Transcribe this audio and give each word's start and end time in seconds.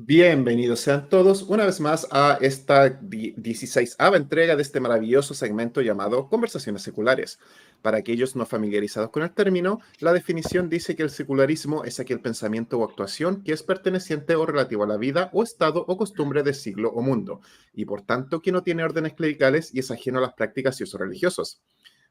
Bienvenidos 0.00 0.78
sean 0.78 1.08
todos 1.08 1.42
una 1.42 1.66
vez 1.66 1.80
más 1.80 2.06
a 2.12 2.38
esta 2.40 2.88
16 2.88 3.96
entrega 3.98 4.54
de 4.54 4.62
este 4.62 4.78
maravilloso 4.78 5.34
segmento 5.34 5.80
llamado 5.80 6.28
Conversaciones 6.28 6.82
Seculares. 6.82 7.40
Para 7.82 7.98
aquellos 7.98 8.36
no 8.36 8.46
familiarizados 8.46 9.10
con 9.10 9.24
el 9.24 9.32
término, 9.32 9.80
la 9.98 10.12
definición 10.12 10.68
dice 10.68 10.94
que 10.94 11.02
el 11.02 11.10
secularismo 11.10 11.82
es 11.82 11.98
aquel 11.98 12.20
pensamiento 12.20 12.78
o 12.78 12.84
actuación 12.84 13.42
que 13.42 13.52
es 13.52 13.64
perteneciente 13.64 14.36
o 14.36 14.46
relativo 14.46 14.84
a 14.84 14.86
la 14.86 14.98
vida 14.98 15.30
o 15.32 15.42
estado 15.42 15.84
o 15.88 15.96
costumbre 15.96 16.44
de 16.44 16.54
siglo 16.54 16.90
o 16.90 17.02
mundo, 17.02 17.40
y 17.74 17.84
por 17.84 18.02
tanto 18.02 18.40
que 18.40 18.52
no 18.52 18.62
tiene 18.62 18.84
órdenes 18.84 19.14
clericales 19.14 19.74
y 19.74 19.80
es 19.80 19.90
ajeno 19.90 20.18
a 20.18 20.22
las 20.22 20.34
prácticas 20.34 20.78
y 20.78 20.84
usos 20.84 21.00
religiosos. 21.00 21.60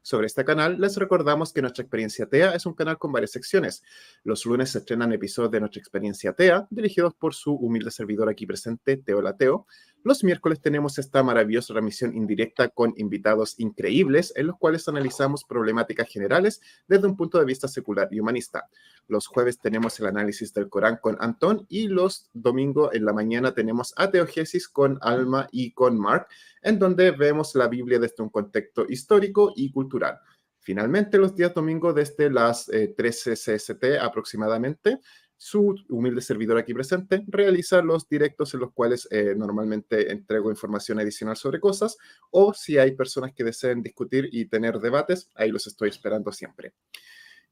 Sobre 0.08 0.26
este 0.26 0.42
canal, 0.42 0.80
les 0.80 0.96
recordamos 0.96 1.52
que 1.52 1.60
Nuestra 1.60 1.82
Experiencia 1.82 2.24
TEA 2.24 2.54
es 2.54 2.64
un 2.64 2.72
canal 2.72 2.96
con 2.96 3.12
varias 3.12 3.30
secciones. 3.30 3.82
Los 4.24 4.46
lunes 4.46 4.70
se 4.70 4.78
estrenan 4.78 5.12
episodios 5.12 5.50
de 5.50 5.60
Nuestra 5.60 5.80
Experiencia 5.80 6.32
TEA, 6.32 6.66
dirigidos 6.70 7.12
por 7.12 7.34
su 7.34 7.52
humilde 7.52 7.90
servidor 7.90 8.30
aquí 8.30 8.46
presente, 8.46 8.96
Teo 8.96 9.20
Lateo. 9.20 9.66
Los 10.04 10.22
miércoles 10.22 10.60
tenemos 10.60 10.98
esta 10.98 11.22
maravillosa 11.22 11.74
remisión 11.74 12.14
indirecta 12.14 12.68
con 12.68 12.94
invitados 12.96 13.58
increíbles, 13.58 14.32
en 14.36 14.46
los 14.46 14.56
cuales 14.56 14.86
analizamos 14.88 15.44
problemáticas 15.44 16.08
generales 16.08 16.60
desde 16.86 17.08
un 17.08 17.16
punto 17.16 17.38
de 17.38 17.44
vista 17.44 17.66
secular 17.66 18.08
y 18.12 18.20
humanista. 18.20 18.68
Los 19.08 19.26
jueves 19.26 19.58
tenemos 19.58 19.98
el 19.98 20.06
análisis 20.06 20.54
del 20.54 20.68
Corán 20.68 20.98
con 21.02 21.16
Antón 21.20 21.66
y 21.68 21.88
los 21.88 22.30
domingos 22.32 22.94
en 22.94 23.04
la 23.04 23.12
mañana 23.12 23.54
tenemos 23.54 23.92
Ateogesis 23.96 24.68
con 24.68 24.98
Alma 25.02 25.48
y 25.50 25.72
con 25.72 25.98
Mark, 25.98 26.28
en 26.62 26.78
donde 26.78 27.10
vemos 27.10 27.54
la 27.56 27.66
Biblia 27.66 27.98
desde 27.98 28.22
un 28.22 28.30
contexto 28.30 28.86
histórico 28.88 29.52
y 29.56 29.72
cultural. 29.72 30.20
Finalmente, 30.60 31.16
los 31.16 31.34
días 31.34 31.54
domingos 31.54 31.94
desde 31.94 32.30
las 32.30 32.68
eh, 32.68 32.94
13 32.94 33.32
CST 33.32 33.84
aproximadamente, 34.00 35.00
su 35.38 35.76
humilde 35.88 36.20
servidor 36.20 36.58
aquí 36.58 36.74
presente 36.74 37.24
realiza 37.28 37.80
los 37.80 38.08
directos 38.08 38.52
en 38.54 38.60
los 38.60 38.72
cuales 38.72 39.06
eh, 39.12 39.34
normalmente 39.36 40.10
entrego 40.10 40.50
información 40.50 40.98
adicional 40.98 41.36
sobre 41.36 41.60
cosas 41.60 41.96
o 42.30 42.52
si 42.52 42.76
hay 42.76 42.90
personas 42.96 43.32
que 43.32 43.44
deseen 43.44 43.80
discutir 43.80 44.28
y 44.32 44.46
tener 44.46 44.80
debates, 44.80 45.30
ahí 45.36 45.50
los 45.50 45.66
estoy 45.68 45.90
esperando 45.90 46.32
siempre. 46.32 46.74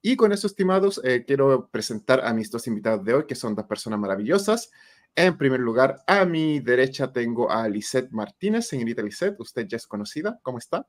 Y 0.02 0.16
con 0.16 0.32
eso, 0.32 0.46
estimados, 0.46 1.00
eh, 1.04 1.24
quiero 1.26 1.68
presentar 1.70 2.24
a 2.24 2.34
mis 2.34 2.50
dos 2.50 2.66
invitados 2.66 3.04
de 3.04 3.14
hoy, 3.14 3.26
que 3.26 3.34
son 3.34 3.54
dos 3.54 3.66
personas 3.66 3.98
maravillosas. 3.98 4.70
En 5.14 5.38
primer 5.38 5.60
lugar, 5.60 6.02
a 6.06 6.24
mi 6.24 6.60
derecha 6.60 7.12
tengo 7.12 7.50
a 7.50 7.68
Lisette 7.68 8.10
Martínez. 8.10 8.68
Señorita 8.68 9.02
Lisette, 9.02 9.40
usted 9.40 9.66
ya 9.66 9.76
es 9.76 9.86
conocida. 9.86 10.38
¿Cómo 10.42 10.58
está? 10.58 10.86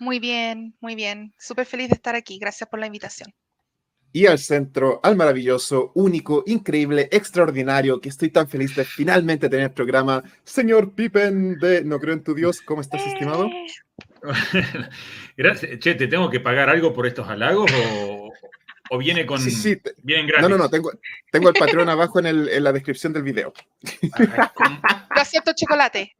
Muy 0.00 0.18
bien, 0.18 0.76
muy 0.80 0.94
bien. 0.94 1.32
Súper 1.38 1.66
feliz 1.66 1.88
de 1.88 1.94
estar 1.94 2.14
aquí. 2.14 2.38
Gracias 2.38 2.68
por 2.68 2.80
la 2.80 2.86
invitación. 2.86 3.32
Y 4.12 4.26
al 4.26 4.38
centro, 4.38 4.98
al 5.02 5.14
maravilloso, 5.14 5.92
único, 5.94 6.42
increíble, 6.46 7.08
extraordinario, 7.12 8.00
que 8.00 8.08
estoy 8.08 8.30
tan 8.30 8.48
feliz 8.48 8.74
de 8.74 8.84
finalmente 8.84 9.48
tener 9.50 9.66
el 9.66 9.72
programa, 9.72 10.22
señor 10.42 10.92
Pippen 10.94 11.58
de 11.58 11.84
No 11.84 11.98
Creo 12.00 12.14
en 12.14 12.22
Tu 12.22 12.34
Dios. 12.34 12.62
¿Cómo 12.62 12.80
estás, 12.80 13.06
estimado? 13.06 13.50
Gracias. 15.36 15.78
Che, 15.80 15.94
¿te 15.94 16.06
tengo 16.08 16.30
que 16.30 16.40
pagar 16.40 16.70
algo 16.70 16.92
por 16.94 17.06
estos 17.06 17.28
halagos 17.28 17.70
o, 17.72 18.32
o 18.90 18.98
viene 18.98 19.26
con. 19.26 19.38
Sí, 19.40 19.50
sí. 19.50 19.76
te- 19.76 19.94
Vienen 20.02 20.26
gratis? 20.28 20.42
No, 20.42 20.48
no, 20.48 20.62
no, 20.62 20.70
tengo, 20.70 20.90
tengo 21.30 21.48
el 21.50 21.54
patrón 21.54 21.88
abajo 21.88 22.18
en, 22.18 22.26
el- 22.26 22.48
en 22.48 22.64
la 22.64 22.72
descripción 22.72 23.12
del 23.12 23.22
video. 23.22 23.52
Ah. 24.14 25.04
Lo 25.14 25.20
acepto 25.20 25.52
chocolate. 25.54 26.16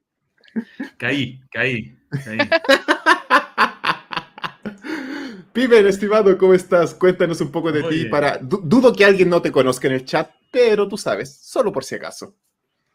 Caí, 0.99 1.41
caí, 1.51 1.97
caí. 2.25 2.39
Pippen, 5.57 5.87
estimado, 5.87 6.37
¿cómo 6.39 6.55
estás? 6.55 6.95
Cuéntanos 6.95 7.41
un 7.41 7.51
poco 7.51 7.73
de 7.73 7.83
ti 7.83 8.05
para... 8.05 8.39
dudo 8.39 8.93
que 8.95 9.05
alguien 9.05 9.29
no 9.31 9.43
te 9.43 9.51
conozca 9.51 9.89
en 9.89 9.95
el 9.95 10.05
chat, 10.05 10.31
pero 10.53 10.87
tú 10.89 10.97
sabes, 10.97 11.37
solo 11.43 11.73
por 11.73 11.83
si 11.85 11.95
acaso. 11.97 12.37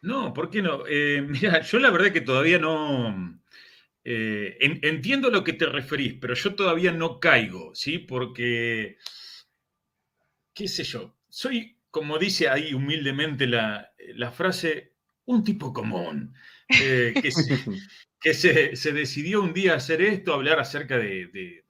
No, 0.02 0.34
¿por 0.34 0.50
qué 0.50 0.62
no? 0.62 0.84
Eh, 0.88 1.22
mira, 1.28 1.62
yo 1.62 1.80
la 1.80 1.92
verdad 1.92 2.12
que 2.12 2.22
todavía 2.22 2.58
no. 2.60 3.40
eh, 4.04 4.58
en- 4.62 4.80
entiendo 4.84 5.28
a 5.30 5.32
lo 5.32 5.44
que 5.44 5.54
te 5.54 5.66
referís, 5.68 6.16
pero 6.22 6.34
yo 6.36 6.56
todavía 6.56 6.92
no 6.92 7.20
caigo, 7.20 7.74
¿sí? 7.76 8.00
Porque. 8.00 8.98
¿Qué 10.54 10.68
sé 10.68 10.84
yo? 10.84 11.18
Soy, 11.30 11.78
como 11.90 12.18
dice 12.18 12.50
ahí 12.50 12.74
humildemente 12.74 13.48
la, 13.48 13.94
la 14.16 14.32
frase, 14.32 14.94
un 15.26 15.44
tipo 15.44 15.74
común. 15.74 16.34
eh, 16.78 17.20
que 17.22 17.32
se, 17.32 17.64
que 18.20 18.34
se, 18.34 18.76
se 18.76 18.92
decidió 18.94 19.42
un 19.44 19.54
día 19.54 19.76
hacer 19.76 20.02
esto, 20.02 20.34
hablar 20.34 20.60
acerca 20.60 20.98
de, 20.98 21.28
de- 21.28 21.66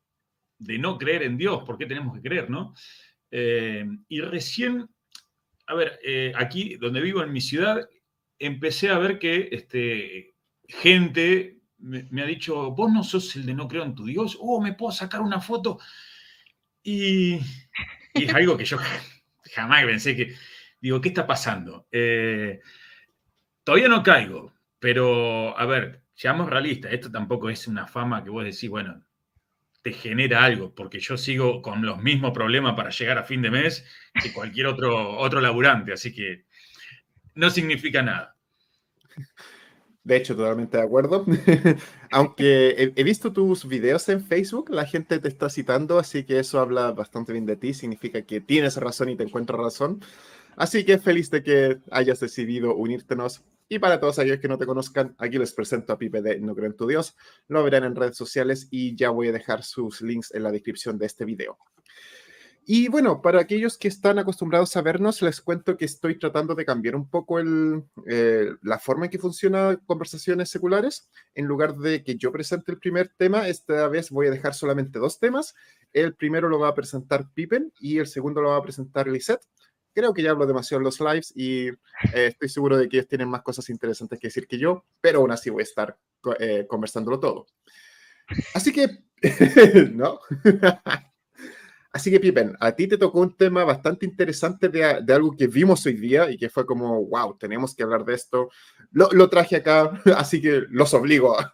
de 0.61 0.77
no 0.77 0.97
creer 0.97 1.23
en 1.23 1.37
Dios, 1.37 1.63
por 1.65 1.77
qué 1.77 1.85
tenemos 1.87 2.15
que 2.15 2.21
creer, 2.21 2.49
¿no? 2.49 2.75
Eh, 3.31 3.85
y 4.07 4.21
recién, 4.21 4.87
a 5.65 5.73
ver, 5.73 5.99
eh, 6.03 6.31
aquí 6.35 6.75
donde 6.75 7.01
vivo 7.01 7.23
en 7.23 7.33
mi 7.33 7.41
ciudad, 7.41 7.89
empecé 8.37 8.89
a 8.89 8.99
ver 8.99 9.17
que 9.17 9.49
este, 9.51 10.35
gente 10.67 11.57
me, 11.79 12.21
ha 12.21 12.25
dicho, 12.25 12.71
vos 12.71 12.91
no 12.91 13.03
sos 13.03 13.35
el 13.35 13.45
de 13.45 13.55
no 13.55 13.67
creo 13.67 13.83
en 13.83 13.95
tu 13.95 14.05
Dios, 14.05 14.37
oh, 14.39 14.61
me 14.61 14.73
puedo 14.73 14.91
sacar 14.91 15.21
una 15.21 15.41
foto. 15.41 15.79
Y, 16.83 17.39
y 18.13 18.23
es 18.25 18.33
algo 18.33 18.55
que 18.55 18.65
yo 18.65 18.77
jamás 19.55 19.83
pensé 19.85 20.15
que, 20.15 20.35
digo, 20.79 21.01
¿qué 21.01 21.09
está 21.09 21.25
pasando? 21.25 21.87
Eh, 21.91 22.59
todavía 23.63 23.87
no 23.87 24.03
caigo, 24.03 24.53
pero 24.77 25.57
a 25.57 25.65
ver, 25.65 26.03
seamos 26.13 26.51
realistas, 26.51 26.93
esto 26.93 27.11
tampoco 27.11 27.49
es 27.49 27.67
una 27.67 27.87
fama 27.87 28.23
que 28.23 28.29
vos 28.29 28.43
decís, 28.43 28.69
bueno, 28.69 29.03
te 29.81 29.93
genera 29.93 30.43
algo, 30.43 30.73
porque 30.75 30.99
yo 30.99 31.17
sigo 31.17 31.61
con 31.61 31.85
los 31.85 32.01
mismos 32.01 32.31
problemas 32.31 32.75
para 32.75 32.91
llegar 32.91 33.17
a 33.17 33.23
fin 33.23 33.41
de 33.41 33.51
mes 33.51 33.85
que 34.21 34.31
cualquier 34.33 34.67
otro, 34.67 35.17
otro 35.19 35.41
laburante, 35.41 35.93
así 35.93 36.13
que 36.13 36.45
no 37.35 37.49
significa 37.49 38.01
nada. 38.01 38.35
De 40.03 40.15
hecho, 40.15 40.35
totalmente 40.35 40.77
de 40.77 40.83
acuerdo. 40.83 41.25
Aunque 42.11 42.93
he, 42.95 43.03
visto 43.03 43.31
tus 43.31 43.67
videos 43.67 44.09
en 44.09 44.23
Facebook, 44.23 44.69
la 44.71 44.85
gente 44.85 45.19
te 45.19 45.27
está 45.27 45.49
citando, 45.49 45.99
así 45.99 46.23
que 46.23 46.39
eso 46.39 46.59
habla 46.59 46.91
bastante 46.91 47.33
bien 47.33 47.45
de 47.45 47.55
ti, 47.55 47.73
significa 47.73 48.23
que 48.23 48.41
tienes 48.41 48.77
razón 48.77 49.09
y 49.09 49.15
te 49.15 49.23
encuentras 49.23 49.59
razón. 49.59 50.01
Así 50.55 50.83
que 50.85 50.97
feliz 50.97 51.29
de 51.29 51.43
que 51.43 51.79
hayas 51.91 52.19
decidido 52.19 52.75
unírtenos. 52.75 53.43
Y 53.71 53.79
para 53.79 54.01
todos 54.01 54.19
aquellos 54.19 54.41
que 54.41 54.49
no 54.49 54.57
te 54.57 54.65
conozcan, 54.65 55.15
aquí 55.17 55.37
les 55.37 55.53
presento 55.53 55.93
a 55.93 55.97
Pipe 55.97 56.21
de 56.21 56.37
No 56.41 56.53
Creo 56.53 56.67
en 56.67 56.75
Tu 56.75 56.87
Dios. 56.87 57.15
Lo 57.47 57.63
verán 57.63 57.85
en 57.85 57.95
redes 57.95 58.17
sociales 58.17 58.67
y 58.69 58.97
ya 58.97 59.11
voy 59.11 59.29
a 59.29 59.31
dejar 59.31 59.63
sus 59.63 60.01
links 60.01 60.33
en 60.33 60.43
la 60.43 60.51
descripción 60.51 60.97
de 60.97 61.05
este 61.05 61.23
video. 61.23 61.57
Y 62.65 62.89
bueno, 62.89 63.21
para 63.21 63.39
aquellos 63.39 63.77
que 63.77 63.87
están 63.87 64.19
acostumbrados 64.19 64.75
a 64.75 64.81
vernos, 64.81 65.21
les 65.21 65.39
cuento 65.39 65.77
que 65.77 65.85
estoy 65.85 66.19
tratando 66.19 66.53
de 66.53 66.65
cambiar 66.65 66.97
un 66.97 67.09
poco 67.09 67.39
el, 67.39 67.85
eh, 68.07 68.49
la 68.61 68.77
forma 68.77 69.05
en 69.05 69.11
que 69.11 69.19
funcionan 69.19 69.77
conversaciones 69.85 70.49
seculares. 70.49 71.09
En 71.33 71.45
lugar 71.45 71.77
de 71.77 72.03
que 72.03 72.17
yo 72.17 72.33
presente 72.33 72.73
el 72.73 72.77
primer 72.77 73.13
tema, 73.15 73.47
esta 73.47 73.87
vez 73.87 74.09
voy 74.09 74.27
a 74.27 74.31
dejar 74.31 74.53
solamente 74.53 74.99
dos 74.99 75.17
temas. 75.17 75.55
El 75.93 76.13
primero 76.13 76.49
lo 76.49 76.59
va 76.59 76.67
a 76.67 76.75
presentar 76.75 77.31
Pippen 77.33 77.71
y 77.79 77.99
el 77.99 78.07
segundo 78.07 78.41
lo 78.41 78.49
va 78.49 78.57
a 78.57 78.63
presentar 78.63 79.07
Lisette. 79.07 79.47
Creo 79.93 80.13
que 80.13 80.23
ya 80.23 80.31
hablo 80.31 80.45
demasiado 80.45 80.79
en 80.79 80.85
los 80.85 80.99
lives 80.99 81.33
y 81.35 81.67
eh, 81.67 81.75
estoy 82.13 82.49
seguro 82.49 82.77
de 82.77 82.87
que 82.87 82.97
ellos 82.97 83.07
tienen 83.07 83.29
más 83.29 83.41
cosas 83.41 83.69
interesantes 83.69 84.19
que 84.19 84.27
decir 84.27 84.47
que 84.47 84.57
yo, 84.57 84.85
pero 85.01 85.19
aún 85.19 85.31
así 85.31 85.49
voy 85.49 85.61
a 85.61 85.63
estar 85.63 85.97
eh, 86.39 86.65
conversándolo 86.67 87.19
todo. 87.19 87.47
Así 88.53 88.71
que, 88.71 89.03
¿no? 89.93 90.19
Así 91.93 92.09
que, 92.09 92.21
Pippen, 92.21 92.55
a 92.61 92.71
ti 92.71 92.87
te 92.87 92.97
tocó 92.97 93.19
un 93.19 93.35
tema 93.35 93.65
bastante 93.65 94.05
interesante 94.05 94.69
de, 94.69 95.01
de, 95.03 95.13
algo 95.13 95.35
que 95.35 95.47
vimos 95.47 95.85
hoy 95.85 95.95
día 95.95 96.31
y 96.31 96.37
que 96.37 96.49
fue 96.49 96.65
como, 96.65 97.05
wow, 97.05 97.37
tenemos 97.37 97.75
que 97.75 97.83
hablar 97.83 98.05
de 98.05 98.13
esto. 98.13 98.49
Lo, 98.91 99.09
lo 99.11 99.29
traje 99.29 99.57
acá, 99.57 100.01
así 100.15 100.41
que 100.41 100.63
los 100.69 100.93
obligo 100.93 101.37
a 101.37 101.51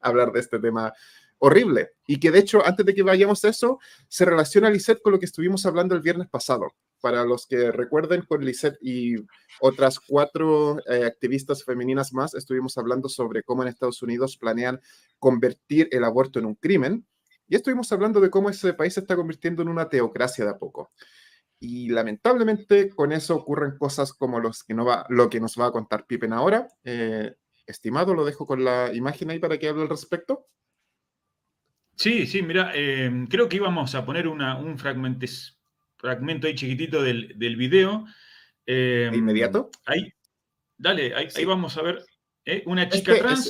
hablar 0.00 0.32
de 0.32 0.40
este 0.40 0.58
tema 0.58 0.92
horrible. 1.40 1.90
Y 2.06 2.20
que 2.20 2.30
de 2.30 2.38
hecho, 2.38 2.64
antes 2.64 2.86
de 2.86 2.94
que 2.94 3.02
vayamos 3.02 3.44
a 3.44 3.48
eso, 3.48 3.80
se 4.08 4.24
relaciona 4.24 4.70
Lisette 4.70 5.02
con 5.02 5.12
lo 5.12 5.18
que 5.18 5.26
estuvimos 5.26 5.66
hablando 5.66 5.94
el 5.94 6.02
viernes 6.02 6.28
pasado. 6.28 6.68
Para 7.00 7.24
los 7.24 7.46
que 7.46 7.72
recuerden, 7.72 8.22
con 8.22 8.44
Lisette 8.44 8.78
y 8.82 9.16
otras 9.60 9.98
cuatro 9.98 10.78
eh, 10.86 11.04
activistas 11.04 11.64
femeninas 11.64 12.12
más, 12.12 12.34
estuvimos 12.34 12.76
hablando 12.76 13.08
sobre 13.08 13.42
cómo 13.42 13.62
en 13.62 13.68
Estados 13.68 14.02
Unidos 14.02 14.36
planean 14.36 14.80
convertir 15.18 15.88
el 15.92 16.04
aborto 16.04 16.38
en 16.38 16.44
un 16.44 16.54
crimen 16.54 17.06
y 17.48 17.56
estuvimos 17.56 17.90
hablando 17.90 18.20
de 18.20 18.30
cómo 18.30 18.50
ese 18.50 18.74
país 18.74 18.94
se 18.94 19.00
está 19.00 19.16
convirtiendo 19.16 19.62
en 19.62 19.68
una 19.68 19.88
teocracia 19.88 20.44
de 20.44 20.50
a 20.52 20.58
poco. 20.58 20.92
Y 21.58 21.88
lamentablemente 21.88 22.90
con 22.90 23.12
eso 23.12 23.34
ocurren 23.34 23.76
cosas 23.76 24.12
como 24.12 24.38
los 24.40 24.62
que 24.62 24.74
no 24.74 24.84
va, 24.84 25.04
lo 25.08 25.28
que 25.28 25.40
nos 25.40 25.58
va 25.58 25.66
a 25.66 25.72
contar 25.72 26.06
Pippen 26.06 26.32
ahora. 26.32 26.68
Eh, 26.84 27.34
estimado, 27.66 28.14
lo 28.14 28.24
dejo 28.24 28.46
con 28.46 28.62
la 28.64 28.92
imagen 28.94 29.30
ahí 29.30 29.38
para 29.38 29.58
que 29.58 29.68
hable 29.68 29.82
al 29.82 29.88
respecto. 29.88 30.46
Sí, 32.00 32.26
sí, 32.26 32.40
mira, 32.40 32.72
eh, 32.74 33.26
creo 33.28 33.46
que 33.46 33.56
íbamos 33.56 33.94
a 33.94 34.06
poner 34.06 34.26
una, 34.26 34.56
un 34.56 34.78
fragmento, 34.78 35.26
fragmento 35.98 36.46
ahí 36.46 36.54
chiquitito 36.54 37.02
del, 37.02 37.34
del 37.36 37.56
video. 37.56 38.06
Eh, 38.64 39.10
inmediato? 39.12 39.70
Ahí, 39.84 40.10
dale, 40.78 41.14
ahí, 41.14 41.28
sí. 41.28 41.40
ahí 41.40 41.44
vamos 41.44 41.76
a 41.76 41.82
ver. 41.82 42.02
¿eh? 42.46 42.62
Una 42.64 42.88
chica 42.88 43.18
trans. 43.18 43.46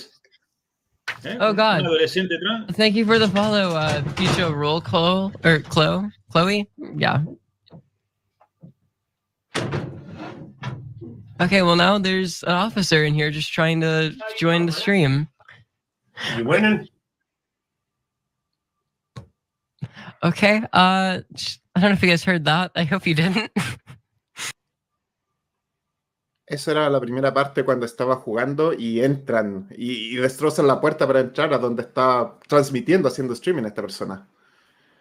Es, 1.23 1.27
¿Eh? 1.27 1.39
Oh 1.41 1.53
God! 1.53 1.85
Thank 2.75 2.97
you 2.97 3.07
for 3.07 3.21
the 3.21 3.29
follow, 3.29 3.71
uh, 3.71 4.03
Picho 4.17 4.53
Roll, 4.53 4.81
Chloe 4.81 5.33
or 5.45 5.61
Chloe, 5.61 6.11
Chloe. 6.33 6.69
Yeah. 6.97 7.23
Okay, 11.41 11.63
well 11.63 11.77
now 11.77 11.99
there's 11.99 12.43
an 12.43 12.55
officer 12.55 13.05
in 13.05 13.15
here 13.15 13.31
just 13.31 13.53
trying 13.53 13.81
to 13.83 14.13
join 14.41 14.67
the 14.67 14.73
stream. 14.73 15.29
You 16.37 16.45
winning? 16.45 16.89
Okay. 20.23 20.59
Uh, 20.73 21.21
I 21.75 21.81
don't 21.81 21.91
know 21.91 21.93
if 21.93 22.03
you 22.03 22.09
guys 22.09 22.25
heard 22.25 22.45
that. 22.45 22.73
I 22.77 22.85
hope 22.85 23.07
you 23.07 23.15
didn't. 23.15 23.51
Esa 26.47 26.73
era 26.73 26.91
la 26.91 27.01
primera 27.01 27.33
parte 27.33 27.65
cuando 27.65 27.87
estaba 27.87 28.17
jugando 28.17 28.73
y 28.73 29.03
entran 29.03 29.69
y, 29.71 30.15
y, 30.15 30.17
destrozan 30.17 30.67
la 30.67 30.81
puerta 30.81 31.07
para 31.07 31.21
entrar 31.21 31.55
a 31.55 31.59
donde 31.59 31.83
está 31.83 32.41
transmitiendo, 32.49 33.07
haciendo 33.07 33.35
streaming 33.35 33.67
esta 33.67 33.83
persona. 33.83 34.29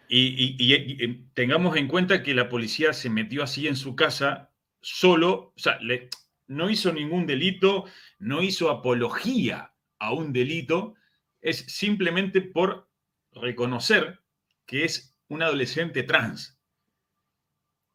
Y, 0.07 0.55
y, 0.59 0.73
y, 1.03 1.25
tengamos 1.33 1.75
en 1.75 1.87
cuenta 1.87 2.21
que 2.21 2.35
la 2.35 2.49
policía 2.49 2.93
se 2.93 3.09
metió 3.09 3.41
así 3.41 3.67
en 3.67 3.75
su 3.75 3.95
casa 3.95 4.51
solo, 4.79 5.53
o 5.55 5.59
sea, 5.59 5.79
le, 5.79 6.09
no 6.45 6.69
hizo 6.69 6.93
ningún 6.93 7.25
delito, 7.25 7.85
no 8.19 8.43
hizo 8.43 8.69
apología 8.69 9.73
a 9.97 10.13
un 10.13 10.31
delito, 10.31 10.93
es 11.41 11.57
simplemente 11.67 12.41
por 12.41 12.89
reconocer 13.31 14.19
que 14.69 14.85
es 14.85 15.17
un 15.29 15.41
adolescente 15.41 16.03
trans. 16.03 16.55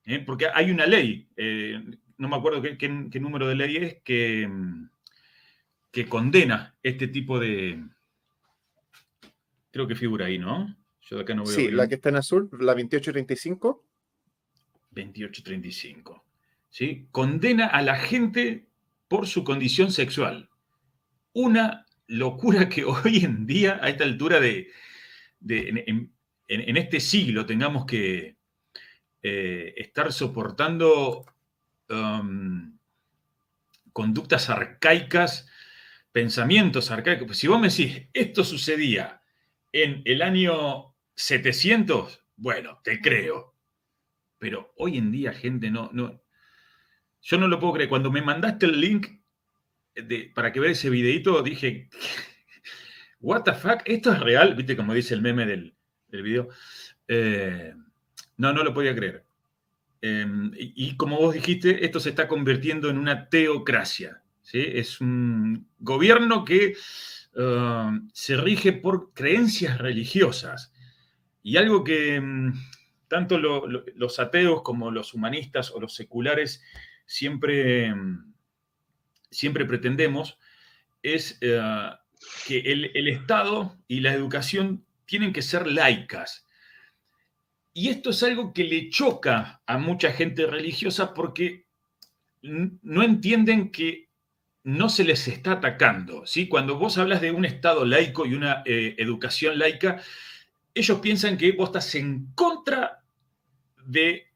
¿Eh? 0.07 0.19
Porque 0.19 0.49
hay 0.53 0.73
una 0.73 0.87
ley, 0.87 1.29
eh, 1.37 1.81
no 2.19 2.29
me 2.29 2.35
acuerdo 2.35 2.61
qué, 2.61 2.77
qué, 2.77 3.07
qué, 3.13 3.21
número 3.21 3.47
de 3.47 3.55
ley 3.55 3.77
es, 3.77 4.03
que, 4.03 4.51
que 5.93 6.09
condena 6.09 6.75
este 6.83 7.07
tipo 7.07 7.39
de... 7.39 7.81
Creo 9.71 9.87
que 9.87 9.95
figura 9.95 10.27
ahí, 10.27 10.37
¿no? 10.37 10.77
Yo 11.03 11.17
de 11.19 11.23
acá 11.23 11.35
no 11.37 11.45
veo. 11.45 11.55
Sí, 11.55 11.63
bien. 11.63 11.77
la 11.77 11.87
que 11.87 11.95
está 11.95 12.09
en 12.09 12.17
azul, 12.17 12.51
la 12.51 12.73
2835. 12.73 13.85
2835. 14.91 16.25
¿Sí? 16.71 17.07
Condena 17.13 17.67
a 17.69 17.83
la 17.83 17.95
gente 17.95 18.67
por 19.07 19.29
su 19.29 19.45
condición 19.45 19.93
sexual. 19.93 20.51
Una 21.35 21.87
locura 22.09 22.69
que 22.69 22.85
hoy 22.85 23.19
en 23.25 23.47
día, 23.47 23.79
a 23.81 23.91
esta 23.91 24.03
altura 24.03 24.41
de, 24.41 24.73
de 25.39 25.69
en, 25.69 25.85
en, 25.87 26.14
en, 26.49 26.77
este 26.77 27.01
siglo, 27.01 27.47
tengamos 27.47 27.87
que 27.87 28.37
eh, 29.23 29.75
estar 29.77 30.13
soportando 30.13 31.25
um, 31.89 32.79
conductas 33.93 34.51
arcaicas, 34.51 35.49
pensamientos 36.13 36.91
arcaicos. 36.91 37.27
Pues 37.27 37.39
si 37.39 37.47
vos 37.47 37.61
me 37.61 37.69
decís, 37.69 38.09
esto 38.13 38.45
sucedía 38.45 39.23
en 39.73 40.03
el 40.05 40.23
año 40.23 40.95
700, 41.15 42.25
bueno, 42.37 42.81
te 42.85 43.01
creo. 43.01 43.55
Pero 44.39 44.73
hoy 44.77 44.99
en 44.99 45.11
día, 45.11 45.33
gente, 45.33 45.71
no, 45.71 45.91
no, 45.93 46.23
yo 47.23 47.39
no 47.39 47.49
lo 47.49 47.59
puedo 47.59 47.75
creer. 47.75 47.89
Cuando 47.89 48.11
me 48.11 48.23
mandaste 48.23 48.67
el 48.67 48.81
link 48.81 49.07
de, 49.95 50.31
para 50.35 50.53
que 50.53 50.61
vea 50.61 50.73
ese 50.73 50.91
videito, 50.91 51.43
dije, 51.43 51.89
what 53.21 53.43
the 53.45 53.55
fuck, 53.55 53.81
esto 53.87 54.13
es 54.13 54.21
real, 54.21 54.55
viste 54.55 54.77
como 54.77 54.93
dice 54.93 55.15
el 55.15 55.23
meme 55.23 55.47
del, 55.47 55.74
del 56.15 56.23
video. 56.23 56.49
Eh, 57.09 57.75
no, 58.37 58.53
no 58.53 58.65
lo 58.65 58.73
podía 58.73 58.95
creer. 58.95 59.25
Eh, 60.01 60.27
y, 60.55 60.97
como 60.97 61.17
vos 61.17 61.35
dijiste, 61.35 61.85
esto 61.85 62.01
se 62.01 62.11
está 62.11 62.29
convirtiendo 62.29 62.91
en 62.91 62.99
una 62.99 63.29
teocracia. 63.29 64.23
¿sí? 64.43 64.63
Es 64.63 65.01
un 65.01 65.69
gobierno 65.79 66.45
que 66.45 66.77
uh, 67.37 68.07
se 68.13 68.37
rige 68.37 68.73
por 68.73 69.13
creencias 69.13 69.79
religiosas. 69.79 70.73
Y 71.43 71.57
algo 71.57 71.85
que 71.85 72.19
um, 72.19 72.53
tanto 73.09 73.39
lo, 73.39 73.67
lo, 73.67 73.85
los 73.95 74.19
ateos 74.19 74.63
como 74.63 74.91
los 74.91 75.15
humanistas 75.15 75.71
o 75.71 75.81
los 75.81 75.95
seculares 75.95 76.63
siempre, 77.07 77.93
um, 77.93 78.33
siempre 79.31 79.65
pretendemos 79.65 80.39
es 81.03 81.39
uh, 81.43 81.95
que 82.47 82.61
el, 82.61 82.91
el 82.95 83.09
Estado 83.09 83.77
y 83.89 84.01
la 84.01 84.15
educación 84.15 84.85
tienen 85.07 85.33
que 85.33 85.43
ser 85.43 85.67
laicas 85.67 86.45
y 87.77 87.89
esto 87.89 88.11
es 88.11 88.23
algo 88.23 88.55
que 88.55 88.63
le 88.63 88.89
choca 88.89 89.61
a 89.67 89.79
mucha 89.79 90.13
gente 90.13 90.47
religiosa 90.47 91.13
porque 91.13 91.67
no 92.43 93.03
entienden 93.03 93.73
que 93.73 94.09
no 94.63 94.89
se 94.89 95.03
les 95.03 95.27
está 95.27 95.53
atacando. 95.53 96.25
¿sí? 96.25 96.49
Cuando 96.49 96.79
vos 96.79 96.97
hablas 96.99 97.21
de 97.21 97.33
un 97.33 97.45
Estado 97.45 97.85
laico 97.85 98.27
y 98.27 98.35
una 98.35 98.63
eh, 98.65 98.95
educación 98.99 99.59
laica, 99.59 100.01
ellos 100.73 101.01
piensan 101.01 101.37
que 101.37 101.51
vos 101.53 101.71
estás 101.71 101.93
en 101.97 102.27
contra 102.37 103.03
de 103.85 104.29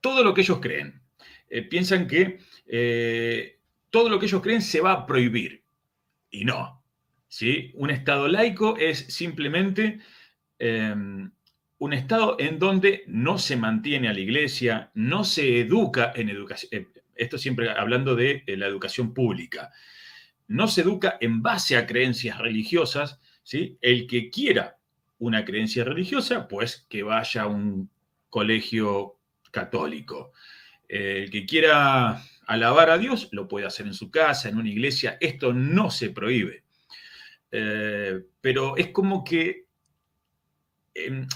todo 0.00 0.24
lo 0.24 0.32
que 0.32 0.40
ellos 0.40 0.58
creen. 0.58 1.02
Eh, 1.50 1.62
piensan 1.62 2.06
que 2.06 2.40
eh, 2.66 3.58
todo 3.90 4.08
lo 4.08 4.18
que 4.18 4.24
ellos 4.24 4.40
creen 4.40 4.62
se 4.62 4.80
va 4.80 4.92
a 4.92 5.06
prohibir. 5.06 5.64
Y 6.30 6.46
no. 6.46 6.77
¿Sí? 7.28 7.72
Un 7.74 7.90
Estado 7.90 8.28
laico 8.28 8.76
es 8.76 8.98
simplemente 9.08 10.00
em, 10.58 11.30
un 11.78 11.92
Estado 11.92 12.36
en 12.38 12.58
donde 12.58 13.04
no 13.06 13.38
se 13.38 13.56
mantiene 13.56 14.08
a 14.08 14.12
la 14.12 14.20
iglesia, 14.20 14.90
no 14.94 15.24
se 15.24 15.60
educa 15.60 16.12
en 16.16 16.28
educación, 16.30 16.68
eh, 16.72 16.88
esto 17.14 17.38
siempre 17.38 17.70
hablando 17.70 18.16
de 18.16 18.42
la 18.46 18.66
educación 18.66 19.12
pública, 19.12 19.72
no 20.48 20.66
se 20.68 20.80
educa 20.80 21.18
en 21.20 21.42
base 21.42 21.76
a 21.76 21.86
creencias 21.86 22.38
religiosas, 22.38 23.20
¿sí? 23.42 23.76
El 23.80 24.06
que 24.06 24.30
quiera 24.30 24.78
una 25.18 25.44
creencia 25.44 25.84
religiosa, 25.84 26.48
pues 26.48 26.86
que 26.88 27.02
vaya 27.02 27.42
a 27.42 27.46
un 27.48 27.90
colegio 28.30 29.18
católico. 29.50 30.32
El 30.88 31.30
que 31.30 31.44
quiera 31.44 32.22
alabar 32.46 32.90
a 32.90 32.98
Dios, 32.98 33.28
lo 33.32 33.48
puede 33.48 33.66
hacer 33.66 33.86
en 33.86 33.94
su 33.94 34.10
casa, 34.10 34.48
en 34.48 34.58
una 34.58 34.70
iglesia, 34.70 35.18
esto 35.20 35.52
no 35.52 35.90
se 35.90 36.10
prohíbe. 36.10 36.64
Eh, 37.50 38.20
pero 38.40 38.76
es 38.76 38.88
como 38.88 39.24
que... 39.24 39.66
Eh, 40.94 41.26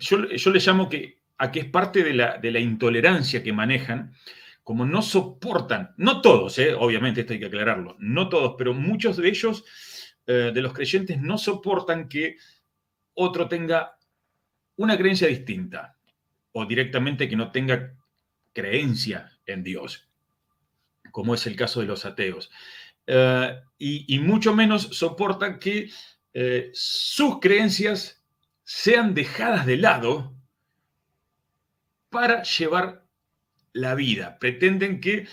yo, 0.00 0.28
yo 0.28 0.50
le 0.50 0.60
llamo 0.60 0.88
que, 0.88 1.20
a 1.38 1.50
que 1.50 1.60
es 1.60 1.66
parte 1.66 2.02
de 2.02 2.14
la, 2.14 2.38
de 2.38 2.50
la 2.50 2.60
intolerancia 2.60 3.42
que 3.42 3.52
manejan, 3.52 4.14
como 4.66 4.84
no 4.84 5.00
soportan, 5.00 5.94
no 5.96 6.20
todos, 6.20 6.58
eh, 6.58 6.74
obviamente 6.74 7.20
esto 7.20 7.34
hay 7.34 7.38
que 7.38 7.46
aclararlo, 7.46 7.94
no 8.00 8.28
todos, 8.28 8.56
pero 8.58 8.74
muchos 8.74 9.16
de 9.16 9.28
ellos, 9.28 9.64
eh, 10.26 10.50
de 10.52 10.60
los 10.60 10.72
creyentes, 10.72 11.20
no 11.20 11.38
soportan 11.38 12.08
que 12.08 12.36
otro 13.14 13.48
tenga 13.48 13.96
una 14.74 14.96
creencia 14.98 15.28
distinta 15.28 15.96
o 16.50 16.66
directamente 16.66 17.28
que 17.28 17.36
no 17.36 17.52
tenga 17.52 17.94
creencia 18.52 19.30
en 19.46 19.62
Dios, 19.62 20.08
como 21.12 21.36
es 21.36 21.46
el 21.46 21.54
caso 21.54 21.80
de 21.80 21.86
los 21.86 22.04
ateos. 22.04 22.50
Y, 23.78 24.14
y, 24.14 24.18
mucho 24.18 24.54
menos 24.54 24.82
soportan 24.92 25.58
que 25.58 25.90
eh, 26.38 26.70
sus 26.74 27.40
creencias 27.40 28.22
sean 28.62 29.14
dejadas 29.14 29.64
de 29.64 29.78
lado 29.78 30.34
para 32.10 32.42
llevar 32.42 33.06
la 33.72 33.94
vida, 33.94 34.38
pretenden 34.38 35.00
que 35.00 35.26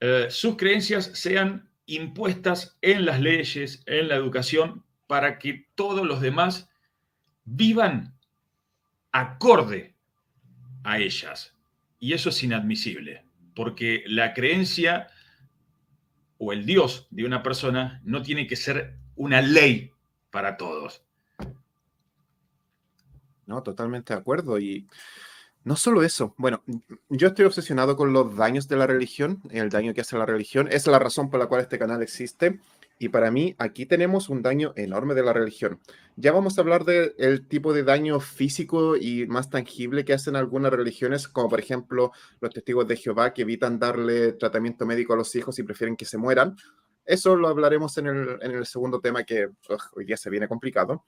eh, 0.00 0.26
sus 0.30 0.56
creencias 0.56 1.10
sean 1.14 1.70
impuestas 1.86 2.76
en 2.82 3.04
las 3.04 3.20
leyes, 3.20 3.82
en 3.86 4.08
la 4.08 4.16
educación, 4.16 4.84
para 5.06 5.38
que 5.38 5.68
todos 5.76 6.06
los 6.06 6.20
demás 6.20 6.68
vivan 7.44 8.18
acorde 9.12 9.94
a 10.82 10.98
ellas. 10.98 11.54
Y 12.00 12.14
eso 12.14 12.30
es 12.30 12.42
inadmisible, 12.42 13.24
porque 13.54 14.02
la 14.06 14.34
creencia 14.34 15.08
o 16.38 16.52
el 16.52 16.64
Dios 16.64 17.06
de 17.10 17.24
una 17.24 17.42
persona 17.42 18.00
no 18.04 18.22
tiene 18.22 18.46
que 18.46 18.56
ser 18.56 18.96
una 19.16 19.42
ley 19.42 19.92
para 20.30 20.56
todos. 20.56 21.02
No, 23.46 23.62
totalmente 23.62 24.14
de 24.14 24.20
acuerdo. 24.20 24.58
Y 24.58 24.86
no 25.64 25.76
solo 25.76 26.02
eso, 26.02 26.34
bueno, 26.38 26.62
yo 27.08 27.28
estoy 27.28 27.44
obsesionado 27.46 27.96
con 27.96 28.12
los 28.12 28.36
daños 28.36 28.68
de 28.68 28.76
la 28.76 28.86
religión, 28.86 29.42
el 29.50 29.70
daño 29.70 29.94
que 29.94 30.02
hace 30.02 30.16
la 30.16 30.26
religión. 30.26 30.68
Es 30.70 30.86
la 30.86 30.98
razón 30.98 31.30
por 31.30 31.40
la 31.40 31.46
cual 31.46 31.62
este 31.62 31.78
canal 31.78 32.02
existe. 32.02 32.60
Y 33.00 33.10
para 33.10 33.30
mí, 33.30 33.54
aquí 33.58 33.86
tenemos 33.86 34.28
un 34.28 34.42
daño 34.42 34.72
enorme 34.74 35.14
de 35.14 35.22
la 35.22 35.32
religión. 35.32 35.80
Ya 36.16 36.32
vamos 36.32 36.58
a 36.58 36.62
hablar 36.62 36.84
del 36.84 37.46
tipo 37.46 37.72
de 37.72 37.84
daño 37.84 38.18
físico 38.18 38.96
y 38.96 39.24
más 39.26 39.50
tangible 39.50 40.04
que 40.04 40.14
hacen 40.14 40.34
algunas 40.34 40.72
religiones, 40.72 41.28
como 41.28 41.48
por 41.48 41.60
ejemplo 41.60 42.10
los 42.40 42.52
testigos 42.52 42.88
de 42.88 42.96
Jehová 42.96 43.32
que 43.32 43.42
evitan 43.42 43.78
darle 43.78 44.32
tratamiento 44.32 44.84
médico 44.84 45.12
a 45.12 45.16
los 45.16 45.32
hijos 45.36 45.58
y 45.58 45.62
prefieren 45.62 45.96
que 45.96 46.06
se 46.06 46.18
mueran. 46.18 46.56
Eso 47.04 47.36
lo 47.36 47.48
hablaremos 47.48 47.96
en 47.98 48.08
el, 48.08 48.66
segundo 48.66 49.00
tema 49.00 49.22
que 49.22 49.48
hoy 49.94 50.04
día 50.04 50.16
se 50.16 50.28
viene 50.28 50.48
complicado. 50.48 51.04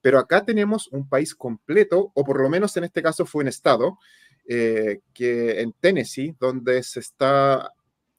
Pero 0.00 0.18
acá 0.18 0.42
tenemos 0.42 0.88
un 0.88 1.06
país 1.06 1.34
completo, 1.34 2.12
o 2.14 2.24
por 2.24 2.40
lo 2.40 2.48
menos 2.48 2.76
en 2.78 2.84
este 2.84 3.02
caso 3.02 3.26
fue 3.26 3.42
un 3.42 3.48
estado, 3.48 3.98
eh, 4.48 5.00
que 5.12 5.60
en 5.60 5.72
Tennessee, 5.74 6.34
donde 6.40 6.82
se, 6.82 7.00
está, 7.00 7.72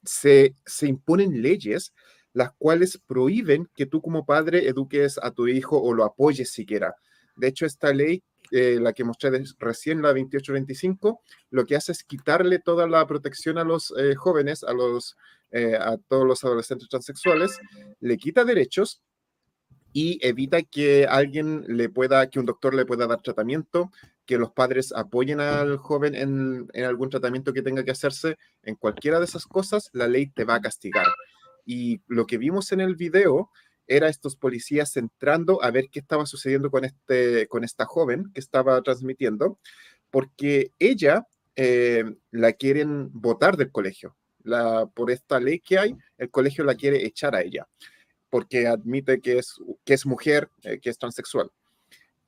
se, 0.04 0.54
se 0.64 0.86
imponen 0.86 1.42
leyes 1.42 1.92
las 2.38 2.52
cuales 2.52 3.00
prohíben 3.04 3.68
que 3.74 3.84
tú 3.84 4.00
como 4.00 4.24
padre 4.24 4.68
eduques 4.68 5.18
a 5.20 5.32
tu 5.32 5.48
hijo 5.48 5.76
o 5.82 5.92
lo 5.92 6.04
apoyes 6.04 6.52
siquiera. 6.52 6.94
De 7.34 7.48
hecho, 7.48 7.66
esta 7.66 7.92
ley, 7.92 8.22
eh, 8.52 8.78
la 8.80 8.92
que 8.92 9.02
mostré 9.02 9.42
recién, 9.58 10.02
la 10.02 10.10
2825, 10.10 11.20
lo 11.50 11.66
que 11.66 11.74
hace 11.74 11.90
es 11.90 12.04
quitarle 12.04 12.60
toda 12.60 12.86
la 12.86 13.04
protección 13.08 13.58
a 13.58 13.64
los 13.64 13.92
eh, 13.98 14.14
jóvenes, 14.14 14.62
a, 14.62 14.72
los, 14.72 15.16
eh, 15.50 15.74
a 15.74 15.96
todos 15.96 16.28
los 16.28 16.44
adolescentes 16.44 16.88
transexuales, 16.88 17.58
le 17.98 18.16
quita 18.16 18.44
derechos 18.44 19.02
y 19.92 20.24
evita 20.24 20.62
que 20.62 21.06
alguien 21.06 21.64
le 21.66 21.88
pueda, 21.88 22.30
que 22.30 22.38
un 22.38 22.46
doctor 22.46 22.72
le 22.72 22.86
pueda 22.86 23.08
dar 23.08 23.20
tratamiento, 23.20 23.90
que 24.26 24.38
los 24.38 24.52
padres 24.52 24.92
apoyen 24.92 25.40
al 25.40 25.76
joven 25.78 26.14
en, 26.14 26.68
en, 26.72 26.84
algún 26.84 27.10
tratamiento 27.10 27.52
que 27.52 27.62
tenga 27.62 27.82
que 27.82 27.90
hacerse, 27.90 28.36
en 28.62 28.76
cualquiera 28.76 29.18
de 29.18 29.24
esas 29.24 29.44
cosas, 29.44 29.90
la 29.92 30.06
ley 30.06 30.28
te 30.28 30.44
va 30.44 30.54
a 30.54 30.60
castigar. 30.60 31.06
Y 31.70 32.00
lo 32.06 32.26
que 32.26 32.38
vimos 32.38 32.72
en 32.72 32.80
el 32.80 32.96
video 32.96 33.50
era 33.86 34.08
estos 34.08 34.36
policías 34.36 34.96
entrando 34.96 35.62
a 35.62 35.70
ver 35.70 35.90
qué 35.90 35.98
estaba 35.98 36.24
sucediendo 36.24 36.70
con, 36.70 36.86
este, 36.86 37.46
con 37.46 37.62
esta 37.62 37.84
joven 37.84 38.30
que 38.32 38.40
estaba 38.40 38.80
transmitiendo, 38.80 39.58
porque 40.10 40.72
ella 40.78 41.26
eh, 41.56 42.04
la 42.30 42.54
quieren 42.54 43.10
votar 43.12 43.58
del 43.58 43.70
colegio. 43.70 44.16
La, 44.44 44.86
por 44.86 45.10
esta 45.10 45.40
ley 45.40 45.60
que 45.60 45.78
hay, 45.78 45.94
el 46.16 46.30
colegio 46.30 46.64
la 46.64 46.74
quiere 46.74 47.04
echar 47.04 47.34
a 47.34 47.42
ella, 47.42 47.68
porque 48.30 48.66
admite 48.66 49.20
que 49.20 49.36
es, 49.36 49.56
que 49.84 49.92
es 49.92 50.06
mujer, 50.06 50.48
eh, 50.62 50.80
que 50.80 50.88
es 50.88 50.96
transexual 50.96 51.50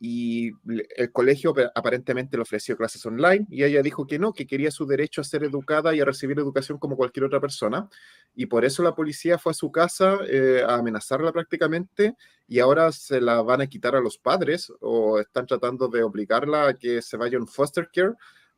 y 0.02 0.52
el 0.96 1.12
colegio 1.12 1.54
aparentemente 1.74 2.38
le 2.38 2.42
ofreció 2.42 2.74
clases 2.74 3.04
online 3.04 3.46
y 3.50 3.64
ella 3.64 3.82
dijo 3.82 4.06
que 4.06 4.18
no, 4.18 4.32
que 4.32 4.46
quería 4.46 4.70
su 4.70 4.86
derecho 4.86 5.20
a 5.20 5.24
ser 5.24 5.44
educada 5.44 5.94
y 5.94 6.00
a 6.00 6.06
recibir 6.06 6.38
educación 6.38 6.78
como 6.78 6.96
cualquier 6.96 7.26
otra 7.26 7.38
persona. 7.38 7.86
Y 8.34 8.46
por 8.46 8.64
eso 8.64 8.82
la 8.82 8.94
policía 8.94 9.36
fue 9.36 9.50
a 9.50 9.54
su 9.54 9.70
casa 9.70 10.16
eh, 10.26 10.64
a 10.66 10.76
amenazarla 10.76 11.32
prácticamente 11.32 12.16
y 12.48 12.60
ahora 12.60 12.90
se 12.92 13.20
la 13.20 13.42
van 13.42 13.60
a 13.60 13.66
quitar 13.66 13.94
a 13.94 14.00
los 14.00 14.16
padres 14.16 14.72
o 14.80 15.20
están 15.20 15.44
tratando 15.44 15.88
de 15.88 16.02
obligarla 16.02 16.68
a 16.68 16.74
que 16.74 17.02
se 17.02 17.18
vaya 17.18 17.38
un 17.38 17.46
foster 17.46 17.90
care 17.92 18.14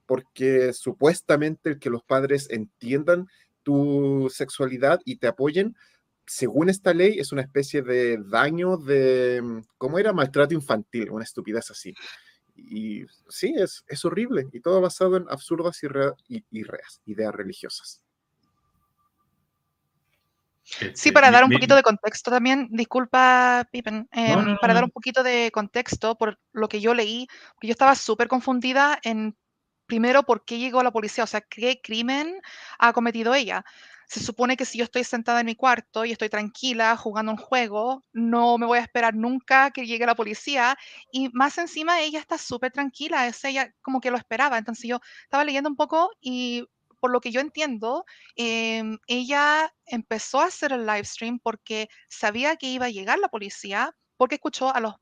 porque 0.07 0.73
supuestamente 0.73 1.71
el 1.71 1.79
que 1.81 1.91
los 1.91 2.05
padres 2.05 2.49
entiendan 2.51 3.27
tu 3.65 4.31
sexualidad 4.33 5.01
y 5.05 5.17
te 5.17 5.27
apoyen 5.27 5.75
según 6.27 6.69
esta 6.69 6.95
ley, 6.95 7.19
es 7.19 7.33
una 7.33 7.43
especie 7.43 7.83
de 7.83 8.19
daño 8.25 8.77
de, 8.77 9.41
mm, 9.43 9.61
¿cómo 9.79 9.99
era? 9.99 10.13
Maltrato 10.13 10.55
infantil, 10.55 11.11
una 11.11 11.25
estupidez 11.25 11.71
así. 11.71 11.95
Y 12.55 13.05
sí, 13.29 13.55
es, 13.57 13.85
es 13.89 14.05
horrible 14.05 14.47
y 14.53 14.61
todo 14.61 14.81
basado 14.81 15.17
en 15.17 15.27
absurdas 15.29 15.81
y, 16.29 16.45
ideas 17.07 17.35
religiosas. 17.35 18.03
Sí, 20.65 20.87
este, 20.87 21.13
para 21.13 21.31
dar 21.31 21.45
un 21.45 21.51
poquito 21.51 21.75
de 21.75 21.83
contexto 21.83 22.31
también, 22.31 22.69
disculpa, 22.71 23.67
Pippen, 23.73 24.09
em, 24.13 24.57
para 24.61 24.75
dar 24.75 24.85
un 24.85 24.91
poquito 24.91 25.23
de 25.23 25.51
contexto 25.53 26.17
por 26.17 26.39
lo 26.53 26.69
que 26.69 26.81
yo 26.81 26.95
leí, 26.95 27.27
porque 27.55 27.67
yo 27.67 27.73
estaba 27.73 27.95
súper 27.95 28.29
confundida 28.29 28.99
en, 29.03 29.37
primero, 29.87 30.23
por 30.23 30.45
qué 30.45 30.59
llegó 30.59 30.83
la 30.83 30.93
policía, 30.93 31.25
o 31.25 31.27
sea, 31.27 31.41
qué 31.41 31.81
crimen 31.83 32.41
ha 32.79 32.93
cometido 32.93 33.35
ella 33.35 33.65
se 34.13 34.21
supone 34.21 34.59
que 34.59 34.67
si 34.67 34.77
yo 34.77 34.85
estoy 34.85 35.05
sentada 35.05 35.41
en 35.41 35.47
mi 35.47 35.55
cuarto 35.55 36.05
y 36.05 36.13
estoy 36.13 36.29
tranquila 36.29 36.99
jugando 36.99 37.33
un 37.33 37.39
juego, 37.39 38.05
no 38.13 38.59
me 38.59 38.67
voy 38.67 38.79
a 38.79 38.83
esperar 38.83 39.15
nunca 39.15 39.71
que 39.71 39.87
llegue 39.87 40.05
la 40.05 40.15
policía. 40.15 40.77
Y 41.11 41.31
más 41.31 41.57
encima 41.57 41.99
ella 42.03 42.19
está 42.19 42.37
súper 42.37 42.73
tranquila, 42.73 43.27
es 43.27 43.43
ella 43.45 43.75
como 43.81 44.03
que 44.03 44.11
lo 44.11 44.19
esperaba. 44.19 44.59
Entonces 44.59 44.87
yo 44.87 45.01
estaba 45.25 45.45
leyendo 45.45 45.71
un 45.71 45.77
poco 45.77 46.11
y 46.21 46.69
por 47.01 47.11
lo 47.11 47.23
que 47.23 47.33
yo 47.33 47.41
entiendo, 47.41 48.05
em, 48.37 48.99
ella 49.07 49.73
empezó 49.87 50.41
a 50.41 50.47
hacer 50.47 50.73
el 50.73 50.85
live 50.87 51.05
stream 51.05 51.39
porque 51.39 51.89
sabía 52.11 52.57
que 52.57 52.67
iba 52.67 52.87
a 52.87 52.91
llegar 52.91 53.19
la 53.19 53.29
policía, 53.29 53.97
porque 54.19 54.35
escuchó 54.35 54.75
a 54.75 54.81
los, 54.81 54.95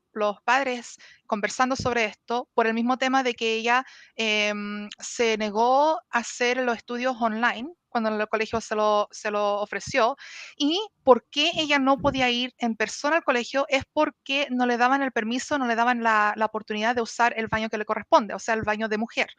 padres 0.45 0.97
conversando 1.27 1.75
sobre 1.75 2.05
esto, 2.05 2.49
por 2.53 2.65
el 2.67 2.73
mismo 2.73 2.97
tema 2.97 3.23
de 3.23 3.33
que 3.33 3.55
ella 3.55 3.85
em, 4.15 4.89
se 4.99 5.37
negó 5.37 5.97
a 5.97 6.19
hacer 6.19 6.57
los 6.57 6.77
estudios 6.77 7.15
online 7.19 7.73
cuando 7.91 8.09
el 8.09 8.27
colegio 8.27 8.59
se 8.61 8.75
lo, 8.75 9.07
se 9.11 9.29
lo 9.29 9.61
ofreció. 9.61 10.17
Y 10.57 10.79
por 11.03 11.25
qué 11.29 11.51
ella 11.55 11.77
no 11.77 11.99
podía 11.99 12.29
ir 12.29 12.53
en 12.57 12.75
persona 12.75 13.17
al 13.17 13.23
colegio 13.23 13.65
es 13.69 13.83
porque 13.93 14.47
no 14.49 14.65
le 14.65 14.77
daban 14.77 15.03
el 15.03 15.11
permiso, 15.11 15.57
no 15.57 15.67
le 15.67 15.75
daban 15.75 16.01
la, 16.01 16.33
la 16.35 16.45
oportunidad 16.45 16.95
de 16.95 17.01
usar 17.01 17.33
el 17.37 17.47
baño 17.47 17.69
que 17.69 17.77
le 17.77 17.85
corresponde, 17.85 18.33
o 18.33 18.39
sea, 18.39 18.55
el 18.55 18.63
baño 18.63 18.87
de 18.87 18.97
mujer. 18.97 19.29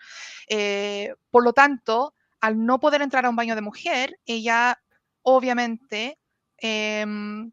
Eh, 0.49 1.15
por 1.31 1.45
lo 1.45 1.53
tanto, 1.53 2.15
al 2.41 2.65
no 2.65 2.79
poder 2.79 3.03
entrar 3.03 3.27
a 3.27 3.31
un 3.31 3.37
baño 3.37 3.55
de 3.57 3.63
mujer, 3.63 4.19
ella 4.27 4.81
obviamente... 5.23 6.19
Em, 6.59 7.51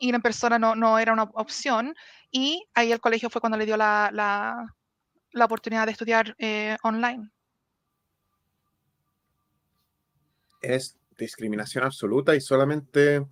ir 0.00 0.14
en 0.14 0.22
persona 0.22 0.58
no, 0.58 0.74
no, 0.74 0.98
era 0.98 1.12
una 1.12 1.22
opción 1.22 1.94
y 2.30 2.66
ahí 2.74 2.92
el 2.92 3.00
colegio 3.00 3.30
fue 3.30 3.40
cuando 3.40 3.56
le 3.56 3.64
dio 3.64 3.76
la, 3.76 4.10
la, 4.12 4.66
la 5.32 5.44
oportunidad 5.44 5.86
de 5.86 5.92
estudiar 5.92 6.34
eh, 6.38 6.76
online. 6.82 7.30
Es 10.64 10.98
discriminación 11.18 11.84
absoluta 11.84 12.34
y 12.34 12.40
solamente, 12.40 13.24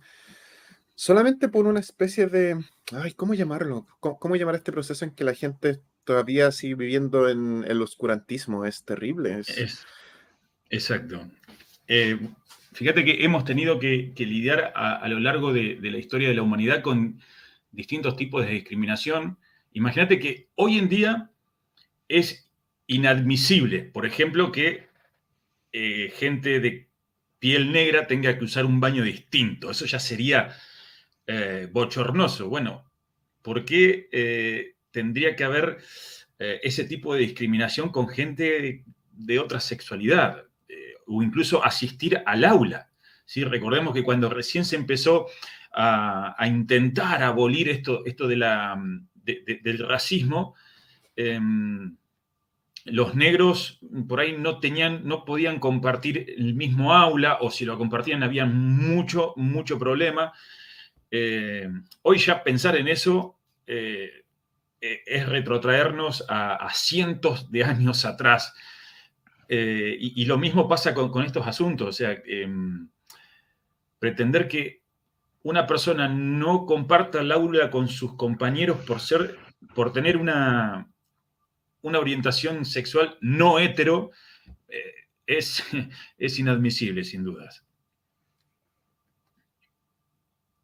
solamente 0.95 1.49
por 1.49 1.67
una 1.67 1.79
especie 1.79 2.27
de, 2.27 2.63
ay, 2.91 3.13
¿cómo 3.13 3.33
llamarlo? 3.33 3.87
¿Cómo, 3.99 4.35
llamar 4.35 4.55
este 4.55 4.71
proceso 4.71 5.05
en 5.05 5.11
que 5.11 5.23
la 5.23 5.33
gente 5.33 5.79
todavía 6.03 6.51
sigue 6.51 6.75
viviendo 6.75 7.29
en 7.29 7.65
el 7.67 7.81
oscurantismo? 7.81 8.65
Es 8.65 8.83
terrible. 8.83 9.39
Es... 9.39 9.85
exacto. 10.69 11.27
Eh, 11.87 12.19
fíjate 12.73 13.03
que 13.03 13.23
hemos 13.23 13.45
tenido 13.45 13.79
que, 13.79 14.13
lidiar 14.17 14.73
a, 14.75 15.07
lo 15.07 15.19
largo 15.19 15.53
de, 15.53 15.77
la 15.81 15.97
historia 15.97 16.29
de 16.29 16.35
la 16.35 16.43
humanidad 16.43 16.81
con 16.81 17.19
distintos 17.71 18.15
tipos 18.15 18.45
de 18.45 18.51
discriminación. 18.51 19.37
Imagínate 19.73 20.19
que 20.19 20.49
hoy 20.55 20.77
en 20.77 20.89
día 20.89 21.31
es 22.07 22.49
inadmisible, 22.85 23.79
por 23.83 24.05
ejemplo, 24.05 24.51
que 24.51 24.87
eh, 25.71 26.13
gente 26.15 26.59
de 26.59 26.92
piel 27.43 27.73
negra 27.73 28.07
tenga 28.07 28.37
que 28.37 28.45
usar 28.45 28.65
un 28.65 28.79
baño 28.79 29.03
distinto. 29.03 29.69
Eso 29.69 29.85
ya 29.85 29.99
sería 29.99 30.55
eh, 31.27 31.67
bochornoso. 31.69 32.47
Bueno, 32.47 32.89
¿por 33.41 33.65
qué 33.65 34.07
eh, 34.13 34.75
tendría 34.91 35.35
que 35.35 35.43
haber 35.43 35.79
eh, 36.39 36.61
ese 36.63 36.85
tipo 36.85 37.13
de 37.13 37.19
discriminación 37.19 37.89
con 37.89 38.07
gente 38.07 38.85
de 39.11 39.39
otra 39.39 39.59
sexualidad? 39.59 40.45
o 41.05 41.21
incluso 41.21 41.63
asistir 41.65 42.23
al 42.25 42.45
aula. 42.45 42.89
¿sí? 43.25 43.43
Recordemos 43.43 43.93
que 43.93 44.03
cuando 44.03 44.29
recién 44.29 44.63
se 44.63 44.77
empezó 44.77 45.27
a, 45.73 46.33
intentar 46.47 47.21
abolir 47.21 47.67
esto, 47.67 48.05
esto 48.05 48.25
del 48.25 49.79
racismo, 49.79 50.55
em, 51.17 51.97
los 52.85 53.15
negros 53.15 53.79
por 54.07 54.19
ahí 54.19 54.35
no 54.37 54.59
tenían, 54.59 55.07
no 55.07 55.23
podían 55.23 55.59
compartir 55.59 56.33
el 56.37 56.53
mismo 56.53 56.93
aula, 56.93 57.37
o 57.41 57.49
si 57.49 57.65
lo 57.65 57.77
compartían 57.77 58.23
había 58.23 58.45
mucho, 58.45 59.33
mucho 59.37 59.79
problema. 59.79 60.33
Eh, 61.09 61.69
hoy 62.01 62.17
ya 62.17 62.43
pensar 62.43 62.75
en 62.75 62.87
eso 62.87 63.39
eh, 63.67 64.25
eh, 64.81 65.01
es 65.05 65.29
retrotraernos 65.29 66.25
a, 66.27 66.69
cientos 66.73 67.49
de 67.51 67.63
años 67.63 68.05
atrás. 68.05 68.53
Y, 69.47 70.25
lo 70.25 70.39
mismo 70.39 70.67
pasa 70.67 70.95
con, 70.95 71.23
estos 71.23 71.45
asuntos, 71.45 71.87
o 71.87 71.91
sea, 71.91 72.17
em, 72.25 72.89
pretender 73.99 74.47
que 74.47 74.81
una 75.43 75.67
persona 75.67 76.07
no 76.07 76.65
comparta 76.65 77.21
el 77.21 77.31
aula 77.31 77.69
con 77.69 77.87
sus 77.87 78.15
compañeros 78.15 78.77
por 78.79 78.99
ser, 78.99 79.37
por 79.75 79.93
tener 79.93 80.17
una, 80.17 80.92
una 81.83 81.99
orientación 81.99 82.65
sexual 82.65 83.17
no 83.21 83.59
hetero, 83.59 84.11
eh, 84.67 84.93
es, 85.27 85.63
es 86.17 86.39
inadmisible, 86.39 87.03
sin 87.03 87.23
dudas. 87.23 87.63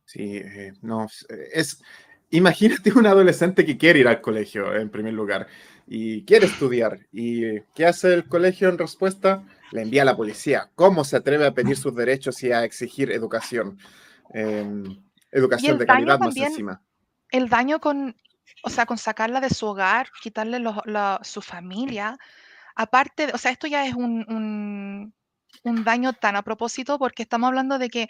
Sí, 0.05 0.37
eh, 0.37 0.73
no, 0.81 1.07
es, 1.53 1.83
imagínate 2.31 2.91
un 2.93 3.05
adolescente 3.05 3.63
que 3.63 3.77
quiere 3.77 3.99
ir 3.99 4.07
al 4.07 4.21
colegio, 4.21 4.75
en 4.75 4.89
primer 4.89 5.13
lugar, 5.13 5.47
y 5.85 6.25
quiere 6.25 6.47
estudiar. 6.47 6.99
¿Y 7.11 7.61
qué 7.75 7.85
hace 7.85 8.15
el 8.15 8.25
colegio 8.25 8.69
en 8.69 8.79
respuesta? 8.79 9.45
Le 9.71 9.83
envía 9.83 10.01
a 10.01 10.05
la 10.05 10.17
policía. 10.17 10.71
¿Cómo 10.73 11.03
se 11.03 11.17
atreve 11.17 11.45
a 11.45 11.53
pedir 11.53 11.77
sus 11.77 11.95
derechos 11.95 12.41
y 12.41 12.51
a 12.51 12.63
exigir 12.63 13.11
educación? 13.11 13.77
Em, 14.33 14.83
educación 15.31 15.77
de 15.77 15.85
calidad 15.85 16.19
más 16.19 16.35
encima. 16.35 16.81
El 17.29 17.49
daño 17.49 17.79
con, 17.79 18.15
o 18.63 18.69
sea, 18.69 18.85
con 18.85 18.97
sacarla 18.97 19.39
de 19.41 19.49
su 19.49 19.65
hogar, 19.67 20.09
quitarle 20.21 20.61
su 21.23 21.41
familia, 21.41 22.17
aparte, 22.75 23.31
o 23.33 23.37
sea, 23.37 23.51
esto 23.51 23.67
ya 23.67 23.85
es 23.85 23.93
un, 23.93 25.13
un 25.63 25.83
daño 25.83 26.13
tan 26.13 26.35
a 26.35 26.43
propósito 26.43 26.97
porque 26.99 27.23
estamos 27.23 27.47
hablando 27.47 27.77
de 27.77 27.89
que 27.89 28.09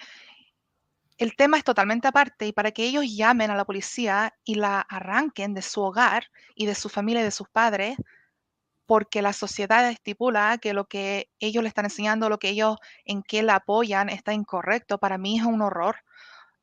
el 1.17 1.35
tema 1.35 1.57
es 1.57 1.63
totalmente 1.65 2.07
aparte 2.07 2.47
y 2.47 2.53
para 2.53 2.71
que 2.71 2.85
ellos 2.85 3.05
llamen 3.13 3.51
a 3.51 3.55
la 3.55 3.65
policía 3.65 4.33
y 4.45 4.55
la 4.55 4.79
arranquen 4.81 5.53
de 5.53 5.61
su 5.61 5.81
hogar 5.81 6.27
y 6.55 6.65
de 6.65 6.75
su 6.75 6.87
familia 6.87 7.21
y 7.21 7.25
de 7.25 7.31
sus 7.31 7.49
padres, 7.49 7.97
porque 8.85 9.21
la 9.21 9.33
sociedad 9.33 9.87
estipula 9.89 10.57
que 10.59 10.73
lo 10.73 10.85
que 10.85 11.29
ellos 11.39 11.61
le 11.61 11.67
están 11.67 11.85
enseñando, 11.85 12.29
lo 12.29 12.39
que 12.39 12.49
ellos 12.49 12.77
en 13.05 13.21
qué 13.21 13.43
la 13.43 13.55
apoyan 13.55 14.09
está 14.09 14.33
incorrecto, 14.33 14.97
para 14.97 15.17
mí 15.17 15.37
es 15.39 15.45
un 15.45 15.61
horror. 15.61 15.97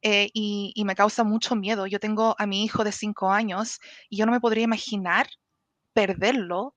Eh, 0.08 0.30
y, 0.32 0.84
me 0.84 0.94
causa 0.94 1.24
mucho 1.24 1.56
miedo. 1.56 1.88
Yo 1.88 1.98
tengo 1.98 2.36
a 2.38 2.46
mi 2.46 2.62
hijo 2.62 2.84
de 2.84 2.92
cinco 2.92 3.32
años 3.32 3.80
y 4.08 4.16
yo 4.16 4.24
no 4.24 4.30
me 4.30 4.38
podría 4.38 4.62
imaginar 4.62 5.26
perderlo 5.94 6.76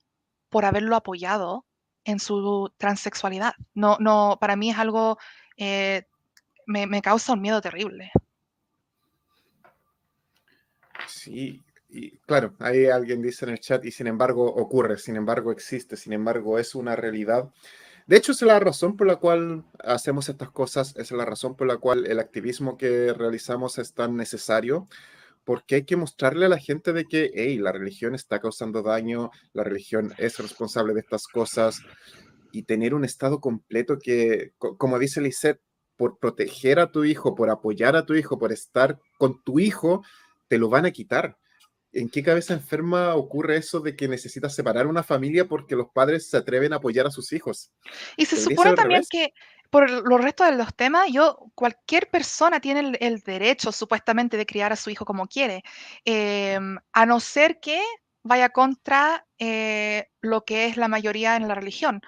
por 0.50 0.66
haberlo 0.66 0.96
apoyado 0.96 1.64
en 2.06 2.20
su 2.20 2.72
transexualidad. 2.78 3.54
No, 3.76 3.98
no, 4.00 4.40
para 4.42 4.56
mí 4.56 4.72
es 4.72 4.80
algo 4.80 5.20
eh, 5.58 6.08
me, 6.66 7.02
causa 7.04 7.34
un 7.34 7.42
miedo 7.42 7.62
terrible. 7.62 8.12
Sí, 11.06 11.64
y 11.88 12.18
claro, 12.26 12.56
ahí 12.58 12.88
alguien 12.88 13.22
dice 13.22 13.46
en 13.46 13.52
el 13.52 13.60
chat, 13.60 13.86
y 13.86 13.92
sin 13.92 14.08
embargo 14.08 14.44
ocurre, 14.44 14.98
sin 14.98 15.18
embargo 15.18 15.52
existe, 15.52 15.98
sin 15.98 16.14
embargo 16.14 16.58
es 16.58 16.74
una 16.74 16.96
realidad. 16.96 17.54
De 18.10 18.18
hecho, 18.18 18.32
es 18.32 18.42
la 18.42 18.60
razón 18.60 18.98
por 18.98 19.06
la 19.06 19.18
cual 19.18 19.66
hacemos 19.84 20.30
estas 20.30 20.50
cosas, 20.50 20.96
es 20.98 21.12
la 21.12 21.26
razón 21.26 21.56
por 21.56 21.68
la 21.68 21.78
cual 21.78 22.08
el 22.08 22.18
activismo 22.18 22.76
que 22.76 23.14
realizamos 23.14 23.78
es 23.78 23.94
tan 23.94 24.16
necesario, 24.16 24.88
porque 25.44 25.76
hay 25.76 25.84
que 25.84 25.96
mostrarle 25.96 26.48
a 26.48 26.50
la 26.50 26.58
gente 26.58 26.92
de 26.92 27.06
que, 27.06 27.30
hey, 27.36 27.60
la 27.60 27.72
religión 27.72 28.16
está 28.16 28.40
causando 28.40 28.82
daño, 28.82 29.30
la 29.54 29.64
religión 29.64 30.12
es 30.18 30.40
responsable 30.40 30.96
de 30.96 31.02
estas 31.02 31.28
cosas, 31.28 31.84
y 32.52 32.64
tener 32.64 32.96
un 32.96 33.06
estado 33.06 33.40
completo 33.40 34.00
que, 34.00 34.54
como 34.58 34.98
dice 34.98 35.22
Lisette, 35.22 35.62
por 35.96 36.18
proteger 36.18 36.80
a 36.80 36.92
tu 36.92 37.04
hijo, 37.04 37.36
por 37.36 37.52
apoyar 37.52 37.96
a 37.96 38.08
tu 38.08 38.16
hijo, 38.16 38.40
por 38.40 38.52
estar 38.52 39.00
con 39.20 39.44
tu 39.44 39.60
hijo, 39.60 40.04
te 40.48 40.58
lo 40.58 40.70
van 40.70 40.88
a 40.88 40.92
quitar. 40.92 41.38
¿En 41.92 42.10
qué 42.10 42.24
cabeza 42.24 42.54
enferma 42.54 43.16
ocurre 43.16 43.58
eso 43.58 43.80
de 43.80 43.96
que 43.96 44.08
necesitas 44.08 44.54
separar 44.54 44.88
una 44.88 45.04
familia 45.04 45.46
porque 45.46 45.76
los 45.76 45.90
padres 45.90 46.30
se 46.30 46.38
atreven 46.38 46.74
a 46.74 46.78
apoyar 46.78 47.08
a 47.08 47.12
sus 47.12 47.32
hijos? 47.34 47.72
Y 48.16 48.26
se 48.26 48.38
supone 48.38 48.74
también 48.74 49.04
que 49.10 49.34
por 49.70 49.90
los 49.90 50.22
restos 50.22 50.48
de 50.48 50.56
los 50.56 50.76
temas, 50.76 51.12
yo, 51.12 51.52
cualquier 51.56 52.10
persona 52.10 52.60
tiene 52.60 52.98
el, 53.00 53.20
derecho 53.22 53.72
supuestamente 53.72 54.38
de 54.38 54.46
criar 54.46 54.72
a 54.72 54.76
su 54.76 54.90
hijo 54.90 55.06
como 55.06 55.28
quiere, 55.28 55.64
em, 56.06 56.78
a 56.92 57.06
no 57.06 57.20
ser 57.20 57.60
que 57.60 57.82
vaya 58.24 58.50
contra 58.50 59.26
eh, 59.38 60.10
lo 60.22 60.44
que 60.44 60.66
es 60.66 60.78
la 60.78 60.88
mayoría 60.88 61.36
en 61.36 61.48
la 61.48 61.56
religión 61.56 62.02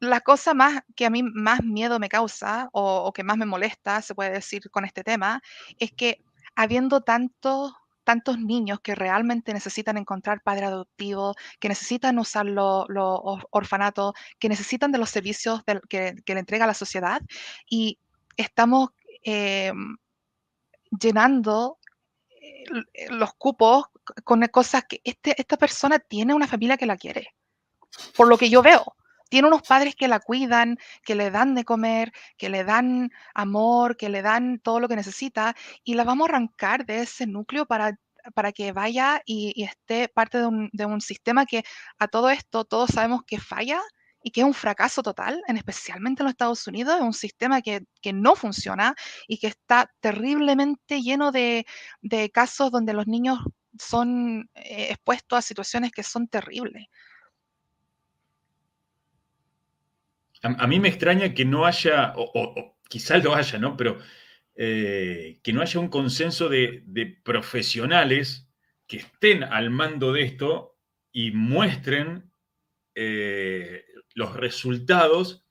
la 0.00 0.22
cosa 0.22 0.54
más 0.54 0.82
que 0.96 1.06
a 1.06 1.10
mí 1.10 1.22
más 1.22 1.62
miedo 1.62 1.98
me 1.98 2.08
causa 2.08 2.68
o, 2.72 3.12
que 3.12 3.22
más 3.22 3.36
me 3.36 3.46
molesta, 3.46 4.02
se 4.02 4.14
puede 4.14 4.30
decir 4.30 4.70
con 4.70 4.84
este 4.84 5.04
tema, 5.04 5.42
es 5.78 5.92
que 5.92 6.24
habiendo 6.56 7.02
tantos 7.02 7.74
tantos 8.10 8.40
niños 8.40 8.80
que 8.80 8.96
realmente 8.96 9.54
necesitan 9.54 9.96
encontrar 9.96 10.42
padre 10.42 10.66
adoptivo, 10.66 11.36
que 11.60 11.68
necesitan 11.68 12.18
usar 12.18 12.44
los 12.44 12.88
orfanatos, 13.52 14.14
que 14.40 14.48
necesitan 14.48 14.90
de 14.90 14.98
los 14.98 15.10
servicios 15.10 15.62
que, 15.88 16.16
le 16.26 16.40
entrega 16.40 16.66
la 16.66 16.74
sociedad 16.74 17.22
y 17.68 18.00
estamos 18.36 18.90
em, 19.22 19.96
llenando 21.00 21.78
eh, 22.40 22.64
los 23.10 23.32
cupos 23.34 23.84
con 24.24 24.44
cosas 24.48 24.86
que 24.88 25.00
este, 25.04 25.40
esta 25.40 25.56
persona 25.56 26.00
tiene 26.00 26.34
una 26.34 26.48
familia 26.48 26.76
que 26.76 26.86
la 26.86 26.96
quiere, 26.96 27.32
por 28.16 28.26
lo 28.26 28.36
que 28.36 28.50
yo 28.50 28.60
veo 28.60 28.96
tiene 29.30 29.48
unos 29.48 29.62
padres 29.62 29.94
que 29.96 30.08
la 30.08 30.20
cuidan, 30.20 30.76
que 31.02 31.14
le 31.14 31.30
dan 31.30 31.54
de 31.54 31.64
comer, 31.64 32.12
que 32.36 32.50
le 32.50 32.64
dan 32.64 33.10
amor, 33.34 33.96
que 33.96 34.10
le 34.10 34.22
dan 34.22 34.58
todo 34.58 34.80
lo 34.80 34.88
que 34.88 34.96
necesita, 34.96 35.56
y 35.84 35.94
la 35.94 36.04
vamos 36.04 36.28
a 36.28 36.32
arrancar 36.32 36.84
de 36.84 37.00
ese 37.00 37.26
núcleo 37.26 37.64
para, 37.66 37.98
para 38.34 38.52
que 38.52 38.72
vaya 38.72 39.22
y, 39.24 39.62
esté 39.62 40.08
parte 40.08 40.38
de 40.38 40.86
un, 40.86 41.00
sistema 41.00 41.46
que 41.46 41.64
a 41.98 42.08
todo 42.08 42.30
esto 42.30 42.64
todos 42.64 42.90
sabemos 42.90 43.22
que 43.26 43.38
falla 43.40 43.80
y 44.22 44.32
que 44.32 44.42
es 44.42 44.46
un 44.46 44.54
fracaso 44.54 45.02
total, 45.02 45.42
en 45.48 45.56
especialmente 45.56 46.22
en 46.22 46.24
los 46.24 46.32
Estados 46.32 46.66
Unidos, 46.66 46.96
es 46.96 47.02
un 47.02 47.14
sistema 47.14 47.62
que, 47.62 47.86
no 48.12 48.34
funciona 48.34 48.94
y 49.28 49.38
que 49.38 49.46
está 49.46 49.90
terriblemente 50.00 51.00
lleno 51.02 51.32
de, 51.32 51.64
casos 52.32 52.70
donde 52.70 52.92
los 52.92 53.06
niños 53.06 53.38
son 53.78 54.50
eh, 54.54 54.88
expuestos 54.90 55.38
a 55.38 55.42
situaciones 55.42 55.92
que 55.92 56.02
son 56.02 56.28
terribles. 56.28 56.86
A, 60.42 60.66
mí 60.66 60.80
me 60.80 60.88
extraña 60.88 61.34
que 61.34 61.44
no 61.44 61.66
haya, 61.66 62.14
o, 62.16 62.78
quizás 62.88 63.22
lo 63.22 63.34
haya, 63.34 63.58
¿no? 63.58 63.76
Pero 63.76 63.98
eh, 64.54 65.40
que 65.42 65.52
no 65.52 65.62
haya 65.62 65.80
un 65.80 65.88
consenso 65.88 66.48
de, 66.48 66.82
profesionales 67.24 68.48
que 68.86 68.98
estén 68.98 69.44
al 69.44 69.70
mando 69.70 70.12
de 70.12 70.22
esto 70.22 70.78
y 71.12 71.30
muestren 71.30 72.32
eh, 72.94 73.84
los 74.14 74.34
resultados 74.34 75.46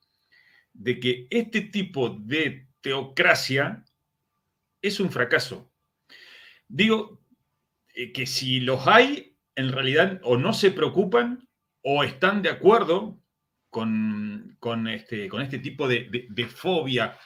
de 0.74 1.00
que 1.00 1.28
este 1.30 1.62
tipo 1.62 2.10
de 2.10 2.70
teocracia 2.82 3.86
es 4.82 5.00
un 5.00 5.12
fracaso. 5.12 5.72
Digo 6.68 7.22
eh, 7.94 8.12
que 8.12 8.26
si 8.26 8.60
los 8.60 8.88
hay, 8.88 9.38
en 9.56 9.72
realidad 9.72 10.20
o 10.24 10.38
no 10.38 10.54
se 10.54 10.72
preocupan 10.72 11.48
o 11.82 12.04
están 12.04 12.42
de 12.42 12.50
acuerdo 12.50 13.20
con, 13.70 14.58
este, 14.88 15.30
con 15.30 15.42
este 15.42 15.60
tipo 15.60 15.88
de, 15.88 16.48
fobia 16.54 17.18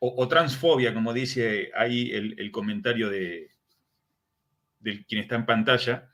o, 0.00 0.26
transfobia, 0.26 0.92
como 0.92 1.12
dice 1.12 1.70
ahí 1.76 2.10
el, 2.10 2.50
comentario 2.50 3.08
de, 3.08 3.50
quien 5.06 5.22
está 5.22 5.36
en 5.36 5.46
pantalla, 5.46 6.12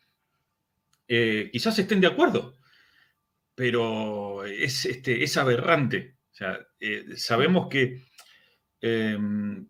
eh, 1.06 1.48
quizás 1.50 1.78
estén 1.78 2.00
de 2.00 2.06
acuerdo, 2.06 2.58
pero 3.54 4.44
es, 4.44 4.84
este, 4.84 5.24
es 5.24 5.36
aberrante. 5.38 6.18
Eh, 6.78 7.16
sabemos 7.16 7.68
que 7.68 8.04
em, 8.80 9.66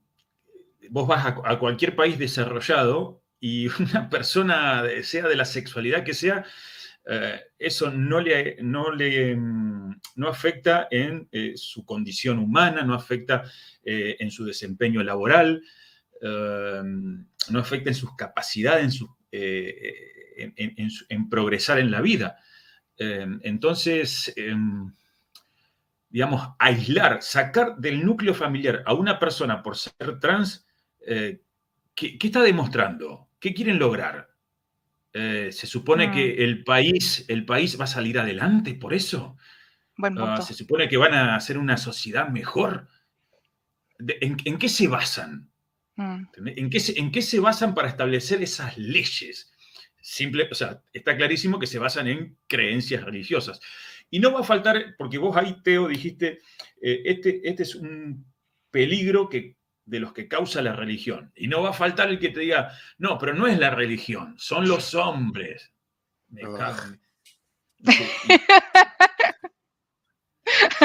vos 0.91 1.07
vas 1.07 1.27
a, 1.27 1.59
cualquier 1.59 1.95
país 1.95 2.19
desarrollado 2.19 3.23
y 3.41 3.69
una 3.81 4.11
persona, 4.11 4.83
sea 5.03 5.29
de 5.29 5.37
la 5.37 5.45
sexualidad 5.45 6.03
que 6.03 6.15
sea, 6.15 6.45
eh, 7.11 7.41
eso 7.59 7.91
no 7.91 8.21
le, 8.21 8.59
no 8.61 8.93
le 8.93 9.35
mm, 9.35 10.01
no 10.17 10.29
afecta 10.29 10.89
en 10.91 11.27
eh, 11.33 11.55
su 11.57 11.87
condición 11.87 12.39
humana, 12.39 12.83
no 12.83 12.93
afecta 12.93 13.45
eh, 13.83 14.17
en 14.21 14.31
su 14.31 14.45
desempeño 14.45 15.03
laboral, 15.03 15.63
no 16.21 17.61
afecta 17.61 17.91
en 17.91 17.95
sus 17.95 18.17
capacidades, 18.17 19.01
en, 19.31 21.31
progresar 21.31 21.79
en 21.79 21.93
la 21.93 22.01
vida. 22.01 22.39
entonces, 22.99 24.33
em, 24.35 24.93
digamos, 26.11 26.49
aislar, 26.59 27.23
sacar 27.23 27.77
del 27.77 28.05
núcleo 28.05 28.35
familiar 28.35 28.83
a 28.85 28.95
una 28.95 29.21
persona 29.21 29.63
por 29.63 29.77
ser 29.77 30.19
trans, 30.19 30.67
¿qué, 31.95 32.19
está 32.21 32.43
demostrando? 32.43 33.29
¿Qué 33.39 33.55
quieren 33.55 33.79
lograr? 33.79 34.28
Eh, 35.13 35.51
se 35.53 35.67
supone 35.67 36.11
que 36.11 36.35
mm. 36.35 36.43
el 36.43 36.65
país, 36.65 37.25
el 37.29 37.45
país 37.45 37.79
va 37.81 37.85
a 37.85 37.89
salir 37.89 38.19
adelante 38.19 38.75
por 38.75 38.95
eso. 38.95 39.37
Ah, 40.01 40.41
se 40.41 40.55
supone 40.55 40.89
que 40.89 40.97
van 40.97 41.15
a 41.15 41.35
hacer 41.35 41.59
una 41.59 41.77
sociedad 41.77 42.29
mejor. 42.29 42.89
¿En, 43.99 44.59
qué 44.59 44.69
se 44.69 44.87
basan? 44.87 45.51
Mm. 45.97 46.25
¿En, 46.47 46.71
qué 46.71 46.79
se, 46.79 46.99
¿En 46.99 47.11
qué 47.11 47.21
se 47.21 47.41
basan 47.41 47.75
para 47.75 47.89
establecer 47.89 48.43
esas 48.43 48.79
leyes? 48.79 49.53
Simple, 50.01 50.49
o 50.51 50.55
sea, 50.55 50.83
está 50.93 51.17
clarísimo 51.17 51.59
que 51.59 51.67
se 51.67 51.81
basan 51.81 52.07
en 52.07 52.39
creencias 52.47 53.03
religiosas. 53.03 53.61
Y 54.11 54.21
no 54.21 54.33
va 54.33 54.41
a 54.41 54.45
faltar, 54.45 54.95
porque 54.97 55.19
vos 55.19 55.37
ahí, 55.37 55.61
Teo, 55.63 55.89
dijiste, 55.89 56.39
eh, 56.81 57.03
este, 57.05 57.47
este 57.49 57.65
es 57.65 57.75
un 57.75 58.25
peligro 58.71 59.29
que, 59.29 59.58
de 59.89 60.01
los 60.01 60.13
que 60.13 60.29
causa 60.29 60.61
la 60.61 60.75
religión. 60.75 61.33
Y 61.35 61.49
no 61.49 61.63
va 61.63 61.71
a 61.71 61.75
faltar 61.75 62.09
el 62.09 62.19
que 62.19 62.29
te 62.29 62.41
diga, 62.41 62.73
no, 62.99 63.19
pero 63.19 63.35
no 63.35 63.47
es 63.47 63.59
la 63.59 63.71
religión, 63.71 64.35
son 64.39 64.69
los 64.69 64.95
hombres. 64.95 65.73
Me 66.29 66.43
cago. 66.43 66.83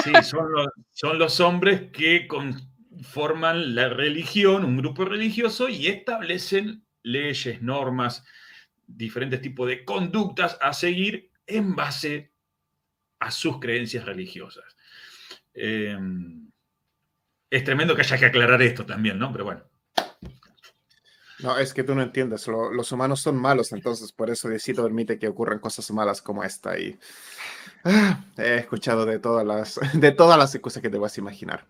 Sí, 0.04 0.12
son 0.24 0.52
los, 0.52 0.68
son 0.92 1.18
los 1.18 1.39
hombres 1.39 1.89
que 1.94 2.28
conforman 2.28 3.74
la 3.74 3.88
religión, 3.88 4.66
un 4.66 4.76
grupo 4.76 5.06
religioso, 5.06 5.70
y 5.70 5.88
establecen 5.88 6.86
leyes, 7.02 7.62
normas, 7.62 8.26
diferentes 8.86 9.42
tipos 9.42 9.70
de 9.70 9.86
conductas 9.86 10.58
a 10.60 10.74
seguir 10.74 11.32
en 11.48 11.76
base 11.76 12.34
a 13.20 13.32
sus 13.32 13.60
creencias 13.62 14.04
religiosas. 14.04 14.76
Em, 15.54 16.52
es 17.54 17.63
tremendo 17.63 17.96
que 17.96 18.02
haya 18.02 18.18
que 18.18 18.26
aclarar 18.26 18.60
esto 18.63 18.84
también, 18.84 19.20
¿no? 19.20 19.32
Pero 19.32 19.46
bueno. 19.46 19.62
No, 21.39 21.56
es 21.60 21.72
que 21.72 21.84
tú 21.84 21.94
no 21.94 22.02
entiendes. 22.02 22.48
los 22.48 22.92
humanos 22.92 23.22
son 23.22 23.38
malos, 23.38 23.72
entonces 23.74 24.12
por 24.12 24.32
eso 24.32 24.50
Diosito 24.50 24.82
permite 24.82 25.20
que 25.20 25.28
ocurran 25.28 25.60
cosas 25.60 25.92
malas 25.92 26.20
como 26.24 26.44
esta. 26.44 26.80
Y 26.80 26.98
ah, 27.84 28.26
he 28.38 28.56
escuchado 28.56 29.06
de 29.06 29.20
todas 29.20 29.46
las, 29.46 29.80
de 29.94 30.12
todas 30.12 30.39
las 30.39 30.58
cosas 30.58 30.82
que 30.82 30.89
te 30.89 30.98
vas 30.98 31.16
a 31.16 31.22
imaginar. 31.22 31.68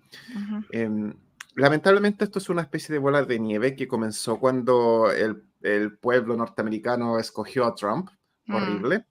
Em, 0.72 1.14
lamentablemente 1.56 2.24
esto 2.24 2.40
es 2.40 2.48
una 2.48 2.62
especie 2.62 2.94
de 2.94 3.00
bola 3.00 3.24
de 3.24 3.40
nieve 3.40 3.76
que 3.76 3.88
comenzó 3.88 4.40
cuando 4.40 5.12
el, 5.12 5.44
el 5.64 5.98
pueblo 5.98 6.38
norteamericano 6.38 7.20
escogió 7.20 7.66
a 7.66 7.76
Trump. 7.76 8.10
Mm. 8.46 8.56
Horrible. 8.56 9.06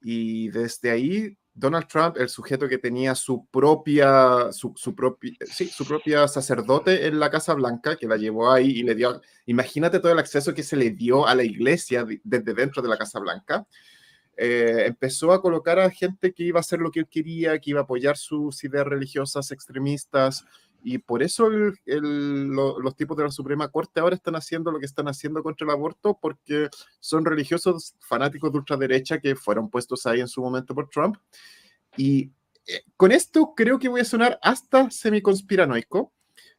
Y 0.00 0.48
desde 0.48 0.90
ahí 0.90 1.37
Donald 1.58 1.86
Trump, 1.88 2.16
el 2.18 2.28
sujeto 2.28 2.68
que 2.68 2.78
tenía 2.78 3.14
su 3.14 3.46
propia, 3.46 4.52
su, 4.52 4.72
propia, 4.94 5.32
sí, 5.44 5.66
su 5.66 5.84
propia 5.84 6.28
sacerdote 6.28 7.06
en 7.06 7.18
la 7.18 7.30
Casa 7.30 7.54
Blanca, 7.54 7.96
que 7.96 8.06
la 8.06 8.16
llevó 8.16 8.50
ahí 8.50 8.70
y 8.70 8.82
le 8.84 8.94
dio, 8.94 9.20
imagínate 9.46 9.98
todo 9.98 10.12
el 10.12 10.18
acceso 10.18 10.54
que 10.54 10.62
se 10.62 10.76
le 10.76 10.90
dio 10.90 11.26
a 11.26 11.34
la 11.34 11.42
iglesia 11.42 12.06
desde 12.22 12.54
dentro 12.54 12.80
de 12.80 12.88
la 12.88 12.96
Casa 12.96 13.18
Blanca. 13.18 13.66
Eh, 14.36 14.84
empezó 14.86 15.32
a 15.32 15.42
colocar 15.42 15.80
a 15.80 15.90
gente 15.90 16.32
que 16.32 16.44
iba 16.44 16.58
a 16.58 16.60
hacer 16.60 16.78
lo 16.78 16.92
que 16.92 17.00
él 17.00 17.08
quería, 17.10 17.58
que 17.58 17.70
iba 17.70 17.80
a 17.80 17.82
apoyar 17.82 18.16
sus 18.16 18.62
ideas 18.62 18.86
religiosas 18.86 19.50
extremistas, 19.50 20.44
y 20.82 20.98
por 20.98 21.22
eso 21.22 21.48
los 21.50 22.96
tipos 22.96 23.16
de 23.16 23.24
la 23.24 23.30
Suprema 23.30 23.68
Corte 23.68 24.00
ahora 24.00 24.16
están 24.16 24.36
haciendo 24.36 24.70
lo 24.70 24.78
que 24.78 24.86
están 24.86 25.08
haciendo 25.08 25.42
contra 25.42 25.64
el 25.64 25.70
aborto, 25.70 26.18
porque 26.20 26.68
son 27.00 27.24
religiosos 27.24 27.94
fanáticos 28.00 28.52
de 28.52 28.58
ultraderecha 28.58 29.20
que 29.20 29.34
fueron 29.34 29.70
puestos 29.70 30.06
ahí 30.06 30.20
en 30.20 30.28
su 30.28 30.40
momento 30.40 30.74
por 30.74 30.88
Trump. 30.88 31.16
Y 31.96 32.30
eh, 32.66 32.82
con 32.96 33.12
esto 33.12 33.54
creo 33.56 33.78
que 33.78 33.88
voy 33.88 34.02
a 34.02 34.04
sonar 34.04 34.38
hasta 34.42 34.90
semiconspiranoico, 34.90 36.12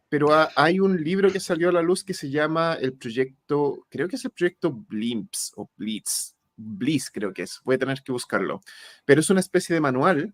pero 0.10 0.30
hay 0.56 0.80
un 0.80 1.02
libro 1.04 1.32
que 1.32 1.40
salió 1.40 1.70
a 1.70 1.74
la 1.74 1.82
luz 1.82 2.04
que 2.04 2.14
se 2.14 2.30
llama 2.30 2.74
el 2.74 2.94
proyecto, 2.94 3.86
creo 3.90 4.08
que 4.08 4.16
es 4.16 4.26
el 4.26 4.32
proyecto 4.32 4.72
Blimps 4.72 5.54
o 5.56 5.70
Blitz, 5.78 6.36
Bliss 6.60 7.10
creo 7.10 7.34
que 7.34 7.44
es, 7.44 7.62
voy 7.64 7.76
a 7.76 7.80
tener 7.80 8.02
que 8.04 8.12
buscarlo, 8.12 8.62
pero 9.06 9.22
es 9.22 9.30
una 9.30 9.40
especie 9.40 9.74
de 9.74 9.82
manual 9.82 10.34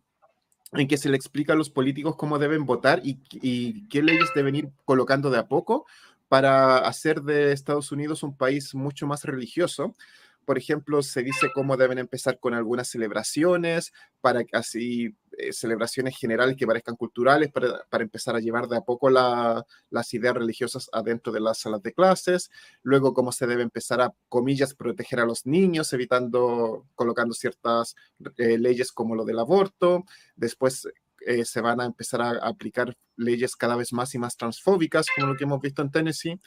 en 0.78 0.88
que 0.88 0.98
se 0.98 1.10
le 1.10 1.16
explica 1.16 1.54
a 1.54 1.56
los 1.56 1.70
políticos 1.70 2.16
cómo 2.16 2.40
deben 2.40 2.66
votar 2.66 3.02
y, 3.04 3.18
qué 3.88 4.02
leyes 4.02 4.30
deben 4.36 4.56
ir 4.56 4.70
colocando 4.86 5.30
de 5.30 5.40
a 5.40 5.48
poco 5.48 5.86
para 6.28 6.80
hacer 6.80 7.22
de 7.22 7.52
Estados 7.52 7.92
Unidos 7.92 8.24
un 8.24 8.36
país 8.36 8.74
mucho 8.76 9.08
más 9.08 9.24
religioso. 9.24 9.96
Por 10.46 10.58
ejemplo, 10.58 11.02
se 11.02 11.24
dice 11.24 11.48
cómo 11.54 11.78
deben 11.78 11.98
empezar 11.98 12.40
con 12.40 12.54
algunas 12.54 12.88
celebraciones, 12.88 13.94
para 14.22 14.44
así 14.54 15.16
eh, 15.38 15.54
celebraciones 15.54 16.18
generales 16.18 16.56
que 16.58 16.68
parezcan 16.68 16.96
culturales, 16.96 17.52
para, 17.52 18.04
empezar 18.04 18.36
a 18.36 18.40
llevar 18.40 18.68
de 18.68 18.78
a 18.78 18.82
poco 18.82 19.10
las 19.10 20.14
ideas 20.14 20.36
religiosas 20.36 20.90
adentro 20.92 21.34
de 21.34 21.40
las 21.40 21.60
salas 21.60 21.82
de 21.82 21.94
clases. 21.94 22.50
Luego, 22.84 23.14
cómo 23.14 23.32
se 23.32 23.48
debe 23.48 23.64
empezar 23.64 24.02
a, 24.02 24.14
comillas, 24.30 24.74
proteger 24.74 25.20
a 25.20 25.26
los 25.26 25.46
niños, 25.46 25.92
evitando, 25.94 26.88
colocando 26.96 27.34
ciertas 27.34 27.96
eh, 28.38 28.58
leyes 28.58 28.92
como 28.92 29.16
lo 29.16 29.26
del 29.26 29.40
aborto. 29.40 30.06
Después, 30.36 30.88
eh, 31.26 31.44
se 31.44 31.62
van 31.62 31.82
a 31.82 31.86
empezar 31.86 32.22
a 32.22 32.32
aplicar 32.48 32.96
leyes 33.16 33.56
cada 33.56 33.76
vez 33.76 33.94
más 33.94 34.14
y 34.14 34.20
más 34.20 34.38
transfóbicas, 34.38 35.08
como 35.16 35.28
lo 35.28 35.38
que 35.38 35.46
hemos 35.46 35.60
visto 35.60 35.82
en 35.82 35.92
Tennessee. 35.92 36.40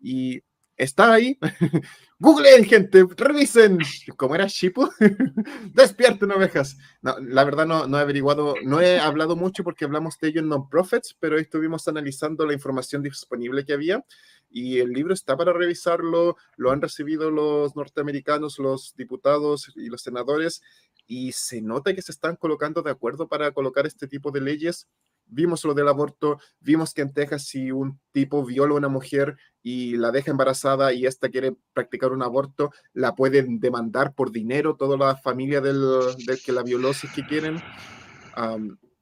Y 0.00 0.42
está 0.78 1.12
ahí. 1.12 1.38
Googleen, 2.20 2.64
gente, 2.64 3.04
revisen. 3.16 3.78
¿Cómo 4.16 4.34
era 4.34 4.46
Shipu? 4.46 4.88
Despierten, 5.74 6.32
ovejas. 6.32 6.78
La 7.02 7.44
verdad 7.44 7.66
no, 7.66 7.86
no 7.86 7.98
he 7.98 8.00
averiguado, 8.00 8.54
no 8.64 8.80
he 8.80 8.98
hablado 8.98 9.36
mucho 9.36 9.62
porque 9.62 9.84
hablamos 9.84 10.18
de 10.18 10.28
ello 10.28 10.40
en 10.40 10.48
Non-Profits, 10.48 11.16
pero 11.20 11.38
estuvimos 11.38 11.86
analizando 11.86 12.46
la 12.46 12.54
información 12.54 13.02
disponible 13.02 13.64
que 13.64 13.74
había 13.74 14.04
y 14.50 14.78
el 14.78 14.90
libro 14.90 15.14
está 15.14 15.36
para 15.36 15.52
revisarlo. 15.52 16.36
Lo 16.56 16.70
han 16.70 16.80
recibido 16.80 17.30
los 17.30 17.76
norteamericanos, 17.76 18.58
los 18.58 18.94
diputados 18.96 19.72
y 19.76 19.88
los 19.88 20.02
senadores 20.02 20.62
y 21.06 21.32
se 21.32 21.62
nota 21.62 21.94
que 21.94 22.02
se 22.02 22.12
están 22.12 22.36
colocando 22.36 22.82
de 22.82 22.90
acuerdo 22.90 23.28
para 23.28 23.50
colocar 23.52 23.86
este 23.86 24.06
tipo 24.06 24.30
de 24.30 24.42
leyes 24.42 24.86
vimos 25.28 25.64
lo 25.64 25.74
del 25.74 25.88
aborto, 25.88 26.40
vimos 26.60 26.94
que 26.94 27.02
en 27.02 27.12
Texas 27.12 27.46
si 27.46 27.70
un 27.70 28.00
tipo 28.12 28.44
viola 28.44 28.74
a 28.74 28.78
una 28.78 28.88
mujer 28.88 29.36
y 29.62 29.96
la 29.96 30.10
deja 30.10 30.30
embarazada 30.30 30.92
y 30.92 31.06
esta 31.06 31.28
quiere 31.28 31.54
practicar 31.72 32.12
un 32.12 32.22
aborto, 32.22 32.72
la 32.92 33.14
pueden 33.14 33.60
demandar 33.60 34.14
por 34.14 34.30
dinero 34.30 34.76
toda 34.76 34.96
la 34.96 35.16
familia 35.16 35.60
del, 35.60 36.16
que 36.44 36.52
la 36.52 36.62
violó 36.62 36.94
si 36.94 37.08
que 37.08 37.26
quieren. 37.26 37.60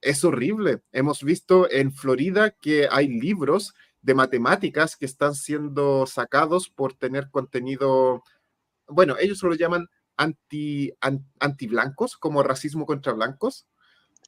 es 0.01 0.25
horrible. 0.25 0.83
Hemos 0.93 1.23
visto 1.23 1.71
en 1.71 1.93
Florida 1.93 2.51
que 2.51 2.89
hay 2.91 3.09
libros 3.09 3.75
de 4.03 4.15
matemáticas 4.15 4.97
que 4.97 5.07
están 5.07 5.35
siendo 5.35 6.07
sacados 6.07 6.69
por 6.69 6.95
tener 6.95 7.29
contenido, 7.31 8.23
bueno, 8.87 9.17
ellos 9.19 9.43
lo 9.43 9.55
llaman 9.55 9.89
anti, 10.17 10.93
anti 11.01 11.67
blancos, 11.67 12.17
como 12.17 12.43
racismo 12.43 12.87
contra 12.87 13.13
blancos. 13.13 13.67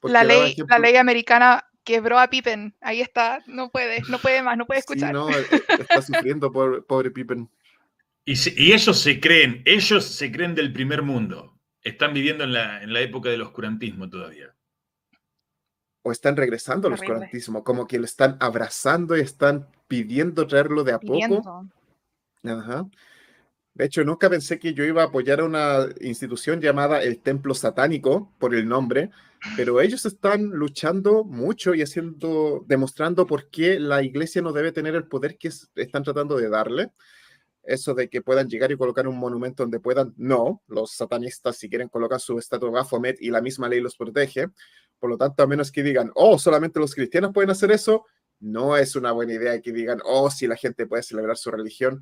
La 0.03 0.23
ley, 0.23 0.55
la 0.67 0.79
ley 0.79 0.95
americana 0.95 1.68
quebró 1.83 2.19
a 2.19 2.29
Pippen. 2.29 2.75
Ahí 2.81 3.01
está, 3.01 3.43
no 3.47 3.69
puede, 3.69 4.01
no 4.09 4.19
puede 4.19 4.41
más, 4.43 4.57
no 4.57 4.65
puede 4.65 4.79
escuchar. 4.79 5.13
no, 5.13 5.29
eh, 5.29 5.45
está 5.79 6.01
sufriendo, 6.01 6.51
pobre, 6.51 6.81
pobre 6.81 7.11
Pippen. 7.11 7.49
Y, 8.25 8.33
y, 8.33 8.73
ellos 8.73 8.99
se 8.99 9.19
creen, 9.19 9.61
ellos 9.65 10.05
se 10.05 10.31
creen 10.31 10.55
del 10.55 10.71
primer 10.71 11.01
mundo. 11.01 11.57
Están 11.81 12.13
viviendo 12.13 12.43
en 12.43 12.53
la, 12.53 12.83
en 12.83 12.93
la 12.93 12.99
época 13.01 13.29
del 13.29 13.41
oscurantismo 13.41 14.09
todavía. 14.09 14.53
O 16.03 16.11
están 16.11 16.35
regresando 16.37 16.87
al 16.87 16.93
oscurantismo, 16.93 17.63
como 17.63 17.87
que 17.87 17.99
lo 17.99 18.05
están 18.05 18.37
abrazando 18.39 19.17
y 19.17 19.21
están 19.21 19.67
pidiendo 19.87 20.47
traerlo 20.47 20.83
de 20.83 20.93
a 20.93 20.99
poco. 20.99 21.67
Ajá. 22.43 22.87
De 23.73 23.85
hecho, 23.85 24.03
nunca 24.03 24.29
pensé 24.29 24.59
que 24.59 24.73
yo 24.73 24.83
iba 24.83 25.03
a 25.03 25.05
apoyar 25.05 25.39
a 25.39 25.45
una 25.45 25.87
institución 26.01 26.59
llamada 26.59 27.01
el 27.01 27.19
Templo 27.19 27.53
Satánico 27.53 28.33
por 28.37 28.53
el 28.53 28.67
nombre, 28.67 29.09
pero 29.55 29.81
ellos 29.81 30.05
están 30.05 30.49
luchando 30.49 31.23
mucho 31.23 31.73
y 31.73 31.81
haciendo, 31.81 32.63
demostrando 32.67 33.25
por 33.25 33.49
qué 33.49 33.79
la 33.79 34.03
iglesia 34.03 34.41
no 34.41 34.51
debe 34.51 34.71
tener 34.71 34.95
el 34.95 35.07
poder 35.07 35.37
que 35.37 35.49
están 35.75 36.03
tratando 36.03 36.37
de 36.37 36.49
darle. 36.49 36.91
Eso 37.63 37.93
de 37.93 38.09
que 38.09 38.21
puedan 38.21 38.47
llegar 38.47 38.71
y 38.71 38.77
colocar 38.77 39.07
un 39.07 39.17
monumento 39.17 39.63
donde 39.63 39.79
puedan, 39.79 40.13
no, 40.17 40.63
los 40.67 40.93
satanistas 40.93 41.57
si 41.57 41.69
quieren 41.69 41.89
colocar 41.89 42.19
su 42.19 42.37
estatua 42.39 42.71
Baphomet 42.71 43.17
y 43.21 43.29
la 43.29 43.41
misma 43.41 43.69
ley 43.69 43.81
los 43.81 43.95
protege. 43.95 44.47
Por 44.97 45.09
lo 45.09 45.17
tanto, 45.17 45.43
a 45.43 45.47
menos 45.47 45.71
que 45.71 45.83
digan, 45.83 46.11
oh, 46.15 46.39
solamente 46.39 46.79
los 46.79 46.95
cristianos 46.95 47.31
pueden 47.33 47.51
hacer 47.51 47.71
eso, 47.71 48.05
no 48.39 48.75
es 48.77 48.95
una 48.95 49.11
buena 49.11 49.33
idea 49.33 49.61
que 49.61 49.71
digan, 49.71 49.99
oh, 50.03 50.31
si 50.31 50.47
la 50.47 50.55
gente 50.55 50.87
puede 50.87 51.03
celebrar 51.03 51.37
su 51.37 51.51
religión 51.51 52.01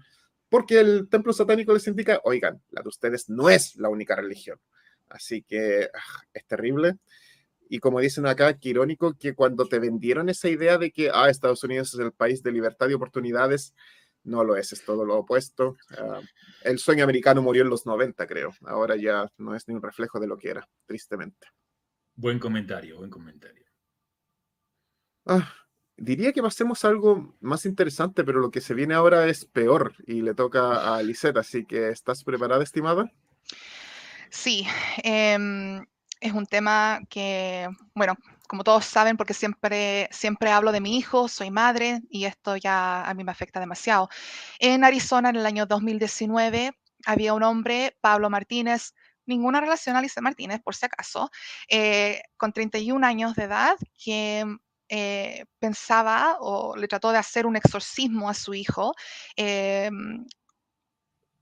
porque 0.49 0.79
el 0.79 1.09
templo 1.09 1.33
satánico 1.33 1.73
les 1.73 1.87
indica, 1.87 2.21
oigan, 2.23 2.61
la 2.69 2.81
de 2.81 2.89
ustedes 2.89 3.29
no 3.29 3.49
es 3.49 3.75
la 3.75 3.89
única 3.89 4.15
religión. 4.15 4.59
Así 5.09 5.43
que 5.43 5.89
ah, 5.93 6.21
es 6.33 6.45
terrible. 6.45 6.97
Y 7.69 7.79
como 7.79 7.99
dicen 7.99 8.25
acá, 8.25 8.57
qué 8.57 8.69
irónico 8.69 9.13
que 9.17 9.33
cuando 9.35 9.65
te 9.65 9.79
vendieron 9.79 10.29
esa 10.29 10.49
idea 10.49 10.77
de 10.77 10.91
que 10.91 11.09
ah, 11.13 11.29
Estados 11.29 11.63
Unidos 11.63 11.93
es 11.93 11.99
el 11.99 12.11
país 12.11 12.43
de 12.43 12.51
libertad 12.51 12.89
y 12.89 12.93
oportunidades, 12.93 13.73
no 14.23 14.43
lo 14.43 14.55
es, 14.55 14.73
es 14.73 14.83
todo 14.83 15.05
lo 15.05 15.17
opuesto. 15.17 15.77
Ah, 15.97 16.21
el 16.63 16.79
sueño 16.79 17.03
americano 17.03 17.41
murió 17.41 17.63
en 17.63 17.69
los 17.69 17.85
90, 17.85 18.27
creo. 18.27 18.51
Ahora 18.65 18.95
ya 18.95 19.29
no 19.37 19.55
es 19.55 19.67
ni 19.67 19.75
un 19.75 19.81
reflejo 19.81 20.19
de 20.19 20.27
lo 20.27 20.37
que 20.37 20.49
era, 20.49 20.67
tristemente. 20.85 21.47
Buen 22.15 22.39
comentario, 22.39 22.97
buen 22.97 23.09
comentario. 23.09 23.65
Ah, 25.25 25.53
Diría 25.99 26.31
que 26.31 26.43
pasemos 26.43 26.85
a 26.85 26.89
algo 26.89 27.35
más 27.41 27.65
interesante, 27.65 28.23
pero 28.23 28.39
lo 28.39 28.51
que 28.51 28.61
se 28.61 28.75
viene 28.75 28.93
ahora 28.93 29.27
es 29.27 29.45
peor 29.45 29.95
y 30.05 30.21
le 30.21 30.35
toca 30.35 30.95
a 30.95 31.01
Lisette, 31.01 31.37
así 31.37 31.65
que 31.65 31.89
¿estás 31.89 32.23
preparada, 32.23 32.63
estimada? 32.63 33.11
Sí, 34.29 34.67
em, 35.03 35.83
es 36.19 36.33
un 36.33 36.45
tema 36.45 37.01
que, 37.09 37.69
bueno, 37.93 38.15
como 38.47 38.63
todos 38.63 38.85
saben, 38.85 39.17
porque 39.17 39.33
siempre, 39.33 40.09
siempre 40.11 40.51
hablo 40.51 40.71
de 40.71 40.81
mi 40.81 40.97
hijo, 40.97 41.27
soy 41.27 41.51
madre 41.51 42.01
y 42.09 42.25
esto 42.25 42.55
ya 42.55 43.03
a 43.03 43.13
mí 43.13 43.23
me 43.23 43.31
afecta 43.31 43.59
demasiado. 43.59 44.09
En 44.59 44.83
Arizona, 44.83 45.29
en 45.29 45.35
el 45.35 45.45
año 45.45 45.65
2019, 45.65 46.71
había 47.05 47.33
un 47.33 47.43
hombre, 47.43 47.97
Pablo 48.01 48.29
Martínez, 48.29 48.93
ninguna 49.25 49.61
relación 49.61 49.95
a 49.95 49.99
Alicia 49.99 50.21
Martínez, 50.21 50.61
por 50.63 50.75
si 50.75 50.85
acaso, 50.85 51.29
eh, 51.69 52.21
con 52.37 52.53
31 52.53 53.05
años 53.05 53.35
de 53.35 53.43
edad, 53.43 53.75
que 54.03 54.45
eh, 54.89 55.45
pensaba 55.59 56.37
o 56.39 56.77
le 56.77 56.87
trató 56.87 57.11
de 57.11 57.17
hacer 57.17 57.45
un 57.45 57.57
exorcismo 57.57 58.29
a 58.29 58.33
su 58.33 58.53
hijo 58.53 58.95
em, 59.35 60.25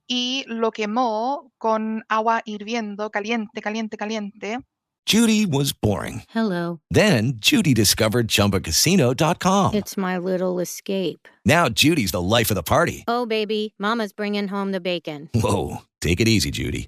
y 0.07 0.45
lo 0.47 0.71
quemó 0.71 1.51
con 1.57 2.03
agua 2.09 2.41
hirviendo, 2.45 3.09
caliente, 3.09 3.61
caliente, 3.61 3.97
caliente. 3.97 4.59
Judy 5.07 5.45
was 5.45 5.71
boring. 5.71 6.23
Hello. 6.29 6.79
Then 6.89 7.33
Judy 7.37 7.75
discovered 7.75 8.27
chumbacasino.com. 8.27 9.75
It's 9.75 9.95
my 9.97 10.17
little 10.17 10.59
escape. 10.59 11.27
Now 11.45 11.69
Judy's 11.69 12.11
the 12.11 12.21
life 12.21 12.49
of 12.49 12.55
the 12.55 12.63
party. 12.63 13.03
Oh, 13.07 13.27
baby, 13.27 13.75
Mama's 13.77 14.13
bringing 14.13 14.47
home 14.47 14.71
the 14.71 14.81
bacon. 14.81 15.29
Whoa. 15.35 15.83
Take 16.01 16.19
it 16.21 16.27
easy, 16.27 16.51
Judy. 16.51 16.87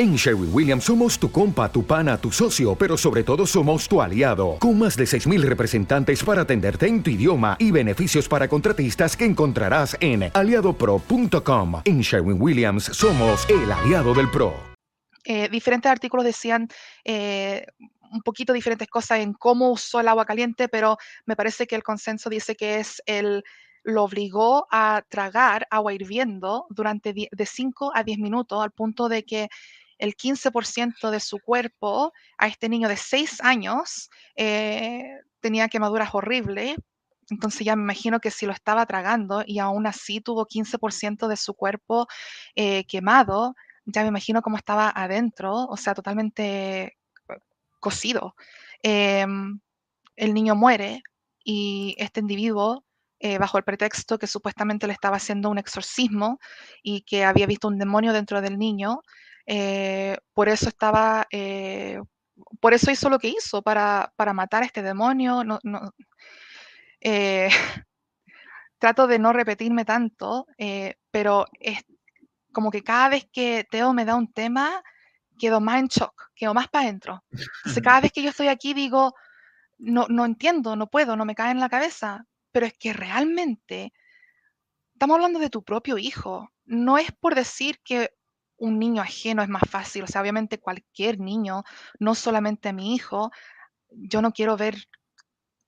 En 0.00 0.16
Sherwin 0.16 0.48
Williams 0.50 0.84
somos 0.84 1.18
tu 1.18 1.30
compa, 1.30 1.70
tu 1.70 1.84
pana, 1.84 2.16
tu 2.16 2.32
socio, 2.32 2.74
pero 2.74 2.96
sobre 2.96 3.22
todo 3.22 3.46
somos 3.46 3.86
tu 3.86 4.00
aliado. 4.00 4.56
Con 4.58 4.78
más 4.78 4.96
de 4.96 5.04
6.000 5.04 5.42
representantes 5.42 6.24
para 6.24 6.40
atenderte 6.40 6.86
en 6.86 7.02
tu 7.02 7.10
idioma 7.10 7.54
y 7.58 7.70
beneficios 7.70 8.26
para 8.26 8.48
contratistas 8.48 9.14
que 9.14 9.26
encontrarás 9.26 9.98
en 10.00 10.30
aliadopro.com. 10.32 11.82
En 11.84 12.00
Sherwin 12.00 12.40
Williams 12.40 12.84
somos 12.84 13.46
el 13.50 13.70
aliado 13.70 14.14
del 14.14 14.30
PRO. 14.30 14.54
Eh, 15.22 15.50
diferentes 15.50 15.92
artículos 15.92 16.24
decían 16.24 16.66
eh, 17.04 17.66
un 18.10 18.22
poquito 18.22 18.54
diferentes 18.54 18.88
cosas 18.88 19.18
en 19.18 19.34
cómo 19.34 19.70
usó 19.70 20.00
el 20.00 20.08
agua 20.08 20.24
caliente, 20.24 20.68
pero 20.68 20.96
me 21.26 21.36
parece 21.36 21.66
que 21.66 21.76
el 21.76 21.82
consenso 21.82 22.30
dice 22.30 22.56
que 22.56 22.78
es 22.78 23.02
el 23.04 23.44
lo 23.82 24.04
obligó 24.04 24.66
a 24.70 25.02
tragar 25.08 25.66
agua 25.70 25.94
hirviendo 25.94 26.66
durante 26.70 27.14
de 27.14 27.46
5 27.46 27.92
a 27.94 28.02
10 28.02 28.18
minutos, 28.18 28.62
al 28.62 28.72
punto 28.72 29.08
de 29.08 29.24
que 29.24 29.48
el 30.00 30.16
15% 30.16 31.10
de 31.10 31.20
su 31.20 31.38
cuerpo 31.38 32.12
a 32.38 32.48
este 32.48 32.68
niño 32.68 32.88
de 32.88 32.96
6 32.96 33.40
años 33.42 34.10
eh, 34.34 35.20
tenía 35.40 35.68
quemaduras 35.68 36.10
horribles. 36.14 36.76
Entonces 37.28 37.64
ya 37.64 37.76
me 37.76 37.82
imagino 37.82 38.18
que 38.18 38.30
si 38.30 38.46
lo 38.46 38.52
estaba 38.52 38.86
tragando 38.86 39.44
y 39.46 39.60
aún 39.60 39.86
así 39.86 40.20
tuvo 40.20 40.46
15% 40.46 41.28
de 41.28 41.36
su 41.36 41.54
cuerpo 41.54 42.08
eh, 42.56 42.84
quemado, 42.86 43.54
ya 43.84 44.02
me 44.02 44.08
imagino 44.08 44.42
cómo 44.42 44.56
estaba 44.56 44.90
adentro, 44.94 45.66
o 45.66 45.76
sea, 45.76 45.94
totalmente 45.94 46.96
cocido. 47.78 48.34
Em, 48.82 49.60
el 50.16 50.34
niño 50.34 50.54
muere 50.54 51.02
y 51.44 51.94
este 51.98 52.20
individuo 52.20 52.84
eh, 53.20 53.38
bajo 53.38 53.58
el 53.58 53.64
pretexto 53.64 54.18
que 54.18 54.26
supuestamente 54.26 54.86
le 54.86 54.94
estaba 54.94 55.16
haciendo 55.18 55.50
un 55.50 55.58
exorcismo 55.58 56.38
y 56.82 57.02
que 57.02 57.24
había 57.24 57.46
visto 57.46 57.68
un 57.68 57.78
demonio 57.78 58.12
dentro 58.12 58.40
del 58.40 58.58
niño. 58.58 59.02
Eh, 59.46 60.16
por 60.34 60.48
eso 60.48 60.68
estaba, 60.68 61.26
eh, 61.30 62.00
por 62.60 62.74
eso 62.74 62.90
hizo 62.90 63.08
lo 63.08 63.18
que 63.18 63.28
hizo, 63.28 63.62
para, 63.62 64.12
para 64.16 64.32
matar 64.32 64.62
a 64.62 64.66
este 64.66 64.82
demonio. 64.82 65.44
No, 65.44 65.58
no, 65.62 65.94
trato 68.78 69.06
de 69.06 69.18
no 69.18 69.32
repetirme 69.32 69.84
tanto, 69.84 70.46
pero 71.10 71.46
es 71.58 71.80
como 72.52 72.70
que 72.70 72.82
cada 72.82 73.10
vez 73.10 73.28
que 73.32 73.66
Teo 73.70 73.92
me 73.92 74.04
da 74.04 74.14
un 74.16 74.32
tema, 74.32 74.82
quedo 75.38 75.60
más 75.60 75.80
en 75.80 75.88
shock, 75.88 76.30
quedo 76.34 76.54
más 76.54 76.68
para 76.68 76.84
adentro. 76.84 77.24
Entonces, 77.30 77.82
cada 77.82 78.00
vez 78.02 78.12
que 78.12 78.22
yo 78.22 78.30
estoy 78.30 78.48
aquí 78.48 78.74
digo, 78.74 79.14
no, 79.78 80.06
no 80.08 80.24
entiendo, 80.24 80.76
no 80.76 80.88
puedo, 80.88 81.16
no 81.16 81.24
me 81.24 81.34
cae 81.34 81.52
en 81.52 81.60
la 81.60 81.68
cabeza 81.68 82.26
pero 82.52 82.66
es 82.66 82.74
que 82.74 82.92
realmente 82.92 83.92
estamos 84.92 85.14
hablando 85.14 85.38
de 85.38 85.50
tu 85.50 85.62
propio 85.62 85.98
hijo. 85.98 86.52
No 86.64 86.98
es 86.98 87.12
por 87.12 87.34
decir 87.34 87.80
que 87.84 88.10
un 88.60 88.78
niño 88.78 89.02
ajeno 89.02 89.42
es 89.42 89.48
más 89.48 89.62
fácil, 89.68 90.04
o 90.04 90.06
sea, 90.06 90.20
obviamente 90.20 90.60
cualquier 90.60 91.18
niño, 91.18 91.64
no 91.98 92.14
solamente 92.14 92.72
mi 92.72 92.94
hijo, 92.94 93.32
yo 93.90 94.22
no 94.22 94.32
quiero 94.32 94.56
ver 94.56 94.76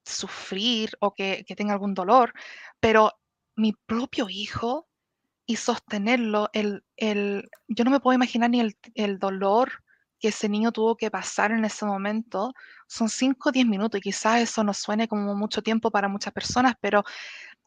sufrir 0.04 0.90
o 1.00 1.14
que, 1.14 1.44
tenga 1.56 1.72
algún 1.72 1.94
dolor, 1.94 2.34
pero 2.80 3.12
mi 3.56 3.72
propio 3.72 4.28
hijo 4.28 4.88
y 5.46 5.56
sostenerlo, 5.56 6.50
el, 6.52 6.84
el, 6.96 7.50
yo 7.66 7.84
no 7.84 7.90
me 7.90 8.00
puedo 8.00 8.14
imaginar 8.14 8.50
ni 8.50 8.60
el, 8.60 8.76
el 8.94 9.18
dolor 9.18 9.72
que 10.20 10.28
ese 10.28 10.48
niño 10.48 10.70
tuvo 10.70 10.96
que 10.96 11.10
pasar 11.10 11.50
en 11.50 11.64
ese 11.64 11.84
momento 11.84 12.54
son 12.86 13.08
5 13.08 13.48
o 13.48 13.52
10 13.52 13.66
minutos 13.66 13.98
y 13.98 14.02
quizás 14.02 14.40
eso 14.40 14.62
no 14.62 14.74
suene 14.74 15.08
como 15.08 15.34
mucho 15.34 15.62
tiempo 15.62 15.90
para 15.90 16.08
muchas 16.08 16.32
personas, 16.32 16.74
pero 16.80 17.02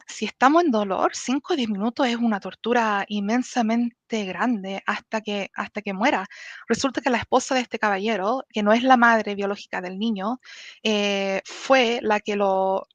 si 0.07 0.25
estamos 0.25 0.63
en 0.63 0.71
dolor, 0.71 1.15
5 1.15 1.53
o 1.53 1.55
10 1.55 1.69
minutos 1.69 2.07
es 2.07 2.17
una 2.17 2.39
tortura 2.39 3.05
inmensamente 3.07 4.25
grande 4.25 4.83
hasta 4.85 5.21
que, 5.21 5.49
hasta 5.55 5.81
que 5.81 5.93
muera. 5.93 6.27
Resulta 6.67 7.01
que 7.01 7.09
la 7.09 7.17
esposa 7.17 7.55
de 7.55 7.61
este 7.61 7.79
caballero, 7.79 8.43
que 8.49 8.63
no 8.63 8.73
es 8.73 8.83
la 8.83 8.97
madre 8.97 9.35
biológica 9.35 9.81
del 9.81 9.97
niño, 9.99 10.39
eh, 10.83 11.41
fue 11.45 11.99
la 12.01 12.19
que 12.19 12.35
lo 12.35 12.87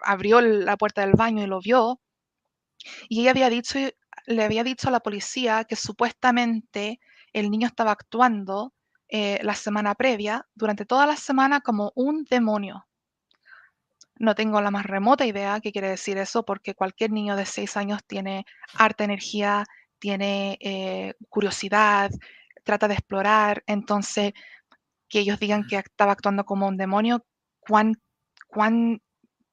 abrió 0.00 0.40
la 0.40 0.76
puerta 0.76 1.02
del 1.02 1.12
baño 1.14 1.42
y 1.42 1.46
lo 1.46 1.60
vio. 1.60 2.00
Y 3.08 3.22
ella 3.22 3.30
había 3.30 3.50
dicho, 3.50 3.78
le 4.26 4.44
había 4.44 4.64
dicho 4.64 4.88
a 4.88 4.92
la 4.92 5.00
policía 5.00 5.64
que 5.64 5.76
supuestamente 5.76 7.00
el 7.32 7.50
niño 7.50 7.66
estaba 7.66 7.92
actuando 7.92 8.74
eh, 9.08 9.38
la 9.42 9.54
semana 9.54 9.94
previa, 9.94 10.46
durante 10.54 10.86
toda 10.86 11.06
la 11.06 11.16
semana, 11.16 11.60
como 11.60 11.92
un 11.94 12.24
demonio. 12.24 12.86
No 14.16 14.34
tengo 14.34 14.60
la 14.60 14.70
más 14.70 14.86
remota 14.86 15.26
idea 15.26 15.60
qué 15.60 15.72
quiere 15.72 15.88
decir 15.88 16.18
eso, 16.18 16.44
porque 16.44 16.74
cualquier 16.74 17.10
niño 17.10 17.36
de 17.36 17.46
seis 17.46 17.76
años 17.76 18.00
tiene 18.06 18.46
harta 18.74 19.04
energía, 19.04 19.64
tiene 19.98 20.56
eh, 20.60 21.14
curiosidad, 21.28 22.10
trata 22.62 22.88
de 22.88 22.94
explorar. 22.94 23.62
Entonces, 23.66 24.32
que 25.08 25.20
ellos 25.20 25.38
digan 25.38 25.66
que 25.68 25.76
estaba 25.76 26.12
actuando 26.12 26.44
como 26.44 26.66
un 26.68 26.76
demonio, 26.76 27.24
cuán, 27.60 27.94
cuán 28.48 29.00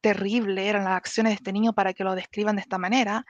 terrible 0.02 0.68
eran 0.68 0.84
las 0.86 0.98
acciones 0.98 1.32
de 1.32 1.36
este 1.36 1.54
niño 1.54 1.74
para 1.74 1.94
que 1.94 2.04
lo 2.04 2.16
describan 2.16 2.56
de 2.56 2.62
esta 2.62 2.78
manera. 2.78 3.26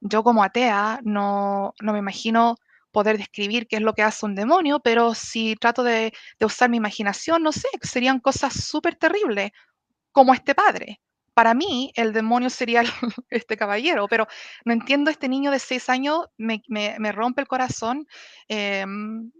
Yo 0.00 0.22
como 0.24 0.42
atea 0.42 1.00
no, 1.04 1.74
no 1.80 1.92
me 1.92 1.98
imagino 2.00 2.56
poder 2.92 3.18
describir 3.18 3.66
qué 3.66 3.76
es 3.76 3.82
lo 3.82 3.94
que 3.94 4.02
hace 4.02 4.26
un 4.26 4.34
demonio, 4.34 4.80
pero 4.80 5.14
si 5.14 5.56
trato 5.56 5.82
de, 5.82 6.12
usar 6.40 6.68
mi 6.68 6.76
imaginación, 6.76 7.42
no 7.42 7.50
sé, 7.50 7.68
serían 7.80 8.20
cosas 8.20 8.52
súper 8.52 8.96
terribles, 8.96 9.50
como 10.12 10.34
este 10.34 10.54
padre. 10.54 11.00
Para 11.34 11.54
mí, 11.54 11.92
el 11.96 12.12
demonio 12.12 12.50
sería 12.50 12.82
este 13.30 13.56
caballero, 13.56 14.06
pero 14.08 14.26
no 14.64 14.72
entiendo, 14.72 15.10
este 15.10 15.28
niño 15.28 15.50
de 15.50 15.58
seis 15.58 15.88
años 15.88 16.26
me, 16.36 16.62
rompe 17.12 17.40
el 17.40 17.48
corazón. 17.48 18.06
Em, 18.48 19.30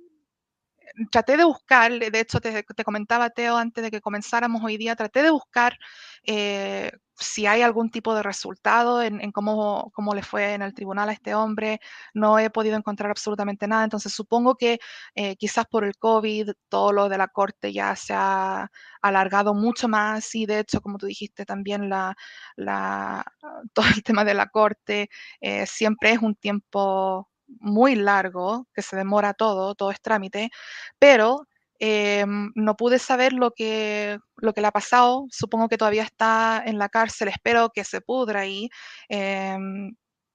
traté 1.11 1.37
de 1.37 1.45
buscar, 1.45 1.93
de 1.93 2.21
hecho 2.21 2.41
te, 2.41 2.65
comentaba 2.85 3.31
Teo 3.31 3.57
antes 3.57 3.83
de 3.85 3.91
que 3.91 4.01
comenzáramos 4.01 4.63
hoy 4.65 4.77
día, 4.77 4.97
traté 4.97 5.23
de 5.23 5.31
buscar 5.31 5.79
eh, 6.25 6.93
si 7.23 7.47
hay 7.47 7.63
algún 7.63 7.91
tipo 7.91 8.15
de 8.15 8.23
resultado 8.23 9.03
en, 9.03 9.33
cómo, 9.33 9.91
cómo, 9.95 10.15
le 10.15 10.23
fue 10.23 10.55
en 10.55 10.63
el 10.63 10.75
tribunal 10.75 11.09
a 11.09 11.13
este 11.13 11.35
hombre. 11.35 11.81
No 12.15 12.39
he 12.39 12.51
podido 12.51 12.77
encontrar 12.77 13.11
absolutamente 13.11 13.67
nada, 13.69 13.85
entonces 13.85 14.13
supongo 14.13 14.57
que 14.57 14.79
eh, 15.15 15.37
quizás 15.37 15.67
por 15.67 15.85
el 15.85 15.97
COVID 15.97 16.51
todo 16.69 16.93
lo 16.93 17.09
de 17.09 17.19
la 17.19 17.29
corte 17.29 17.73
ya 17.73 17.97
se 17.97 18.15
ha 18.15 18.71
alargado 19.03 19.55
mucho 19.55 19.89
más 19.89 20.35
y 20.35 20.47
de 20.47 20.61
hecho, 20.61 20.81
como 20.81 20.99
tú 20.99 21.07
dijiste 21.07 21.45
también, 21.47 21.91
todo 23.73 23.87
el 23.95 24.03
tema 24.05 24.25
de 24.25 24.35
la 24.35 24.49
corte 24.49 25.09
eh, 25.41 25.67
siempre 25.67 26.13
es 26.13 26.19
un 26.23 26.35
tiempo 26.35 27.29
muy 27.61 27.95
largo, 27.97 28.67
que 28.75 28.83
se 28.83 28.97
demora 28.97 29.35
todo, 29.35 29.75
todo 29.75 29.91
es 29.91 30.01
trámite, 30.01 30.51
pero 30.99 31.47
em, 31.83 32.53
no 32.55 32.77
pude 32.77 32.99
saber 32.99 33.33
lo 33.33 33.51
que, 33.51 34.19
lo 34.37 34.53
que 34.53 34.61
le 34.61 34.69
ha 34.69 34.73
pasado. 34.73 35.27
Supongo 35.31 35.69
que 35.69 35.77
todavía 35.77 36.05
está 36.05 36.63
en 36.65 36.79
la 36.79 36.89
cárcel, 36.89 37.29
espero 37.29 37.71
que 37.75 37.85
se 37.85 38.01
pudra 38.01 38.41
ahí. 38.41 38.69
Em, 39.09 39.95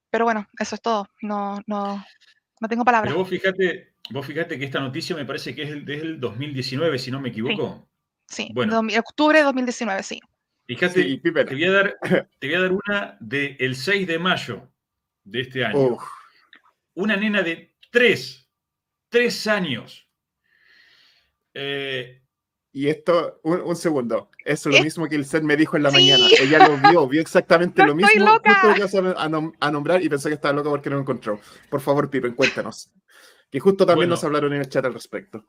pero 0.10 0.26
bueno, 0.26 0.48
eso 0.60 0.76
es 0.76 0.82
todo. 0.82 1.08
No, 1.22 1.60
no, 1.68 2.04
no 2.60 2.68
tengo 2.68 2.84
palabras. 2.84 3.12
Pero 3.12 3.20
vos 3.20 3.30
fíjate, 3.30 3.94
vos 4.10 4.26
fíjate 4.26 4.60
que 4.60 4.66
esta 4.66 4.80
noticia 4.80 5.16
me 5.16 5.26
parece 5.26 5.56
que 5.56 5.64
es 5.64 5.86
desde 5.86 6.02
el 6.02 6.20
2019, 6.20 7.00
si 7.00 7.12
no 7.12 7.20
me 7.20 7.30
equivoco. 7.30 7.88
Sí, 8.28 8.50
bueno. 8.54 8.82
octubre 9.00 9.38
de 9.38 9.46
2019, 9.46 10.04
sí. 10.04 10.20
Fíjate, 10.66 11.18
te, 11.18 11.32
voy 11.32 11.64
a 11.64 11.72
dar, 11.72 11.98
te 12.40 12.48
voy 12.48 12.56
a 12.56 12.62
dar 12.62 12.72
una 12.74 13.18
del 13.22 13.76
6 13.76 14.06
de 14.06 14.20
mayo 14.20 14.70
de 15.24 15.42
este 15.42 15.64
año 15.64 15.98
una 16.98 17.16
nena 17.16 17.44
de 17.44 17.76
tres, 17.92 18.50
tres 19.10 19.46
años. 19.48 20.07
Eh, 21.58 22.22
Y 22.72 22.90
esto, 22.90 23.40
un, 23.44 23.76
segundo, 23.76 24.30
es 24.46 24.66
lo 24.68 24.80
mismo 24.84 25.08
que 25.08 25.16
el 25.16 25.26
set 25.26 25.42
me 25.42 25.58
dijo 25.58 25.78
en 25.78 25.84
la 25.84 25.92
mañana. 25.92 26.28
Ella 26.40 26.68
lo 26.68 26.78
vio, 26.78 27.08
vio 27.08 27.22
exactamente 27.22 27.84
lo 27.88 27.96
mismo. 27.96 28.40
Justo 28.46 29.02
lo 29.02 29.20
a, 29.20 29.24
a, 29.60 29.72
nombrar 29.72 30.04
y 30.04 30.10
pensó 30.10 30.30
que 30.30 30.36
estaba 30.36 30.54
loca 30.54 30.70
porque 30.70 30.90
no 30.90 30.98
lo 30.98 31.02
encontró. 31.02 31.40
Por 31.70 31.82
favor, 31.82 32.10
Pippen, 32.10 32.36
cuéntanos. 32.36 32.92
Que 33.50 33.60
justo 33.60 33.86
también 33.86 34.10
nos 34.10 34.24
hablaron 34.24 34.54
en 34.54 34.60
el 34.60 34.70
chat 34.70 34.86
al 34.86 34.94
respecto. 34.94 35.46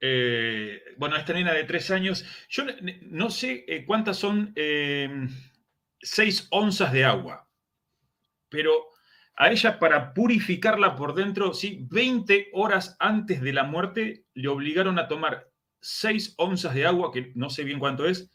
Eh, 0.00 0.80
bueno, 0.96 1.16
esta 1.16 1.32
nena 1.32 1.52
de 1.52 1.64
tres 1.64 1.90
años, 1.90 2.24
yo 2.48 2.64
no 3.02 3.30
sé 3.30 3.64
eh, 3.66 3.84
cuántas 3.84 4.16
son 4.16 4.52
eh, 4.54 5.10
seis 6.00 6.46
onzas 6.50 6.92
de 6.92 7.04
agua, 7.04 7.48
pero 8.48 8.86
a 9.40 9.52
ella 9.52 9.78
para 9.78 10.12
purificarla 10.12 10.96
por 10.96 11.14
dentro, 11.14 11.54
sí, 11.54 11.86
20 11.88 12.50
horas 12.54 12.96
antes 12.98 13.40
de 13.40 13.52
la 13.52 13.62
muerte 13.62 14.24
le 14.34 14.48
obligaron 14.48 14.98
a 14.98 15.06
tomar 15.06 15.48
6 15.80 16.34
onzas 16.38 16.74
de 16.74 16.84
agua, 16.84 17.12
que 17.12 17.30
no 17.36 17.48
sé 17.48 17.62
bien 17.62 17.78
cuánto 17.78 18.04
es, 18.06 18.32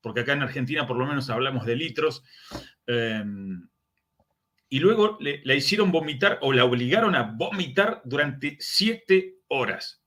porque 0.00 0.20
acá 0.20 0.32
en 0.32 0.42
Argentina 0.42 0.88
por 0.88 0.96
lo 0.96 1.06
menos 1.06 1.30
hablamos 1.30 1.66
de 1.66 1.76
litros, 1.76 2.24
em, 2.88 3.68
y 4.68 4.80
luego 4.80 5.18
le, 5.20 5.40
la 5.44 5.54
hicieron 5.54 5.92
vomitar 5.92 6.40
o 6.42 6.52
la 6.52 6.64
obligaron 6.64 7.14
a 7.14 7.22
vomitar 7.22 8.02
durante 8.04 8.56
7 8.58 9.36
horas. 9.48 10.02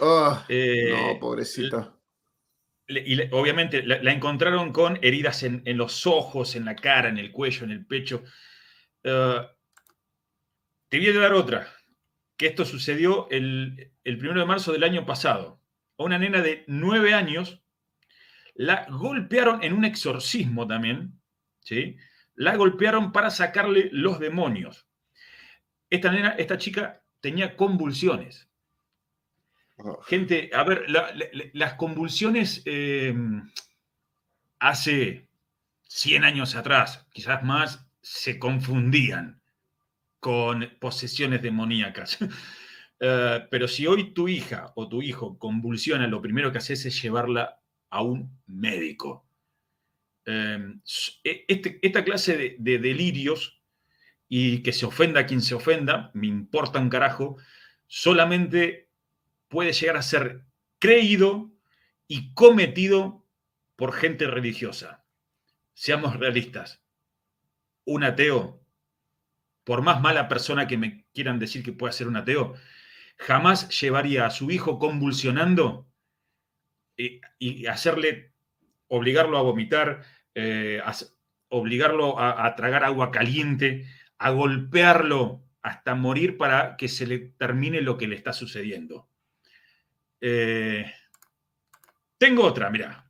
Oh, 0.00 0.42
eh, 0.48 0.92
no, 0.96 1.20
pobrecita. 1.20 1.96
Y 2.88 3.20
obviamente 3.32 3.84
la, 3.84 4.10
encontraron 4.10 4.72
con 4.72 4.98
heridas 5.00 5.44
en, 5.44 5.62
los 5.76 6.08
ojos, 6.08 6.56
en 6.56 6.64
la 6.64 6.74
cara, 6.74 7.08
en 7.08 7.18
el 7.18 7.30
cuello, 7.30 7.62
en 7.62 7.70
el 7.70 7.86
pecho. 7.86 8.24
Uh, 9.04 9.46
te 10.90 10.98
voy 10.98 11.08
a 11.08 11.20
dar 11.20 11.32
otra, 11.32 11.72
que 12.36 12.48
esto 12.48 12.64
sucedió 12.64 13.28
el, 13.30 13.92
el 14.04 14.18
1 14.18 14.40
de 14.40 14.46
marzo 14.46 14.72
del 14.72 14.84
año 14.84 15.06
pasado 15.06 15.60
a 15.96 16.04
una 16.04 16.18
nena 16.18 16.42
de 16.42 16.64
nueve 16.66 17.14
años, 17.14 17.62
la 18.54 18.86
golpearon 18.88 19.62
en 19.62 19.72
un 19.72 19.84
exorcismo 19.84 20.66
también, 20.66 21.20
¿sí? 21.60 21.96
La 22.34 22.56
golpearon 22.56 23.12
para 23.12 23.30
sacarle 23.30 23.90
los 23.92 24.18
demonios. 24.18 24.88
Esta 25.90 26.10
nena, 26.10 26.30
esta 26.30 26.58
chica 26.58 27.04
tenía 27.20 27.54
convulsiones. 27.54 28.48
Oh. 29.76 30.00
Gente, 30.02 30.50
a 30.54 30.64
ver, 30.64 30.86
las 31.52 31.74
convulsiones 31.74 32.62
eh, 32.64 33.14
hace 34.58 35.28
100 35.88 36.24
años 36.24 36.54
atrás, 36.54 37.06
quizás 37.12 37.42
más, 37.42 37.86
se 38.02 38.38
confundían 38.38 39.39
con 40.20 40.70
posesiones 40.78 41.42
demoníacas. 41.42 42.18
Eh, 43.02 43.46
pero 43.50 43.66
si 43.66 43.86
hoy 43.86 44.12
tu 44.12 44.28
hija 44.28 44.74
o 44.76 44.86
tu 44.86 45.00
hijo 45.00 45.38
convulsiona, 45.38 46.06
lo 46.06 46.20
primero 46.20 46.52
que 46.52 46.58
haces 46.58 46.84
es 46.84 47.00
llevarla 47.00 47.58
a 47.88 48.02
un 48.02 48.42
médico. 48.46 49.26
Em, 50.26 50.82
e, 51.24 51.46
este, 51.48 51.78
esta 51.80 52.04
clase 52.04 52.56
de, 52.58 52.78
delirios 52.78 53.62
y 54.28 54.62
que 54.62 54.74
se 54.74 54.84
ofenda 54.84 55.20
a 55.20 55.26
quien 55.26 55.40
se 55.40 55.54
ofenda, 55.54 56.10
me 56.12 56.26
importa 56.26 56.78
un 56.78 56.90
carajo, 56.90 57.38
solamente 57.86 58.90
puede 59.48 59.72
llegar 59.72 59.96
a 59.96 60.02
ser 60.02 60.44
creído 60.78 61.50
y 62.06 62.34
cometido 62.34 63.26
por 63.76 63.92
gente 63.94 64.26
religiosa. 64.26 65.04
Seamos 65.72 66.18
realistas. 66.18 66.82
Un 67.84 68.04
ateo, 68.04 68.59
por 69.70 69.82
más 69.82 70.00
mala 70.00 70.26
persona 70.26 70.66
que 70.66 70.76
me 70.76 71.04
quieran 71.14 71.38
decir 71.38 71.62
que 71.62 71.70
pueda 71.70 71.92
ser 71.92 72.08
un 72.08 72.16
ateo, 72.16 72.56
jamás 73.18 73.68
llevaría 73.80 74.26
a 74.26 74.30
su 74.30 74.50
hijo 74.50 74.80
convulsionando 74.80 75.88
eh, 76.96 77.20
y, 77.38 77.66
hacerle, 77.66 78.32
obligarlo 78.88 79.38
a 79.38 79.42
vomitar, 79.42 80.02
eh, 80.34 80.82
obligarlo 81.50 82.18
a, 82.18 82.52
tragar 82.56 82.82
agua 82.82 83.12
caliente, 83.12 83.86
a 84.18 84.30
golpearlo 84.30 85.44
hasta 85.62 85.94
morir 85.94 86.36
para 86.36 86.76
que 86.76 86.88
se 86.88 87.06
le 87.06 87.18
termine 87.38 87.80
lo 87.80 87.96
que 87.96 88.08
le 88.08 88.16
está 88.16 88.32
sucediendo. 88.32 89.08
Eh, 90.20 90.92
tengo 92.18 92.42
otra, 92.42 92.70
mira. 92.70 93.08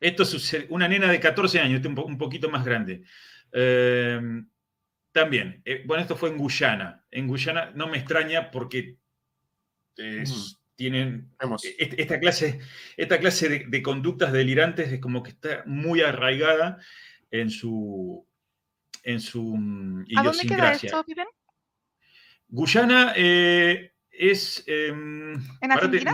Esto 0.00 0.24
sucede, 0.24 0.64
una 0.70 0.88
nena 0.88 1.12
de 1.12 1.20
14 1.20 1.60
años, 1.60 1.84
un, 1.84 1.98
un 1.98 2.16
poquito 2.16 2.48
más 2.48 2.64
grande. 2.64 3.04
También, 5.12 5.62
eh, 5.64 5.82
bueno, 5.86 6.02
esto 6.02 6.16
fue 6.16 6.28
en 6.28 6.38
Guyana. 6.38 7.04
En 7.10 7.26
Guyana 7.26 7.72
no 7.74 7.88
me 7.88 7.98
extraña 7.98 8.50
porque 8.50 8.98
tienen 10.76 11.34
e-, 11.62 11.94
esta 11.98 12.20
clase, 12.20 12.60
esta 12.96 13.18
clase 13.18 13.66
de, 13.66 13.82
conductas 13.82 14.32
delirantes 14.32 14.92
es 14.92 15.00
como 15.00 15.22
que 15.22 15.30
está 15.30 15.62
muy 15.66 16.00
arraigada 16.02 16.78
en 17.30 17.50
su 17.50 18.26
en 19.02 19.20
su 19.20 19.54
¿A 20.16 20.22
dónde 20.22 20.46
queda 20.46 20.72
esto, 20.72 21.04
Guyana 22.48 23.12
eh, 23.16 23.92
es 24.10 24.62
em, 24.66 25.34
¿En 25.60 25.72
Argentina? 25.72 26.12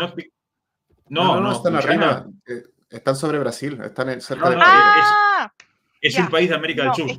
no, 1.09 1.41
no, 1.41 1.53
están 1.53 1.77
arriba. 1.77 2.27
Eh, 2.47 2.63
están 2.91 3.17
sobre 3.17 3.39
Brasil, 3.39 3.81
están 3.83 4.21
cerca 4.21 4.51
de 4.51 4.57
ah, 4.59 5.53
Es, 6.01 6.19
un 6.19 6.29
país 6.29 6.49
de 6.49 6.55
América 6.55 6.85
del 6.85 6.95
Sur 6.95 7.11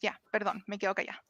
ya, 0.00 0.20
perdón, 0.30 0.62
me 0.66 0.78
quedo 0.78 0.94
callada. 0.94 1.24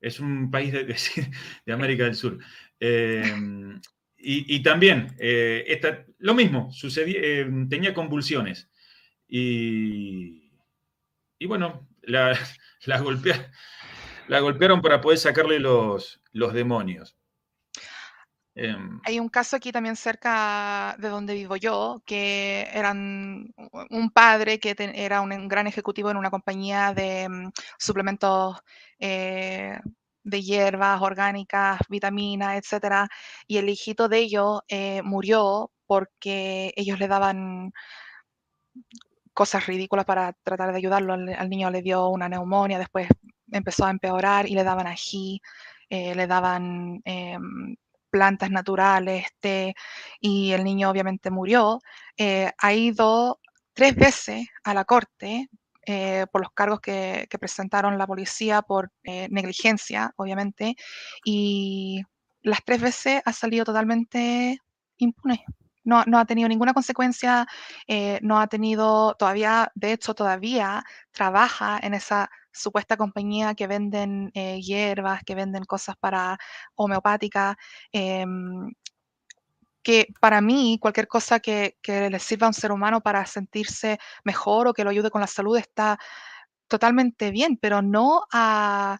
Es 0.00 0.20
un 0.20 0.50
país 0.50 0.72
de, 0.72 0.84
de 0.84 1.72
América 1.72 2.04
del 2.04 2.14
Sur. 2.14 2.38
Em, 2.78 3.80
y, 4.18 4.62
también, 4.62 5.14
eh, 5.18 5.80
lo 6.18 6.34
mismo, 6.34 6.70
sucedía, 6.72 7.20
em, 7.22 7.68
tenía 7.68 7.94
convulsiones. 7.94 8.68
Y, 9.28 10.52
y 11.38 11.46
bueno, 11.46 11.88
la, 12.02 12.32
la, 12.84 13.04
la, 14.28 14.40
golpearon 14.40 14.82
para 14.82 15.00
poder 15.00 15.18
sacarle 15.18 15.58
los, 15.58 16.20
los 16.32 16.52
demonios. 16.52 17.16
Em, 18.58 19.00
Hay 19.04 19.20
un 19.20 19.28
caso 19.28 19.54
aquí 19.56 19.70
también 19.70 19.96
cerca 19.96 20.96
de 20.98 21.08
donde 21.08 21.34
vivo 21.34 21.56
yo, 21.56 22.02
que 22.06 22.66
eran 22.72 23.52
un 23.90 24.10
padre 24.10 24.58
que 24.58 24.74
era 24.94 25.20
un, 25.20 25.46
gran 25.46 25.66
ejecutivo 25.66 26.10
en 26.10 26.16
una 26.16 26.30
compañía 26.30 26.94
de 26.94 27.28
mm, 27.28 27.50
suplementos 27.78 28.56
eh, 28.98 29.78
de 30.24 30.42
hierbas 30.42 31.02
orgánicas, 31.02 31.80
vitaminas, 31.90 32.56
etcétera, 32.56 33.08
y 33.46 33.58
el 33.58 33.68
hijito 33.68 34.08
de 34.08 34.18
ellos 34.18 34.60
eh, 34.68 35.02
murió 35.02 35.70
porque 35.86 36.72
ellos 36.76 36.98
le 36.98 37.08
daban 37.08 37.72
cosas 39.34 39.66
ridículas 39.66 40.06
para 40.06 40.32
tratar 40.42 40.72
de 40.72 40.78
ayudarlo. 40.78 41.12
Al, 41.12 41.50
niño 41.50 41.70
le 41.70 41.82
dio 41.82 42.08
una 42.08 42.28
neumonía, 42.28 42.78
después 42.78 43.08
empezó 43.52 43.84
a 43.84 43.90
empeorar 43.90 44.48
y 44.48 44.54
le 44.54 44.64
daban 44.64 44.86
ají, 44.86 45.42
eh, 45.90 46.14
le 46.14 46.26
daban 46.26 47.02
em, 47.04 47.76
plantas 48.10 48.50
naturales, 48.50 49.26
té, 49.40 49.74
y 50.20 50.52
el 50.52 50.64
niño 50.64 50.90
obviamente 50.90 51.30
murió, 51.30 51.80
eh, 52.16 52.52
ha 52.58 52.72
ido 52.72 53.40
tres 53.74 53.94
veces 53.94 54.46
a 54.64 54.74
la 54.74 54.84
corte 54.84 55.48
eh, 55.88 56.26
por 56.32 56.40
los 56.40 56.52
cargos 56.52 56.80
que, 56.80 57.28
presentaron 57.38 57.98
la 57.98 58.06
policía 58.06 58.62
por 58.62 58.90
eh, 59.04 59.28
negligencia, 59.30 60.12
obviamente, 60.16 60.74
y 61.24 62.02
las 62.42 62.64
tres 62.64 62.80
veces 62.80 63.22
ha 63.24 63.32
salido 63.32 63.64
totalmente 63.64 64.58
impune. 64.96 65.44
No, 65.86 66.02
no, 66.06 66.18
ha 66.18 66.24
tenido 66.24 66.48
ninguna 66.48 66.74
consecuencia, 66.74 67.46
no 68.20 68.40
ha 68.40 68.48
tenido 68.48 69.14
todavía, 69.14 69.70
de 69.76 69.92
hecho, 69.92 70.14
todavía 70.14 70.82
trabaja 71.12 71.78
en 71.80 71.94
esa 71.94 72.28
supuesta 72.56 72.96
compañía 72.96 73.54
que 73.54 73.66
venden 73.66 74.30
eh, 74.34 74.60
hierbas, 74.60 75.22
que 75.24 75.34
venden 75.34 75.64
cosas 75.64 75.96
para 75.96 76.38
homeopáticas, 76.74 77.56
em, 77.92 78.72
que 79.82 80.08
para 80.20 80.40
mí 80.40 80.78
cualquier 80.80 81.06
cosa 81.06 81.38
que, 81.38 81.76
le 81.86 82.18
sirva 82.18 82.46
a 82.46 82.50
un 82.50 82.54
ser 82.54 82.72
humano 82.72 83.00
para 83.00 83.24
sentirse 83.26 83.98
mejor 84.24 84.66
o 84.66 84.74
que 84.74 84.82
lo 84.82 84.90
ayude 84.90 85.10
con 85.10 85.20
la 85.20 85.28
salud 85.28 85.56
está 85.56 85.98
totalmente 86.68 87.30
bien, 87.30 87.56
pero 87.56 87.82
no 87.82 88.24
a, 88.32 88.98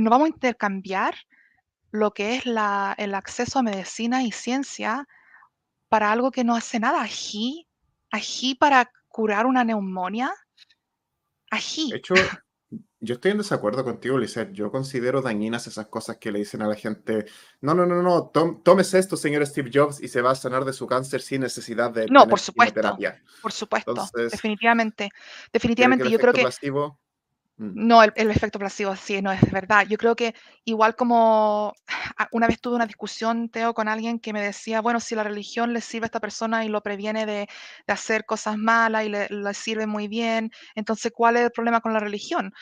no 0.00 0.10
vamos 0.10 0.26
a 0.26 0.28
intercambiar 0.28 1.14
lo 1.90 2.12
que 2.12 2.36
es 2.36 2.44
el 2.46 3.14
acceso 3.14 3.58
a 3.58 3.62
medicina 3.62 4.22
y 4.22 4.32
ciencia 4.32 5.08
para 5.88 6.12
algo 6.12 6.30
que 6.30 6.44
no 6.44 6.56
hace 6.56 6.80
nada. 6.80 7.02
Ají, 7.02 7.66
ají 8.10 8.54
para 8.54 8.90
curar 9.08 9.46
una 9.46 9.64
neumonía, 9.64 10.32
de 11.90 11.96
hecho, 11.96 12.14
yo 13.00 13.14
estoy 13.14 13.30
en 13.32 13.38
desacuerdo 13.38 13.84
contigo, 13.84 14.18
Lizeth. 14.18 14.52
Yo 14.52 14.70
considero 14.70 15.22
dañinas 15.22 15.66
esas 15.66 15.86
cosas 15.86 16.18
que 16.18 16.32
le 16.32 16.40
dicen 16.40 16.62
a 16.62 16.68
la 16.68 16.74
gente. 16.74 17.26
No, 17.60 17.74
no, 17.74 17.86
no, 17.86 18.02
no, 18.02 18.30
tómese 18.62 18.98
esto, 18.98 19.16
señor 19.16 19.46
Steve 19.46 19.70
Jobs, 19.72 20.00
y 20.02 20.08
se 20.08 20.22
va 20.22 20.32
a 20.32 20.34
sanar 20.34 20.64
de 20.64 20.72
su 20.72 20.86
cáncer 20.86 21.20
sin 21.22 21.42
necesidad 21.42 21.90
de 21.90 22.06
no, 22.06 22.26
por 22.26 22.40
supuesto, 22.40 22.98
Por 23.42 23.52
supuesto, 23.52 23.94
definitivamente. 24.14 25.08
Definitivamente, 25.52 26.10
yo 26.10 26.18
creo 26.18 26.32
que. 26.32 26.46
No, 27.58 28.02
el, 28.02 28.30
efecto 28.30 28.58
placebo 28.58 28.94
sí, 28.96 29.22
no 29.22 29.32
es 29.32 29.40
verdad. 29.50 29.86
Yo 29.88 29.96
creo 29.96 30.14
que 30.14 30.34
igual 30.64 30.94
como 30.94 31.72
una 32.32 32.46
vez 32.46 32.60
tuve 32.60 32.76
una 32.76 32.86
discusión, 32.86 33.48
Teo, 33.48 33.72
con 33.72 33.88
alguien 33.88 34.18
que 34.18 34.34
me 34.34 34.42
decía, 34.42 34.82
bueno, 34.82 35.00
si 35.00 35.14
la 35.14 35.22
religión 35.22 35.72
le 35.72 35.80
sirve 35.80 36.04
a 36.04 36.08
esta 36.08 36.20
persona 36.20 36.66
y 36.66 36.68
lo 36.68 36.82
previene 36.82 37.24
de, 37.24 37.48
hacer 37.86 38.26
cosas 38.26 38.58
malas 38.58 39.06
y 39.06 39.08
le, 39.08 39.28
le, 39.30 39.54
sirve 39.54 39.86
muy 39.86 40.06
bien, 40.06 40.50
entonces, 40.74 41.12
¿cuál 41.14 41.36
es 41.36 41.44
el 41.44 41.50
problema 41.50 41.80
con 41.80 41.94
la 41.94 42.00
religión? 42.00 42.52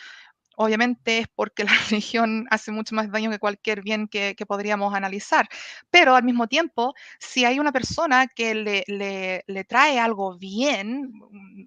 obviamente 0.57 1.19
es 1.19 1.29
porque 1.35 1.65
la 1.65 1.73
religión 1.91 2.47
hace 2.51 2.71
mucho 2.73 2.95
más 2.95 3.11
daño 3.11 3.31
que 3.31 3.39
cualquier 3.39 3.83
bien 3.83 4.09
que, 4.09 4.35
podríamos 4.47 4.95
analizar. 4.95 5.49
Pero 5.91 6.15
al 6.15 6.23
mismo 6.23 6.47
tiempo, 6.49 6.95
si 7.19 7.45
hay 7.45 7.59
una 7.59 7.73
persona 7.73 8.27
que 8.27 8.55
le, 8.55 9.65
trae 9.65 9.99
algo 9.99 10.37
bien, 10.37 11.13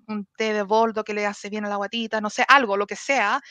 un, 0.07 0.25
té 0.37 0.53
de 0.53 0.63
boldo 0.63 1.03
que 1.03 1.13
le 1.13 1.25
hace 1.25 1.49
bien 1.49 1.65
a 1.65 1.69
la 1.69 1.77
guatita, 1.77 2.21
no 2.21 2.29
sé, 2.29 2.45
algo, 2.47 2.77
lo 2.77 2.87
que 2.87 2.95
sea, 2.95 3.41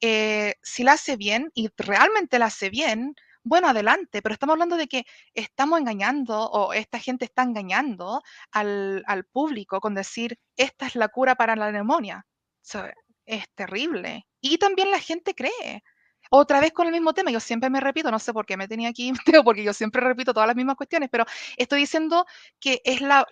eh, 0.00 0.54
si 0.62 0.84
la 0.84 0.92
hace 0.92 1.16
bien 1.16 1.50
y 1.54 1.68
realmente 1.76 2.38
la 2.38 2.46
hace 2.46 2.70
bien, 2.70 3.14
bueno, 3.42 3.68
adelante, 3.68 4.22
pero 4.22 4.32
estamos 4.32 4.54
hablando 4.54 4.76
de 4.76 4.88
que 4.88 5.04
estamos 5.34 5.78
engañando 5.78 6.46
o 6.50 6.72
esta 6.72 6.98
gente 6.98 7.26
está 7.26 7.42
engañando 7.42 8.22
al, 8.52 9.04
público 9.32 9.80
con 9.80 9.94
decir, 9.94 10.38
esta 10.56 10.86
es 10.86 10.96
la 10.96 11.08
cura 11.08 11.34
para 11.34 11.54
la 11.56 11.70
neumonía. 11.70 12.26
es 13.26 13.44
terrible. 13.54 14.26
Y 14.40 14.58
también 14.58 14.90
la 14.90 15.00
gente 15.00 15.34
cree. 15.34 15.82
Otra 16.36 16.58
vez 16.58 16.72
con 16.72 16.88
el 16.88 16.92
mismo 16.92 17.14
tema, 17.14 17.30
yo 17.30 17.38
siempre 17.38 17.70
me 17.70 17.78
repito, 17.78 18.10
no 18.10 18.18
sé 18.18 18.32
por 18.32 18.44
qué 18.44 18.56
me 18.56 18.66
tenía 18.66 18.88
aquí, 18.88 19.12
porque 19.44 19.62
yo 19.62 19.72
siempre 19.72 20.02
repito 20.02 20.34
todas 20.34 20.48
las 20.48 20.56
mismas 20.56 20.74
cuestiones, 20.74 21.08
pero 21.08 21.24
estoy 21.56 21.78
diciendo 21.78 22.26
que 22.58 22.82
es 22.84 23.00
la, 23.00 23.24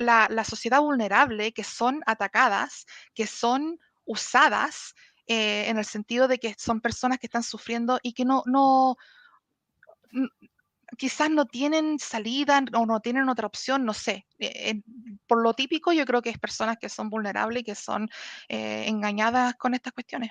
sociedad 0.49 0.81
vulnerable, 0.81 1.53
que 1.53 1.65
son 1.65 2.01
atacadas, 2.07 2.87
que 3.13 3.27
son 3.27 3.81
usadas, 4.05 4.95
eh, 5.27 5.65
en 5.67 5.79
el 5.79 5.85
sentido 5.85 6.29
de 6.29 6.39
que 6.39 6.55
son 6.57 6.81
personas 6.81 7.19
que 7.19 7.27
están 7.27 7.43
sufriendo 7.43 7.99
y 8.05 8.13
que 8.13 8.25
no, 8.25 8.45
no, 8.47 8.95
quizás 10.97 11.29
no 11.29 11.47
tienen 11.47 11.99
salida 11.99 12.63
o 12.73 12.87
no 12.87 13.01
tienen 13.01 13.29
otra 13.29 13.49
opción, 13.49 13.85
no 13.85 13.95
sé. 13.95 14.27
Eh, 14.39 14.81
por 15.27 15.43
lo 15.43 15.55
típico, 15.55 15.93
yo 15.93 16.05
creo 16.07 16.23
que 16.23 16.31
es 16.31 16.39
personas 16.39 16.77
que 16.81 16.89
son 16.89 17.11
vulnerables 17.11 17.63
y 17.63 17.65
que 17.65 17.75
son 17.75 18.09
eh, 18.49 18.85
engañadas 18.87 19.57
con 19.57 19.75
estas 19.75 19.93
cuestiones. 19.93 20.31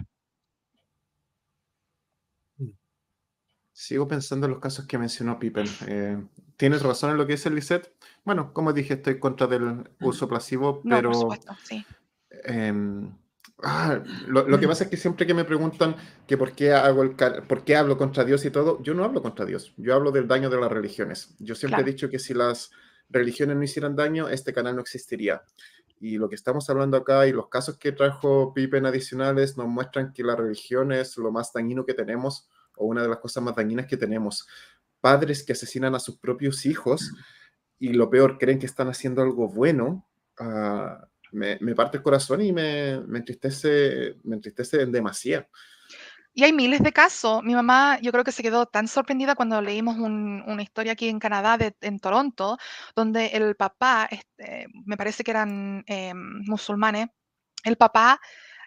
Sigo 3.81 4.07
pensando 4.07 4.45
en 4.45 4.51
los 4.51 4.61
casos 4.61 4.85
que 4.85 4.99
mencionó 4.99 5.39
Pippen. 5.39 5.65
Eh, 5.87 6.23
tienes 6.55 6.83
razón 6.83 7.09
en 7.09 7.17
lo 7.17 7.25
que 7.25 7.33
dice 7.33 7.49
Lisset. 7.49 7.91
Bueno, 8.23 8.53
como 8.53 8.73
dije, 8.73 8.93
estoy 8.93 9.17
contra 9.17 9.47
del 9.47 9.89
uso 10.01 10.29
placebo, 10.29 10.83
pero. 10.87 11.09
por 11.09 11.19
supuesto, 11.19 11.57
sí. 11.63 11.83
Em, 12.43 13.11
ah, 13.63 13.99
lo, 14.27 14.59
que 14.59 14.67
pasa 14.67 14.83
es 14.83 14.89
que 14.91 14.97
siempre 14.97 15.25
que 15.25 15.33
me 15.33 15.45
preguntan 15.45 15.95
que 16.27 16.37
por 16.37 16.51
qué, 16.51 16.73
hago 16.73 17.01
el, 17.01 17.15
por 17.47 17.63
qué 17.63 17.75
hablo 17.75 17.97
contra 17.97 18.23
Dios 18.23 18.45
y 18.45 18.51
todo, 18.51 18.79
yo 18.83 18.93
no 18.93 19.03
hablo 19.03 19.23
contra 19.23 19.45
Dios, 19.45 19.73
yo 19.77 19.95
hablo 19.95 20.11
del 20.11 20.27
daño 20.27 20.51
de 20.51 20.61
las 20.61 20.71
religiones. 20.71 21.33
Yo 21.39 21.55
siempre 21.55 21.81
he 21.81 21.85
dicho 21.85 22.07
que 22.07 22.19
si 22.19 22.35
las 22.35 22.69
religiones 23.09 23.57
no 23.57 23.63
hicieran 23.63 23.95
daño, 23.95 24.29
este 24.29 24.53
canal 24.53 24.75
no 24.75 24.81
existiría. 24.81 25.41
Y 25.99 26.19
lo 26.19 26.29
que 26.29 26.35
estamos 26.35 26.69
hablando 26.69 26.97
acá 26.97 27.25
y 27.25 27.31
los 27.31 27.49
casos 27.49 27.79
que 27.79 27.93
trajo 27.93 28.53
Pippen 28.53 28.85
adicionales 28.85 29.57
nos 29.57 29.67
muestran 29.67 30.13
que 30.13 30.21
la 30.21 30.35
religión 30.35 30.91
es 30.91 31.17
lo 31.17 31.31
más 31.31 31.51
dañino 31.51 31.83
que 31.83 31.95
tenemos 31.95 32.47
o 32.81 32.85
una 32.85 33.03
de 33.03 33.09
las 33.09 33.19
cosas 33.19 33.43
más 33.43 33.55
dañinas 33.55 33.85
que 33.85 33.97
tenemos. 33.97 34.47
Padres 34.99 35.43
que 35.43 35.53
asesinan 35.53 35.93
a 35.95 35.99
sus 35.99 36.17
propios 36.17 36.65
hijos 36.65 37.13
y 37.79 37.93
lo 37.93 38.09
peor, 38.09 38.37
creen 38.37 38.59
que 38.59 38.65
están 38.65 38.89
haciendo 38.89 39.21
algo 39.21 39.47
bueno, 39.47 40.07
ah, 40.39 41.07
me, 41.31 41.57
parte 41.75 41.97
el 41.97 42.03
corazón 42.03 42.41
y 42.41 42.51
me, 42.51 42.91
entristece, 42.91 44.17
me 44.23 44.35
entristece 44.35 44.81
en 44.81 44.91
demasía. 44.91 45.47
Y 46.33 46.43
hay 46.43 46.53
miles 46.53 46.81
de 46.81 46.93
casos. 46.93 47.43
Mi 47.43 47.53
mamá, 47.53 47.99
yo 48.01 48.11
creo 48.11 48.23
que 48.23 48.31
se 48.31 48.43
quedó 48.43 48.65
tan 48.65 48.87
sorprendida 48.87 49.35
cuando 49.35 49.61
leímos 49.61 49.97
una 49.97 50.63
historia 50.63 50.93
aquí 50.93 51.09
en 51.09 51.19
Canadá, 51.19 51.57
en 51.81 51.99
Toronto, 51.99 52.57
donde 52.95 53.27
el 53.27 53.55
papá, 53.55 54.07
este, 54.09 54.67
me 54.85 54.95
parece 54.95 55.23
que 55.23 55.31
eran 55.31 55.83
eh, 55.87 56.13
musulmanes, 56.13 57.07
el 57.63 57.75
papá 57.75 58.19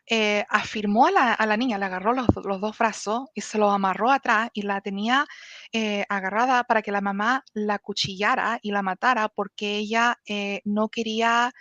eh, 0.06 0.44
afirmó 0.50 1.06
a 1.06 1.46
la, 1.46 1.56
niña, 1.56 1.78
le 1.78 1.86
agarró 1.86 2.12
los, 2.12 2.26
dos 2.34 2.78
brazos 2.78 3.28
y 3.34 3.40
se 3.40 3.56
los 3.56 3.72
amarró 3.72 4.10
atrás 4.10 4.50
y 4.52 4.62
la 4.62 4.82
tenía 4.82 5.26
eh, 5.72 6.04
agarrada 6.10 6.64
para 6.64 6.82
que 6.82 6.92
la 6.92 7.00
mamá 7.00 7.42
la 7.54 7.78
cuchillara 7.78 8.58
y 8.60 8.70
la 8.70 8.82
matara 8.82 9.28
porque 9.30 9.76
ella 9.76 10.18
eh, 10.26 10.60
no 10.64 10.90
quería 10.90 11.52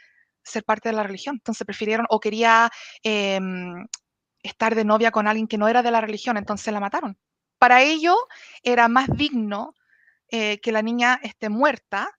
ser 0.44 0.66
parte 0.66 0.90
de 0.90 0.96
la 0.96 1.04
religión. 1.04 1.36
Entonces 1.36 1.66
prefirieron 1.66 2.06
o 2.10 2.20
quería 2.20 2.70
em, 3.02 3.88
estar 4.42 4.76
de 4.76 4.84
novia 4.84 5.12
con 5.12 5.28
alguien 5.28 5.48
que 5.48 5.58
no 5.58 5.70
era 5.70 5.82
de 5.82 5.92
la 5.92 6.02
religión, 6.02 6.36
entonces 6.38 6.74
la 6.74 6.82
mataron. 6.82 7.18
Para 7.60 7.82
ello 7.82 8.16
era 8.62 8.88
más 8.90 9.08
digno 9.16 9.74
que 10.30 10.72
la 10.72 10.82
niña 10.82 11.20
esté 11.22 11.50
muerta 11.50 12.10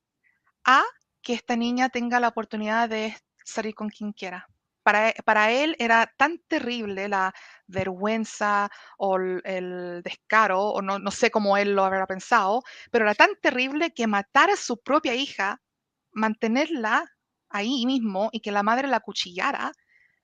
a 0.65 0.85
que 1.21 1.33
esta 1.35 1.57
niña 1.57 1.89
tenga 1.89 2.21
la 2.21 2.29
oportunidad 2.29 2.89
de 2.89 3.17
salir 3.45 3.75
con 3.75 3.89
quien 3.89 4.13
quiera. 4.13 4.49
Para, 4.85 5.51
él 5.51 5.75
era 5.79 6.13
tan 6.17 6.39
terrible 6.47 7.09
la 7.09 7.35
vergüenza 7.67 8.71
o 8.99 9.17
el, 9.17 10.03
descaro, 10.05 10.61
o 10.61 10.83
no, 10.83 10.99
no, 10.99 11.11
sé 11.11 11.31
cómo 11.31 11.57
él 11.57 11.75
lo 11.75 11.85
habrá 11.85 12.07
pensado, 12.07 12.63
pero 12.91 13.07
era 13.07 13.15
tan 13.15 13.31
terrible 13.41 13.93
que 13.93 14.07
matar 14.07 14.51
a 14.51 14.57
su 14.57 14.81
propia 14.83 15.15
hija, 15.15 15.61
mantenerla 16.13 17.05
ahí 17.49 17.87
mismo 17.87 18.29
y 18.33 18.41
que 18.41 18.53
la 18.53 18.63
madre 18.63 18.87
la 18.89 19.01
cuchillara 19.01 19.73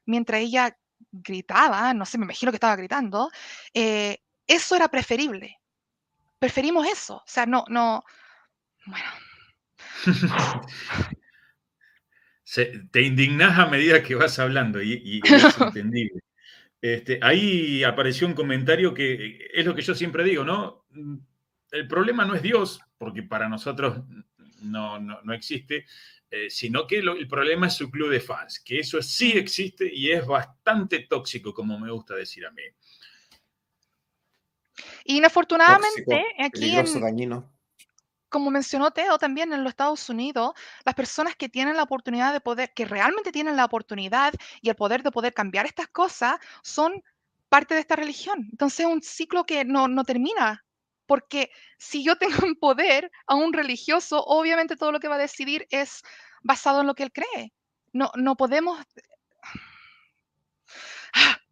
mientras 0.04 0.40
ella 0.40 0.76
gritaba, 1.10 1.94
no 1.94 2.04
sé, 2.04 2.18
me 2.18 2.24
imagino 2.24 2.52
que 2.52 2.56
estaba 2.56 2.76
gritando, 2.76 3.30
eh, 3.74 4.18
eso 4.46 4.76
era 4.76 4.88
preferible. 4.88 5.58
Preferimos 6.38 6.86
eso. 6.86 7.16
O 7.16 7.24
sea, 7.26 7.46
no, 7.46 7.64
no, 7.68 8.02
bueno. 8.86 9.10
te 12.90 13.02
indignás 13.02 13.58
a 13.58 13.66
medida 13.66 14.02
que 14.02 14.14
vas 14.14 14.38
hablando 14.38 14.82
y, 14.82 15.20
es 15.24 15.60
entendible. 15.60 16.20
Este, 16.80 17.18
ahí 17.22 17.84
apareció 17.84 18.26
un 18.26 18.34
comentario 18.34 18.94
que 18.94 19.50
es 19.52 19.66
lo 19.66 19.74
que 19.74 19.82
yo 19.82 19.94
siempre 19.94 20.24
digo, 20.24 20.44
¿no? 20.44 20.86
El 21.70 21.86
problema 21.86 22.24
no 22.24 22.34
es 22.34 22.42
Dios, 22.42 22.80
porque 22.98 23.22
para 23.22 23.48
nosotros 23.48 24.02
no, 24.62 24.98
no, 24.98 25.32
existe, 25.32 25.86
eh, 26.30 26.50
sino 26.50 26.86
que 26.86 26.98
el 26.98 27.28
problema 27.28 27.66
es 27.66 27.74
su 27.74 27.90
club 27.90 28.10
de 28.10 28.20
fans, 28.20 28.60
que 28.60 28.80
eso 28.80 29.00
sí 29.02 29.32
existe 29.32 29.88
y 29.92 30.10
es 30.10 30.26
bastante 30.26 31.00
tóxico, 31.00 31.52
como 31.52 31.78
me 31.78 31.90
gusta 31.90 32.14
decir 32.14 32.46
a 32.46 32.50
mí. 32.50 32.62
Inafortunadamente, 35.04 36.24
aquí 36.38 36.76
en, 36.76 36.86
como 38.30 38.50
mencionó 38.50 38.90
Teo 38.92 39.18
también 39.18 39.52
en 39.52 39.62
los 39.62 39.72
Estados 39.72 40.08
Unidos, 40.08 40.52
las 40.84 40.94
personas 40.94 41.36
que 41.36 41.48
tienen 41.48 41.76
la 41.76 41.82
oportunidad 41.82 42.32
de 42.32 42.40
poder, 42.40 42.72
que 42.74 42.86
realmente 42.86 43.32
tienen 43.32 43.56
la 43.56 43.66
oportunidad 43.66 44.32
y 44.62 44.70
el 44.70 44.76
poder 44.76 45.02
de 45.02 45.10
poder 45.10 45.34
cambiar 45.34 45.66
estas 45.66 45.88
cosas, 45.88 46.38
son 46.62 47.02
parte 47.50 47.74
de 47.74 47.80
esta 47.80 47.96
religión. 47.96 48.48
Entonces 48.50 48.80
es 48.80 48.86
un 48.86 49.02
ciclo 49.02 49.44
que 49.44 49.64
no, 49.66 49.88
no 49.88 50.04
termina, 50.04 50.64
porque 51.06 51.50
si 51.76 52.04
yo 52.04 52.16
tengo 52.16 52.36
un 52.46 52.54
poder 52.54 53.10
a 53.26 53.34
un 53.34 53.52
religioso, 53.52 54.22
obviamente 54.24 54.76
todo 54.76 54.92
lo 54.92 55.00
que 55.00 55.08
va 55.08 55.16
a 55.16 55.18
decidir 55.18 55.66
es 55.70 56.02
basado 56.42 56.80
en 56.80 56.86
lo 56.86 56.94
que 56.94 57.02
él 57.02 57.12
cree. 57.12 57.52
No, 57.92 58.10
no 58.14 58.36
podemos... 58.36 58.78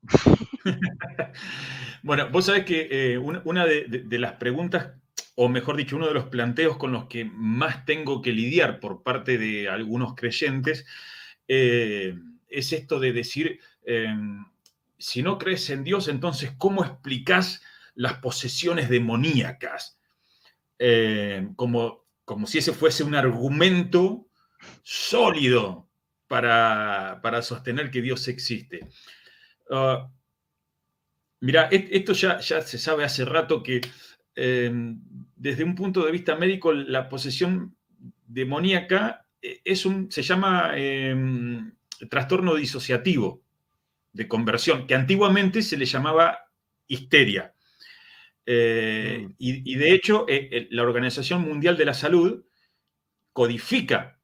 bueno, 2.04 2.30
vos 2.30 2.46
sabés 2.46 2.64
que 2.64 2.88
eh, 2.90 3.18
una, 3.18 3.66
de, 3.66 4.18
las 4.18 4.34
preguntas 4.34 4.92
o 5.40 5.48
mejor 5.48 5.76
dicho, 5.76 5.94
uno 5.94 6.08
de 6.08 6.14
los 6.14 6.24
planteos 6.24 6.78
con 6.78 6.90
los 6.90 7.04
que 7.04 7.24
más 7.24 7.84
tengo 7.84 8.22
que 8.22 8.32
lidiar 8.32 8.80
por 8.80 9.04
parte 9.04 9.38
de 9.38 9.68
algunos 9.68 10.16
creyentes, 10.16 10.84
eh, 11.46 12.18
es 12.48 12.72
esto 12.72 12.98
de 12.98 13.12
decir, 13.12 13.60
em, 13.84 14.44
si 14.98 15.22
no 15.22 15.38
crees 15.38 15.70
en 15.70 15.84
Dios, 15.84 16.08
entonces, 16.08 16.50
¿cómo 16.58 16.84
explicas 16.84 17.62
las 17.94 18.14
posesiones 18.14 18.88
demoníacas? 18.88 20.00
Em, 20.76 21.54
como, 21.54 22.04
como 22.24 22.48
si 22.48 22.58
ese 22.58 22.72
fuese 22.72 23.04
un 23.04 23.14
argumento 23.14 24.26
sólido 24.82 25.88
para, 26.26 27.42
sostener 27.42 27.92
que 27.92 28.02
Dios 28.02 28.26
existe. 28.26 28.88
Ah, 29.70 30.10
mira, 31.38 31.68
e-, 31.70 31.90
esto 31.92 32.12
ya, 32.12 32.40
ya 32.40 32.60
se 32.60 32.76
sabe 32.76 33.04
hace 33.04 33.24
rato 33.24 33.62
que 33.62 33.80
em, 34.34 35.00
desde 35.38 35.64
un 35.64 35.74
punto 35.74 36.04
de 36.04 36.12
vista 36.12 36.36
médico, 36.36 36.72
la 36.72 37.08
posesión 37.08 37.76
demoníaca 38.26 39.26
eh, 39.40 39.60
es 39.64 39.86
un, 39.86 40.10
se 40.10 40.22
llama 40.22 40.72
em, 40.76 41.72
trastorno 42.10 42.54
disociativo 42.56 43.42
de 44.12 44.26
conversión, 44.26 44.86
que 44.86 44.94
antiguamente 44.94 45.62
se 45.62 45.76
le 45.76 45.86
llamaba 45.86 46.40
histeria. 46.88 47.54
Eh, 48.44 49.26
mm. 49.28 49.34
y, 49.38 49.74
de 49.76 49.92
hecho, 49.92 50.24
eh, 50.28 50.68
la 50.70 50.82
Organización 50.82 51.42
Mundial 51.42 51.76
de 51.76 51.84
la 51.84 51.94
Salud 51.94 52.44
codifica 53.32 54.20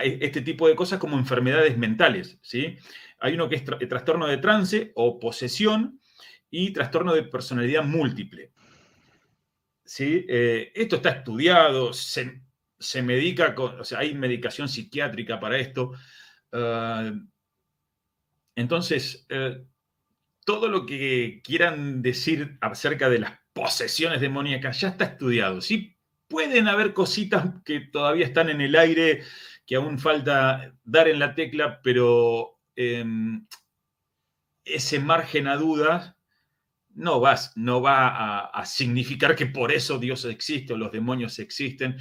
este 0.00 0.40
tipo 0.40 0.68
de 0.68 0.74
cosas 0.74 0.98
como 0.98 1.18
enfermedades 1.18 1.76
mentales. 1.76 2.38
¿sí? 2.40 2.76
Hay 3.18 3.34
uno 3.34 3.48
que 3.48 3.56
es 3.56 3.64
trastorno 3.64 4.26
de 4.26 4.38
trance 4.38 4.92
o 4.94 5.18
posesión, 5.18 6.00
y 6.54 6.70
trastorno 6.70 7.14
de 7.14 7.24
personalidad 7.24 7.82
múltiple. 7.82 8.51
¿Sí? 9.92 10.24
Eh, 10.26 10.72
esto 10.74 10.96
está 10.96 11.10
estudiado, 11.10 11.92
se, 11.92 13.02
medica, 13.02 13.54
con, 13.54 13.78
o 13.78 13.84
sea, 13.84 13.98
hay 13.98 14.14
medicación 14.14 14.66
psiquiátrica 14.66 15.38
para 15.38 15.58
esto. 15.58 15.92
Ah, 16.50 17.12
entonces, 18.56 19.26
eh, 19.28 19.66
todo 20.46 20.68
lo 20.68 20.86
que 20.86 21.42
quieran 21.44 22.00
decir 22.00 22.56
acerca 22.62 23.10
de 23.10 23.18
las 23.18 23.38
posesiones 23.52 24.22
demoníacas 24.22 24.80
ya 24.80 24.88
está 24.88 25.04
estudiado. 25.04 25.60
Sí, 25.60 25.94
pueden 26.26 26.68
haber 26.68 26.94
cositas 26.94 27.50
que 27.62 27.80
todavía 27.80 28.24
están 28.24 28.48
en 28.48 28.62
el 28.62 28.76
aire, 28.76 29.22
que 29.66 29.76
aún 29.76 29.98
falta 29.98 30.74
dar 30.84 31.06
en 31.08 31.18
la 31.18 31.34
tecla, 31.34 31.82
pero 31.82 32.58
em, 32.76 33.46
ese 34.64 35.00
margen 35.00 35.48
a 35.48 35.56
dudas 35.58 36.16
no, 36.94 37.22
no 37.56 37.80
va 37.82 38.38
a, 38.46 38.66
significar 38.66 39.34
que 39.34 39.46
por 39.46 39.72
eso 39.72 39.98
Dios 39.98 40.24
existe 40.24 40.72
o 40.72 40.76
los 40.76 40.92
demonios 40.92 41.38
existen. 41.38 41.96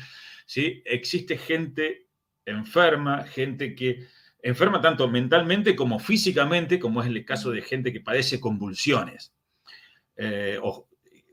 ¿sí? 0.46 0.82
Existe 0.86 1.38
gente 1.38 2.08
enferma, 2.46 3.24
gente 3.24 3.76
que 3.76 4.08
enferma 4.42 4.82
tanto 4.82 5.08
mentalmente 5.08 5.76
como 5.76 6.00
físicamente, 6.00 6.80
como 6.80 7.02
es 7.02 7.08
el 7.08 7.24
caso 7.26 7.52
de 7.52 7.62
gente 7.62 7.94
que 7.94 8.02
padece 8.02 8.40
convulsiones. 8.40 9.34
Eh, 10.16 10.60
o 10.62 10.88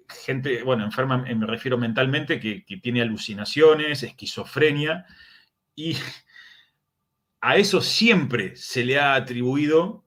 gente, 0.09 0.63
bueno, 0.63 0.85
enferma 0.85 1.19
me 1.19 1.47
refiero 1.47 1.79
mentalmente, 1.79 2.41
que, 2.41 2.65
tiene 2.83 3.03
alucinaciones, 3.03 4.03
esquizofrenia, 4.03 5.07
y 5.75 5.97
a 7.41 7.57
eso 7.57 7.81
siempre 7.81 8.57
se 8.57 8.85
le 8.85 8.99
ha 8.99 9.15
atribuido 9.15 10.05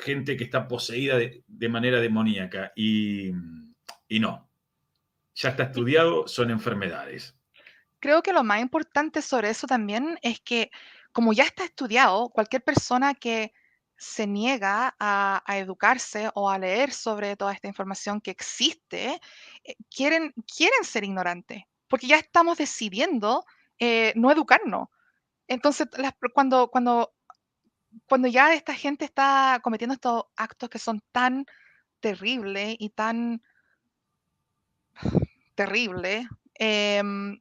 gente 0.00 0.36
que 0.36 0.44
está 0.44 0.66
poseída 0.66 1.16
de, 1.18 1.68
manera 1.68 2.00
demoníaca, 2.00 2.72
y, 2.74 3.32
y 4.08 4.20
no, 4.20 4.50
ya 5.34 5.50
está 5.50 5.64
estudiado, 5.64 6.26
son 6.28 6.50
enfermedades. 6.50 7.36
Creo 7.98 8.22
que 8.22 8.32
lo 8.32 8.42
más 8.42 8.60
importante 8.60 9.22
sobre 9.22 9.50
eso 9.50 9.66
también 9.66 10.18
es 10.22 10.40
que 10.40 10.70
como 11.12 11.32
ya 11.32 11.44
está 11.44 11.64
estudiado, 11.64 12.28
cualquier 12.30 12.62
persona 12.62 13.14
que 13.14 13.52
se 13.96 14.26
niega 14.26 14.96
a, 14.98 15.42
educarse 15.48 16.30
o 16.34 16.48
a 16.48 16.58
leer 16.58 16.92
sobre 16.92 17.36
toda 17.36 17.52
esta 17.52 17.68
información 17.68 18.20
que 18.20 18.30
existe, 18.30 19.20
eh, 19.64 19.74
quieren, 19.94 20.32
quieren 20.56 20.84
ser 20.84 21.04
ignorantes, 21.04 21.64
porque 21.86 22.06
ya 22.06 22.16
estamos 22.16 22.56
decidiendo 22.56 23.44
eh, 23.78 24.12
no 24.16 24.32
educarnos. 24.32 24.88
Entonces, 25.48 25.88
cuando, 26.32 26.68
cuando, 26.68 27.12
cuando 28.06 28.28
ya 28.28 28.54
esta 28.54 28.74
gente 28.74 29.04
está 29.04 29.60
cometiendo 29.62 29.94
estos 29.94 30.24
actos 30.36 30.68
que 30.68 30.78
son 30.78 31.02
tan 31.12 31.46
terribles 32.00 32.76
y 32.78 32.90
tan 32.90 33.42
terribles, 35.54 36.26
em, 36.54 37.40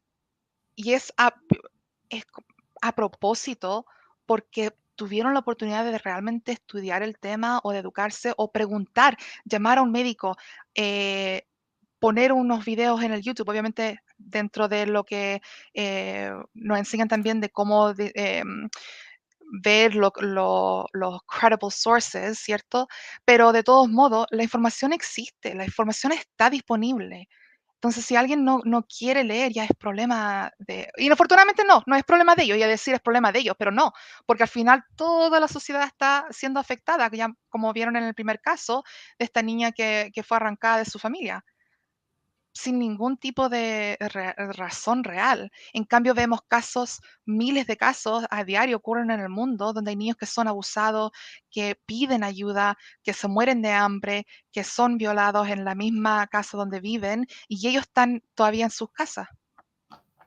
y 0.75 0.93
es 0.93 1.13
a 1.17 2.95
propósito 2.95 3.85
porque 4.25 4.73
tuvieron 4.99 5.33
la 5.33 5.39
oportunidad 5.39 5.85
de 5.85 5.97
realmente 5.97 6.51
estudiar 6.51 7.03
el 7.03 7.17
tema 7.17 7.61
o 7.63 7.71
de 7.71 7.79
educarse 7.79 8.33
o 8.35 8.51
preguntar, 8.51 9.17
llamar 9.45 9.77
a 9.77 9.81
un 9.81 9.93
médico, 9.93 10.35
eh, 10.75 11.47
poner 11.99 12.33
unos 12.33 12.65
videos 12.65 13.01
en 13.01 13.13
el 13.13 13.21
YouTube, 13.21 13.49
obviamente 13.49 14.01
dentro 14.17 14.67
de 14.67 14.85
lo 14.87 15.05
que 15.05 15.41
eh, 15.73 16.31
nos 16.53 16.77
enseñan 16.77 17.07
también 17.07 17.39
de 17.39 17.49
cómo 17.49 17.93
em, 17.97 18.69
ver 19.49 19.95
los 19.95 20.11
credible 20.13 21.71
sources, 21.71 22.39
¿cierto? 22.39 22.87
Pero 23.25 23.51
de 23.51 23.63
todos 23.63 23.89
modos, 23.89 24.27
la 24.31 24.43
información 24.43 24.93
existe, 24.93 25.55
la 25.55 25.65
información 25.65 26.11
está 26.13 26.49
disponible. 26.49 27.27
Entonces, 27.75 28.05
si 28.05 28.17
alguien 28.17 28.43
no, 28.43 28.59
no, 28.65 28.83
quiere 28.83 29.23
leer, 29.23 29.53
ya 29.53 29.63
es 29.63 29.71
problema 29.79 30.51
de... 30.59 30.89
Y 30.97 31.09
afortunadamente 31.09 31.63
no, 31.63 31.81
no 31.85 31.95
es 31.95 32.03
problema 32.03 32.35
de 32.35 32.43
ellos, 32.43 32.57
ya 32.57 32.67
decir 32.67 32.93
es 32.93 32.99
problema 32.99 33.31
de 33.31 33.39
ellos, 33.39 33.55
pero 33.57 33.71
no, 33.71 33.93
porque 34.25 34.43
al 34.43 34.49
final 34.49 34.83
toda 34.97 35.39
la 35.39 35.47
sociedad 35.47 35.83
está 35.83 36.27
siendo 36.29 36.59
afectada, 36.59 37.09
ya 37.13 37.29
como 37.47 37.71
vieron 37.71 37.95
en 37.95 38.03
el 38.03 38.13
primer 38.13 38.41
caso 38.41 38.83
de 39.17 39.25
esta 39.25 39.41
niña 39.41 39.71
que, 39.71 40.11
que 40.13 40.23
fue 40.23 40.37
arrancada 40.37 40.79
de 40.79 40.85
su 40.85 40.99
familia 40.99 41.45
sin 42.53 42.79
ningún 42.79 43.17
tipo 43.17 43.49
de 43.49 43.97
razón 43.99 45.03
real. 45.03 45.51
En 45.73 45.83
cambio, 45.85 46.13
vemos 46.13 46.41
casos, 46.47 47.01
miles 47.25 47.67
de 47.67 47.77
casos 47.77 48.25
a 48.29 48.43
diario 48.43 48.77
ocurren 48.77 49.11
en 49.11 49.19
el 49.19 49.29
mundo, 49.29 49.73
donde 49.73 49.91
hay 49.91 49.95
niños 49.95 50.17
que 50.17 50.25
son 50.25 50.47
abusados, 50.47 51.11
que 51.51 51.79
piden 51.85 52.23
ayuda, 52.23 52.77
que 53.03 53.13
se 53.13 53.27
mueren 53.27 53.61
de 53.61 53.71
hambre, 53.71 54.25
que 54.51 54.63
son 54.63 54.97
violados 54.97 55.47
en 55.49 55.63
la 55.63 55.75
misma 55.75 56.27
casa 56.27 56.57
donde 56.57 56.79
viven 56.79 57.27
y 57.47 57.67
ellos 57.67 57.83
están 57.83 58.23
todavía 58.35 58.65
en 58.65 58.71
sus 58.71 58.91
casas. 58.91 59.27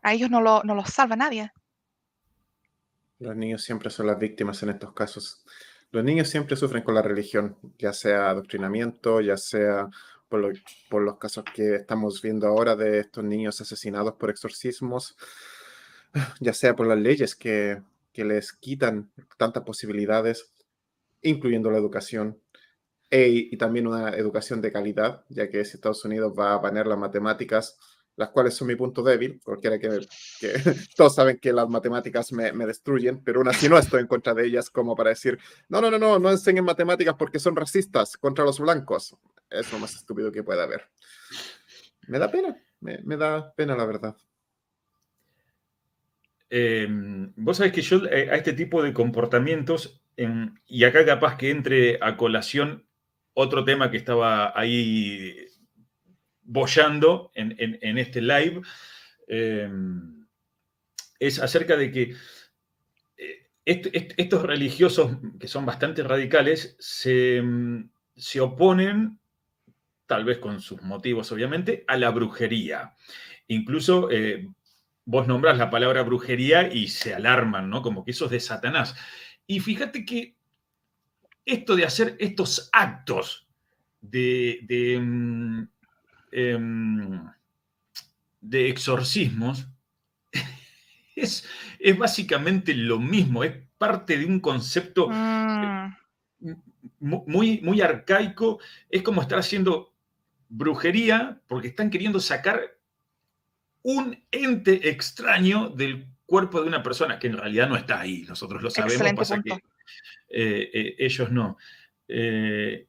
A 0.02 0.12
ellos 0.14 0.30
no, 0.30 0.40
lo, 0.40 0.62
no 0.64 0.74
los 0.74 0.90
salva 0.90 1.16
nadie. 1.16 1.52
Los 3.18 3.36
niños 3.36 3.62
siempre 3.62 3.88
son 3.88 4.08
las 4.08 4.18
víctimas 4.18 4.62
en 4.62 4.70
estos 4.70 4.92
casos. 4.92 5.44
Los 5.92 6.02
niños 6.02 6.28
siempre 6.28 6.56
sufren 6.56 6.82
con 6.82 6.94
la 6.94 7.02
religión, 7.02 7.56
ya 7.78 7.92
sea 7.92 8.30
adoctrinamiento, 8.30 9.20
ya 9.20 9.36
sea 9.36 9.88
por, 10.88 11.02
los 11.02 11.18
casos 11.18 11.44
que 11.54 11.74
estamos 11.76 12.22
viendo 12.22 12.46
ahora 12.46 12.74
de 12.74 13.00
estos 13.00 13.22
niños 13.22 13.60
asesinados 13.60 14.14
por 14.14 14.30
exorcismos, 14.30 15.16
ya 16.40 16.54
sea 16.54 16.74
por 16.74 16.86
las 16.86 16.98
leyes 16.98 17.34
que, 17.36 17.82
que 18.12 18.24
les 18.24 18.52
quitan 18.52 19.10
tantas 19.36 19.62
posibilidades, 19.62 20.50
incluyendo 21.20 21.70
la 21.70 21.78
educación, 21.78 22.40
e, 23.10 23.28
y 23.28 23.56
también 23.58 23.86
una 23.86 24.10
educación 24.10 24.62
de 24.62 24.72
calidad, 24.72 25.24
ya 25.28 25.50
que 25.50 25.64
si 25.66 25.76
Estados 25.76 26.02
Unidos 26.06 26.32
va 26.38 26.54
a 26.54 26.58
banear 26.58 26.86
las 26.86 26.98
matemáticas, 26.98 27.78
las 28.16 28.30
cuales 28.30 28.54
son 28.54 28.68
mi 28.68 28.76
punto 28.76 29.02
débil, 29.02 29.38
porque 29.44 29.78
que, 29.78 30.06
que 30.40 30.52
todos 30.96 31.14
saben 31.14 31.38
que 31.38 31.52
las 31.52 31.68
matemáticas 31.68 32.32
me, 32.32 32.52
me, 32.52 32.66
destruyen, 32.66 33.22
pero 33.22 33.40
aún 33.40 33.48
así 33.48 33.68
no 33.68 33.76
estoy 33.78 34.00
en 34.00 34.06
contra 34.06 34.32
de 34.32 34.46
ellas 34.46 34.70
como 34.70 34.96
para 34.96 35.10
decir, 35.10 35.38
no, 35.68 35.82
no, 35.82 35.90
no, 35.90 35.98
no, 35.98 36.18
no 36.18 36.30
enseñen 36.30 36.64
matemáticas 36.64 37.14
porque 37.18 37.38
son 37.38 37.54
racistas 37.54 38.16
contra 38.16 38.44
los 38.44 38.60
blancos. 38.60 39.14
Es 39.52 39.72
lo 39.72 39.78
más 39.78 39.94
estúpido 39.94 40.32
que 40.32 40.42
pueda 40.42 40.64
haber. 40.64 40.88
Me 42.08 42.18
da 42.18 42.30
pena, 42.30 42.56
me, 42.80 43.16
da 43.16 43.54
pena 43.54 43.76
la 43.76 43.84
verdad. 43.84 44.16
Em, 46.50 47.32
vos 47.36 47.56
sabés 47.56 47.72
que 47.72 47.82
yo 47.82 48.04
eh, 48.06 48.30
a 48.30 48.36
este 48.36 48.52
tipo 48.52 48.82
de 48.82 48.92
comportamientos, 48.92 50.02
y 50.66 50.84
acá 50.84 51.04
capaz 51.06 51.36
que 51.36 51.50
entre 51.50 51.98
a 52.00 52.16
colación 52.16 52.86
otro 53.34 53.64
tema 53.64 53.90
que 53.90 53.96
estaba 53.96 54.58
ahí 54.58 55.46
bollando 56.42 57.30
en, 57.34 57.98
este 57.98 58.20
live, 58.20 58.62
em, 59.26 60.26
es 61.18 61.38
acerca 61.38 61.76
de 61.76 61.90
que 61.90 62.14
eh, 63.16 63.50
estos 63.64 64.42
religiosos, 64.42 65.16
que 65.40 65.48
son 65.48 65.64
bastante 65.64 66.02
radicales, 66.02 66.76
se, 66.78 67.38
em, 67.38 67.90
se, 68.16 68.40
oponen, 68.40 69.18
tal 70.14 70.24
vez 70.24 70.38
con 70.38 70.60
sus 70.60 70.82
motivos 70.82 71.32
obviamente, 71.32 71.84
a 71.88 71.96
la 71.96 72.10
brujería. 72.10 72.94
Incluso 73.48 74.10
eh, 74.10 74.48
vos 75.04 75.26
nombrás 75.26 75.58
la 75.58 75.70
palabra 75.70 76.02
brujería 76.02 76.72
y 76.72 76.88
se 76.88 77.14
alarman, 77.14 77.68
¿no? 77.68 77.82
Como 77.82 78.04
que 78.04 78.12
eso 78.12 78.26
es 78.26 78.30
de 78.30 78.40
Satanás. 78.40 78.94
Y 79.46 79.60
fíjate 79.60 80.04
que 80.04 80.36
esto 81.44 81.76
de 81.76 81.84
hacer 81.84 82.16
estos 82.18 82.70
actos 82.72 83.46
de, 84.00 84.60
de, 84.62 84.94
em, 84.94 85.68
Em, 86.32 87.30
de 88.40 88.70
exorcismos 88.70 89.68
es, 91.14 91.46
es, 91.78 91.98
básicamente 91.98 92.72
lo 92.74 92.98
mismo, 92.98 93.44
es 93.44 93.52
parte 93.76 94.16
de 94.16 94.24
un 94.24 94.40
concepto 94.40 95.10
mm. 95.10 95.94
muy, 97.00 97.60
muy 97.60 97.82
arcaico, 97.82 98.60
es 98.88 99.02
como 99.02 99.20
estar 99.20 99.38
haciendo 99.38 99.91
brujería 100.52 101.40
porque 101.48 101.68
están 101.68 101.88
queriendo 101.88 102.20
sacar 102.20 102.76
un 103.82 104.22
ente 104.30 104.90
extraño 104.90 105.70
del 105.70 106.06
cuerpo 106.26 106.60
de 106.60 106.68
una 106.68 106.82
persona 106.82 107.18
que 107.18 107.26
en 107.28 107.38
realidad 107.38 107.68
no 107.68 107.76
está 107.76 108.00
ahí, 108.00 108.24
nosotros 108.28 108.62
lo 108.62 108.70
sabemos, 108.70 109.12
pasa 109.16 109.42
que 109.42 109.52
eh, 110.28 110.70
eh, 110.72 110.96
ellos 110.98 111.30
no. 111.30 111.56
Eh, 112.06 112.86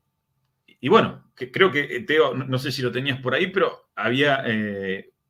y 0.80 0.90
bueno, 0.90 1.32
creo 1.36 1.72
que 1.72 2.02
Teo, 2.02 2.34
no, 2.36 2.60
sé 2.60 2.72
si 2.72 2.82
lo 2.82 2.92
tenías 2.92 3.20
por 3.22 3.34
ahí, 3.34 3.48
pero 3.48 3.90
había 3.96 4.44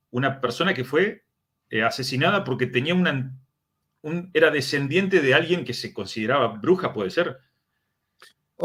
una 0.09 0.41
persona 0.41 0.73
que 0.73 0.83
fue 0.83 1.23
asesinada 1.85 2.43
porque 2.43 2.65
tenía 2.65 2.95
una, 2.95 3.35
un, 4.01 4.31
era 4.33 4.49
descendiente 4.49 5.21
de 5.21 5.35
alguien 5.35 5.63
que 5.63 5.75
se 5.75 5.93
consideraba 5.93 6.47
bruja, 6.47 6.93
¿puede 6.93 7.11
ser? 7.11 7.37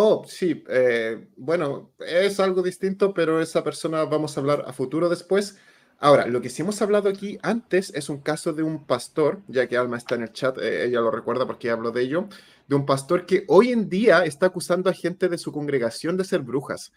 Oh, 0.01 0.23
sí. 0.29 0.63
bueno, 1.37 1.93
es 1.99 2.39
algo 2.39 2.63
distinto, 2.63 3.13
pero 3.13 3.41
esa 3.41 3.65
persona 3.65 4.05
vamos 4.05 4.37
a 4.37 4.41
hablar 4.41 4.65
a 4.67 4.73
futuro 4.73 5.09
después. 5.09 5.59
Ahora, 5.99 6.27
lo 6.27 6.41
que 6.41 6.51
sí 6.51 6.63
hemos 6.63 6.81
hablado 6.83 7.09
aquí 7.09 7.37
antes 7.43 7.93
es 7.93 8.09
un 8.09 8.19
caso 8.21 8.53
de 8.53 8.63
un 8.63 8.87
pastor, 8.87 9.43
ya 9.49 9.67
que 9.67 9.77
Alma 9.77 9.97
está 9.97 10.15
en 10.15 10.23
el 10.23 10.33
chat, 10.33 10.57
ella 10.59 11.01
lo 11.01 11.11
recuerda 11.11 11.47
porque 11.47 11.71
hablo 11.71 11.91
de 11.91 12.03
ello, 12.03 12.29
de 12.69 12.77
un 12.77 12.87
pastor 12.87 13.27
que 13.27 13.45
hoy 13.49 13.73
en 13.73 13.89
día 13.89 14.25
está 14.25 14.47
acusando 14.47 14.89
a 14.89 14.93
gente 14.93 15.29
de 15.29 15.37
su 15.37 15.51
congregación 15.51 16.17
de 16.17 16.23
ser 16.25 16.43
brujas. 16.43 16.93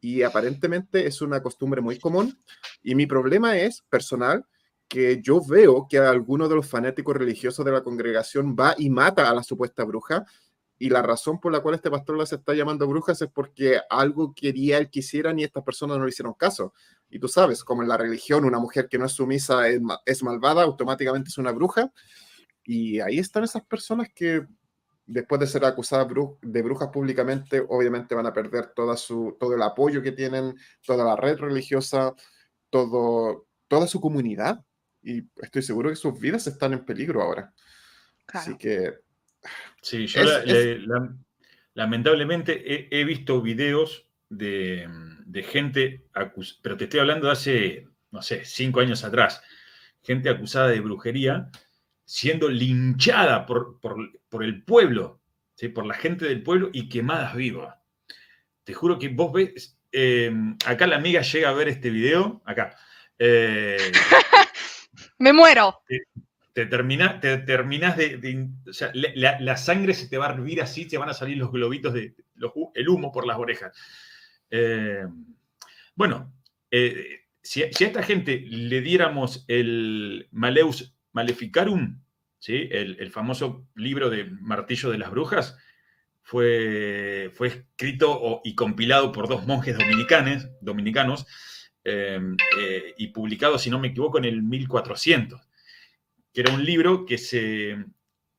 y 0.00 0.22
aparentemente 0.22 1.06
es 1.06 1.22
una 1.22 1.42
costumbre 1.42 1.80
muy 1.80 1.98
común. 1.98 2.38
Y 2.82 2.94
mi 2.94 3.06
problema 3.06 3.56
es 3.58 3.82
personal 3.90 4.46
que 4.88 5.20
yo 5.22 5.40
veo 5.44 5.86
que 5.88 5.98
alguno 5.98 6.48
de 6.48 6.56
los 6.56 6.68
fanáticos 6.68 7.16
religiosos 7.16 7.64
de 7.64 7.72
la 7.72 7.82
congregación 7.82 8.54
va 8.54 8.74
y 8.78 8.90
mata 8.90 9.28
a 9.28 9.34
la 9.34 9.42
supuesta 9.42 9.84
bruja. 9.84 10.26
Y 10.78 10.90
la 10.90 11.02
razón 11.02 11.40
por 11.40 11.52
la 11.52 11.60
cual 11.60 11.76
este 11.76 11.90
pastor 11.90 12.18
las 12.18 12.32
está 12.32 12.52
llamando 12.52 12.88
brujas 12.88 13.22
es 13.22 13.28
porque 13.28 13.80
algo 13.88 14.34
quería 14.34 14.78
él 14.78 14.90
que 14.90 15.00
hicieran 15.00 15.38
y 15.38 15.44
estas 15.44 15.62
personas 15.62 15.98
no 15.98 16.04
le 16.04 16.10
hicieron 16.10 16.34
caso. 16.34 16.74
Y 17.08 17.20
tú 17.20 17.28
sabes, 17.28 17.62
como 17.62 17.82
en 17.82 17.88
la 17.88 17.96
religión, 17.96 18.44
una 18.44 18.58
mujer 18.58 18.88
que 18.88 18.98
no 18.98 19.06
es 19.06 19.12
sumisa 19.12 19.68
es, 19.68 19.80
es 20.04 20.22
malvada, 20.22 20.62
automáticamente 20.62 21.28
es 21.28 21.38
una 21.38 21.52
bruja. 21.52 21.92
Y 22.64 23.00
ahí 23.00 23.18
están 23.18 23.44
esas 23.44 23.64
personas 23.64 24.08
que 24.12 24.46
después 25.06 25.40
de 25.40 25.46
ser 25.46 25.64
acusadas 25.64 26.08
de 26.42 26.62
brujas 26.62 26.88
públicamente, 26.88 27.64
obviamente 27.68 28.14
van 28.14 28.26
a 28.26 28.32
perder 28.32 28.72
toda 28.74 28.96
su, 28.96 29.36
todo 29.38 29.54
el 29.54 29.62
apoyo 29.62 30.02
que 30.02 30.12
tienen, 30.12 30.56
toda 30.84 31.04
la 31.04 31.16
red 31.16 31.38
religiosa, 31.38 32.14
todo, 32.70 33.46
toda 33.68 33.86
su 33.86 34.00
comunidad. 34.00 34.64
Y 35.02 35.28
estoy 35.36 35.62
seguro 35.62 35.90
que 35.90 35.96
sus 35.96 36.18
vidas 36.18 36.46
están 36.46 36.72
en 36.72 36.84
peligro 36.84 37.22
ahora. 37.22 37.52
Así 38.28 38.56
que... 38.56 39.03
Sí, 39.82 40.06
yo 40.06 40.22
lamentablemente 41.74 42.98
he, 42.98 43.04
visto 43.04 43.42
videos 43.42 44.06
de, 44.28 44.88
de 45.26 45.42
gente, 45.42 46.06
pero 46.62 46.76
te 46.76 46.84
estoy 46.84 47.00
hablando 47.00 47.26
de 47.26 47.32
hace, 47.32 47.88
no 48.10 48.22
sé, 48.22 48.44
cinco 48.44 48.80
años 48.80 49.04
atrás, 49.04 49.42
gente 50.02 50.30
acusada 50.30 50.68
de 50.68 50.80
brujería 50.80 51.50
siendo 52.04 52.48
linchada 52.48 53.46
por, 53.46 53.78
el 54.42 54.62
pueblo, 54.62 55.20
¿sí? 55.54 55.68
por 55.68 55.86
la 55.86 55.94
gente 55.94 56.26
del 56.26 56.42
pueblo 56.42 56.70
y 56.72 56.88
quemadas 56.88 57.34
vivas. 57.34 57.76
Te 58.62 58.74
juro 58.74 58.98
que 58.98 59.08
vos 59.08 59.32
ves, 59.32 59.78
em, 59.92 60.56
acá 60.66 60.86
la 60.86 60.96
amiga 60.96 61.22
llega 61.22 61.50
a 61.50 61.54
ver 61.54 61.68
este 61.68 61.90
video, 61.90 62.42
acá. 62.44 62.76
Eh, 63.18 63.92
Me 65.18 65.32
muero. 65.32 65.82
Te, 66.54 66.66
te 66.66 67.38
terminás 67.38 67.96
de... 67.96 68.48
la, 68.94 69.56
sangre 69.56 69.92
se 69.92 70.08
te 70.08 70.16
va 70.16 70.28
a 70.28 70.32
hervir 70.32 70.62
así, 70.62 70.86
te 70.86 70.96
van 70.96 71.10
a 71.10 71.14
salir 71.14 71.36
los 71.36 71.50
globitos 71.50 71.92
de... 71.92 72.14
el 72.74 72.88
humo 72.88 73.12
por 73.12 73.26
las 73.26 73.38
orejas. 73.38 73.76
Em, 74.50 75.34
bueno, 75.96 76.32
eh, 76.70 77.22
si, 77.42 77.64
a 77.64 77.66
esta 77.66 78.04
gente 78.04 78.40
le 78.46 78.80
diéramos 78.80 79.44
el 79.48 80.28
Maleus 80.30 80.94
Maleficarum, 81.12 82.00
¿sí? 82.38 82.68
el, 82.70 83.10
famoso 83.10 83.66
libro 83.74 84.08
de 84.08 84.24
Martillo 84.24 84.90
de 84.90 84.98
las 84.98 85.10
Brujas, 85.10 85.58
fue, 86.22 87.32
fue 87.34 87.48
escrito 87.48 88.40
y 88.44 88.54
compilado 88.54 89.10
por 89.10 89.28
dos 89.28 89.44
monjes 89.44 89.76
dominicanos 90.60 91.26
eh, 91.84 92.20
y 92.96 93.08
publicado, 93.08 93.58
si 93.58 93.70
no 93.70 93.80
me 93.80 93.88
equivoco, 93.88 94.18
en 94.18 94.24
el 94.24 94.42
1400, 94.42 95.40
que 96.34 96.42
era 96.42 96.52
un 96.52 96.62
libro 96.62 97.06
que, 97.06 97.16
se, 97.16 97.82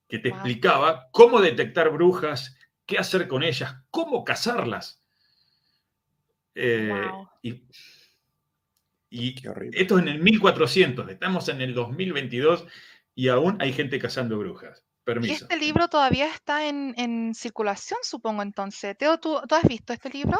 que 0.07 0.19
te 0.19 0.29
explicaba 0.29 1.07
cómo 1.11 1.41
detectar 1.41 1.89
brujas, 1.89 2.55
qué 2.85 2.99
hacer 2.99 3.27
con 3.27 3.41
ellas, 3.41 3.75
cómo 3.89 4.23
cazarlas. 4.23 5.01
Eh, 6.53 7.09
y 7.41 7.63
y 9.15 9.35
esto 9.71 9.97
es 9.97 10.01
en 10.01 10.09
el 10.09 10.19
1400, 10.19 11.09
estamos 11.09 11.47
en 11.47 11.61
el 11.61 11.73
2022 11.73 12.65
y 13.15 13.29
aún 13.29 13.57
hay 13.61 13.71
gente 13.71 13.97
cazando 13.97 14.37
brujas. 14.37 14.83
Permiso. 15.05 15.33
Y 15.33 15.35
este 15.35 15.57
libro 15.57 15.87
todavía 15.87 16.27
está 16.27 16.67
en, 16.67 17.33
circulación, 17.33 17.99
supongo 18.03 18.41
entonces. 18.41 18.97
Teo, 18.97 19.19
¿tú, 19.19 19.37
has 19.37 19.63
visto 19.63 19.93
este 19.93 20.09
libro? 20.09 20.37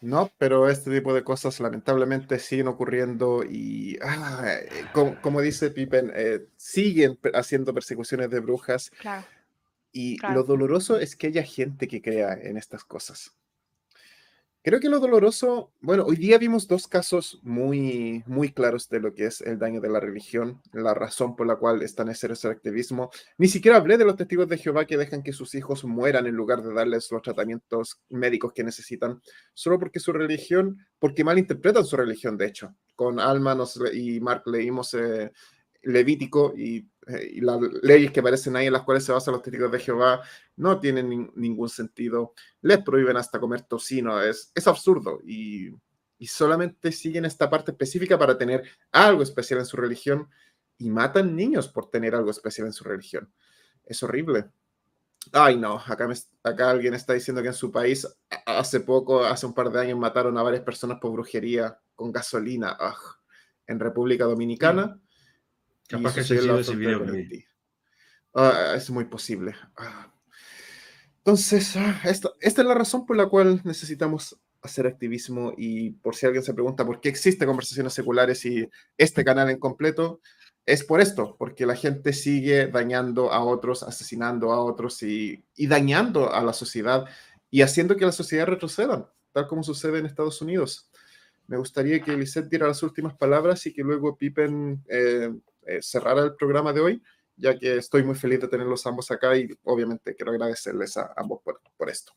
No, 0.00 0.30
pero 0.38 0.68
este 0.68 0.90
tipo 0.90 1.14
de 1.14 1.24
cosas 1.24 1.60
lamentablemente 1.60 2.38
siguen 2.38 2.68
ocurriendo 2.68 3.44
y, 3.44 3.98
ah, 4.02 4.44
eh, 4.48 4.84
como, 4.92 5.40
dice 5.40 5.70
Pippen, 5.70 6.12
eh, 6.14 6.46
siguen 6.56 7.18
haciendo 7.34 7.72
persecuciones 7.74 8.30
de 8.30 8.40
brujas. 8.40 8.90
Claro. 9.00 9.26
Y 9.92 10.18
lo 10.32 10.42
doloroso 10.42 10.98
es 10.98 11.16
que 11.16 11.28
haya 11.28 11.42
gente 11.42 11.88
que 11.88 12.02
crea 12.02 12.34
en 12.34 12.58
estas 12.58 12.84
cosas. 12.84 13.34
Creo 14.66 14.80
que 14.80 14.88
lo 14.88 14.98
doloroso, 14.98 15.70
bueno, 15.80 16.02
hoy 16.04 16.16
día 16.16 16.38
vimos 16.38 16.66
dos 16.66 16.88
casos 16.88 17.38
muy, 17.44 18.24
muy 18.26 18.50
claros 18.50 18.88
de 18.88 18.98
lo 18.98 19.14
que 19.14 19.26
es 19.26 19.40
el 19.40 19.60
daño 19.60 19.80
de 19.80 19.88
la 19.88 20.00
religión, 20.00 20.60
la 20.72 20.92
razón 20.92 21.36
por 21.36 21.46
la 21.46 21.54
cual 21.54 21.82
están 21.82 22.08
en 22.08 22.14
ese 22.14 22.48
activismo. 22.48 23.10
Ni 23.38 23.46
siquiera 23.46 23.76
hablé 23.76 23.96
de 23.96 24.04
los 24.04 24.16
testigos 24.16 24.48
de 24.48 24.58
Jehová 24.58 24.84
que 24.84 24.96
dejan 24.96 25.22
que 25.22 25.32
sus 25.32 25.54
hijos 25.54 25.84
mueran 25.84 26.26
en 26.26 26.34
lugar 26.34 26.64
de 26.64 26.74
darles 26.74 27.12
los 27.12 27.22
tratamientos 27.22 28.00
médicos 28.08 28.52
que 28.52 28.64
necesitan, 28.64 29.22
solo 29.54 29.78
porque 29.78 30.00
su 30.00 30.12
religión, 30.12 30.84
porque 30.98 31.22
malinterpretan 31.22 31.84
su 31.84 31.96
religión, 31.96 32.36
de 32.36 32.46
hecho. 32.46 32.74
Con 32.96 33.20
Alma 33.20 33.56
y 33.92 34.18
Mark 34.18 34.42
leímos 34.46 34.94
eh, 34.94 35.30
Levítico 35.82 36.54
y, 36.56 36.88
eh, 37.06 37.30
y, 37.34 37.40
las 37.40 37.58
leyes 37.82 38.10
que 38.10 38.20
aparecen 38.20 38.56
ahí 38.56 38.66
en 38.66 38.72
las 38.72 38.82
cuales 38.82 39.04
se 39.04 39.12
basan 39.12 39.34
los 39.34 39.42
testigos 39.42 39.70
de 39.70 39.78
Jehová 39.78 40.22
no 40.56 40.80
tienen 40.80 41.30
ningún 41.34 41.68
sentido. 41.68 42.34
Les 42.62 42.78
prohíben 42.82 43.16
hasta 43.16 43.38
comer 43.38 43.62
tocino, 43.62 44.20
es, 44.20 44.50
es 44.54 44.66
absurdo 44.66 45.20
y, 45.24 45.70
y 46.18 46.26
solamente 46.26 46.92
siguen 46.92 47.24
esta 47.24 47.48
parte 47.48 47.72
específica 47.72 48.18
para 48.18 48.36
tener 48.36 48.64
algo 48.92 49.22
especial 49.22 49.60
en 49.60 49.66
su 49.66 49.76
religión 49.76 50.28
y 50.78 50.90
matan 50.90 51.34
niños 51.36 51.68
por 51.68 51.90
tener 51.90 52.14
algo 52.14 52.30
especial 52.30 52.66
en 52.66 52.72
su 52.72 52.84
religión. 52.84 53.32
Es 53.84 54.02
horrible. 54.02 54.50
Ay, 55.32 55.56
no, 55.56 55.82
acá, 55.84 56.08
acá 56.42 56.70
alguien 56.70 56.94
está 56.94 57.12
diciendo 57.12 57.42
que 57.42 57.48
en 57.48 57.54
su 57.54 57.72
país 57.72 58.06
hace 58.46 58.80
poco, 58.80 59.24
hace 59.24 59.46
un 59.46 59.54
par 59.54 59.70
de 59.70 59.80
años, 59.80 59.98
mataron 59.98 60.36
a 60.38 60.42
varias 60.42 60.62
personas 60.62 60.98
por 61.00 61.12
brujería 61.12 61.78
con 61.94 62.12
gasolina. 62.12 62.76
En 63.66 63.80
República 63.80 64.24
Dominicana. 64.24 65.00
Capaz 65.88 66.14
que 66.14 66.20
ese 66.20 66.34
video 66.34 66.60
ah, 68.34 68.74
es 68.76 68.90
muy 68.90 69.04
posible. 69.04 69.54
Ah. 69.76 70.12
Entonces, 71.18 71.76
ah, 71.76 72.00
esta, 72.04 72.30
esta, 72.40 72.62
es 72.62 72.68
la 72.68 72.74
razón 72.74 73.06
por 73.06 73.16
la 73.16 73.26
cual 73.26 73.60
necesitamos 73.64 74.38
hacer 74.62 74.86
activismo 74.86 75.52
y 75.56 75.90
por 75.90 76.14
si 76.16 76.26
alguien 76.26 76.42
se 76.42 76.54
pregunta 76.54 76.84
por 76.84 77.00
qué 77.00 77.08
existe 77.08 77.46
conversaciones 77.46 77.94
seculares 77.94 78.44
y 78.44 78.68
este 78.96 79.24
canal 79.24 79.50
en 79.50 79.58
completo, 79.58 80.20
es 80.64 80.82
por 80.82 81.00
esto, 81.00 81.36
porque 81.38 81.64
la 81.64 81.76
gente 81.76 82.12
sigue 82.12 82.66
dañando 82.66 83.32
a 83.32 83.44
otros, 83.44 83.84
asesinando 83.84 84.52
a 84.52 84.60
otros 84.60 85.02
y, 85.04 85.44
y 85.54 85.68
dañando 85.68 86.32
a 86.32 86.42
la 86.42 86.52
sociedad 86.52 87.06
y 87.50 87.62
haciendo 87.62 87.96
que 87.96 88.04
la 88.04 88.12
sociedad 88.12 88.46
retroceda, 88.46 89.12
tal 89.32 89.46
como 89.46 89.62
sucede 89.62 90.00
en 90.00 90.06
Estados 90.06 90.42
Unidos. 90.42 90.90
Me 91.46 91.56
gustaría 91.56 92.00
que 92.00 92.16
Lisette 92.16 92.48
diera 92.48 92.66
las 92.66 92.82
últimas 92.82 93.14
palabras 93.14 93.64
y 93.66 93.72
que 93.72 93.82
luego 93.82 94.16
Pippen 94.16 94.82
eh, 94.88 95.32
eh, 95.66 95.82
cerrar 95.82 96.16
el 96.18 96.36
programa 96.36 96.72
de 96.72 96.80
hoy, 96.80 97.02
ya 97.34 97.58
que 97.58 97.76
estoy 97.76 98.04
muy 98.04 98.14
feliz 98.14 98.40
de 98.40 98.48
tenerlos 98.48 98.86
ambos 98.86 99.10
acá 99.10 99.36
y 99.36 99.48
obviamente 99.64 100.14
quiero 100.14 100.30
agradecerles 100.30 100.96
a 100.96 101.12
ambos 101.16 101.42
por, 101.42 101.60
por 101.76 101.90
esto. 101.90 102.12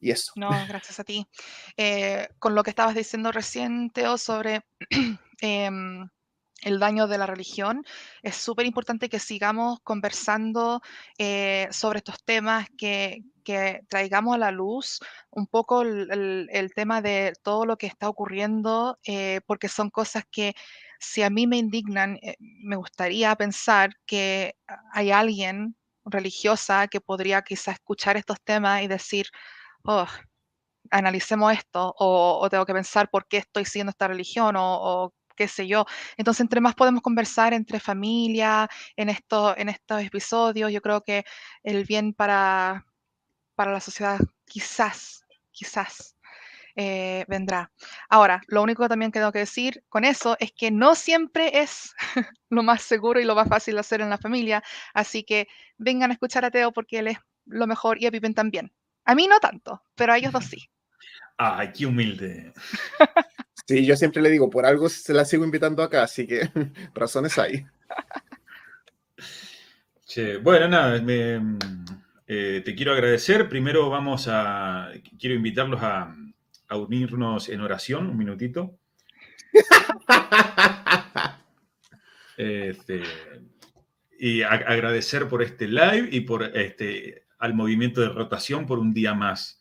Y 0.00 0.10
eso. 0.10 0.32
No, 0.34 0.50
gracias 0.66 0.98
a 0.98 1.04
ti. 1.04 1.26
Eh, 1.76 2.28
con 2.38 2.54
lo 2.54 2.62
que 2.62 2.70
estabas 2.70 2.94
diciendo 2.94 3.30
recién, 3.30 3.90
Teo, 3.90 4.18
sobre 4.18 4.64
em, 5.40 6.08
el 6.62 6.80
daño 6.80 7.06
de 7.06 7.18
la 7.18 7.26
religión, 7.26 7.84
es 8.22 8.34
súper 8.34 8.66
importante 8.66 9.08
que 9.08 9.20
sigamos 9.20 9.78
conversando 9.84 10.80
eh, 11.18 11.68
sobre 11.70 11.98
estos 11.98 12.24
temas, 12.24 12.66
que, 12.76 13.22
que, 13.44 13.82
traigamos 13.88 14.34
a 14.34 14.38
la 14.38 14.50
luz 14.50 14.98
un 15.30 15.46
poco 15.46 15.82
el, 15.82 16.48
el, 16.50 16.74
tema 16.74 17.00
de 17.00 17.34
todo 17.42 17.64
lo 17.64 17.76
que 17.76 17.86
está 17.86 18.08
ocurriendo, 18.08 18.98
porque 19.46 19.68
son 19.68 19.90
cosas 19.90 20.24
que 20.30 20.54
si 21.00 21.22
a 21.22 21.30
mí 21.30 21.46
me 21.46 21.56
indignan, 21.56 22.18
eh, 22.22 22.36
me 22.38 22.76
gustaría 22.76 23.34
pensar 23.36 23.90
que 24.06 24.54
hay 24.92 25.10
alguien 25.10 25.76
religiosa 26.04 26.88
que 26.88 27.00
podría 27.00 27.42
quizá 27.42 27.72
escuchar 27.72 28.16
estos 28.16 28.40
temas 28.42 28.82
y 28.82 28.88
decir, 28.88 29.26
oh, 29.84 30.06
analicemos 30.90 31.52
esto, 31.54 31.94
o, 31.98 32.48
tengo 32.50 32.66
que 32.66 32.74
pensar 32.74 33.10
por 33.10 33.26
qué 33.28 33.38
estoy 33.38 33.64
siguiendo 33.64 33.90
esta 33.90 34.08
religión, 34.08 34.56
o, 34.58 35.14
qué 35.36 35.48
sé 35.48 35.66
yo. 35.66 35.86
Entonces, 36.18 36.42
entre 36.42 36.60
más 36.60 36.74
podemos 36.74 37.02
conversar 37.02 37.54
entre 37.54 37.80
familia 37.80 38.68
en, 38.96 39.08
en 39.08 39.68
estos 39.70 40.02
episodios, 40.02 40.70
yo 40.72 40.82
creo 40.82 41.02
que 41.02 41.24
el 41.62 41.84
bien 41.86 42.12
para 42.14 42.84
la 43.56 43.80
sociedad 43.80 44.18
quizás, 44.44 45.24
quizás 45.50 46.16
eh, 46.82 47.26
vendrá. 47.28 47.70
Ahora, 48.08 48.40
lo 48.46 48.62
único 48.62 48.82
que 48.82 48.88
también 48.88 49.12
tengo 49.12 49.30
que 49.32 49.40
decir 49.40 49.84
con 49.90 50.02
eso 50.02 50.38
es 50.40 50.50
que 50.50 50.70
no 50.70 50.94
siempre 50.94 51.60
es 51.60 51.94
lo 52.48 52.62
más 52.62 52.80
seguro 52.80 53.20
y 53.20 53.24
lo 53.24 53.34
más 53.34 53.48
fácil 53.48 53.74
de 53.74 53.80
hacer 53.80 54.00
en 54.00 54.08
la 54.08 54.16
familia, 54.16 54.62
así 54.94 55.22
que 55.22 55.46
vengan 55.76 56.10
a 56.10 56.14
escuchar 56.14 56.46
a 56.46 56.50
Teo 56.50 56.72
porque 56.72 57.00
él 57.00 57.08
es 57.08 57.18
lo 57.44 57.66
mejor 57.66 58.02
y 58.02 58.06
a 58.06 58.10
Pippen 58.10 58.32
también. 58.32 58.72
A 59.04 59.14
mí 59.14 59.26
no 59.26 59.38
tanto, 59.40 59.82
pero 59.94 60.14
a 60.14 60.16
ellos 60.16 60.32
dos 60.32 60.46
sí. 60.46 60.70
Ay, 61.36 61.70
qué 61.72 61.84
humilde. 61.84 62.52
Sí, 63.68 63.86
yo 63.86 63.94
siempre 63.94 64.20
le 64.20 64.30
digo, 64.30 64.50
por 64.50 64.66
algo 64.66 64.88
se 64.88 65.14
la 65.14 65.24
sigo 65.24 65.44
invitando 65.44 65.84
acá, 65.84 66.02
así 66.02 66.26
que 66.26 66.50
razones 66.92 67.38
hay. 67.38 67.64
bueno, 70.42 70.66
nada, 70.66 71.00
eh, 72.26 72.62
te 72.64 72.74
quiero 72.74 72.92
agradecer. 72.92 73.48
Primero 73.48 73.88
vamos 73.88 74.26
a, 74.28 74.90
quiero 75.20 75.36
invitarlos 75.36 75.80
a, 75.84 76.12
a 76.70 76.76
unirnos 76.76 77.50
en 77.50 77.60
oración 77.60 78.06
un 78.06 78.16
minutito. 78.16 78.78
Este, 82.42 83.02
y 84.18 84.40
agradecer 84.40 85.28
por 85.28 85.42
este 85.42 85.68
live 85.68 86.08
y 86.10 86.22
por 86.22 86.42
este, 86.56 87.26
al 87.38 87.52
movimiento 87.52 88.00
de 88.00 88.08
rotación 88.08 88.64
por 88.64 88.78
un 88.78 88.94
día 88.94 89.12
más. 89.12 89.60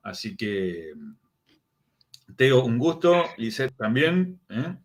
Así 0.00 0.36
que, 0.36 0.92
Teo, 2.36 2.64
un 2.64 2.78
gusto, 2.78 3.24
Lisette 3.36 3.74
también. 3.76 4.38
¿eh? 4.48 4.76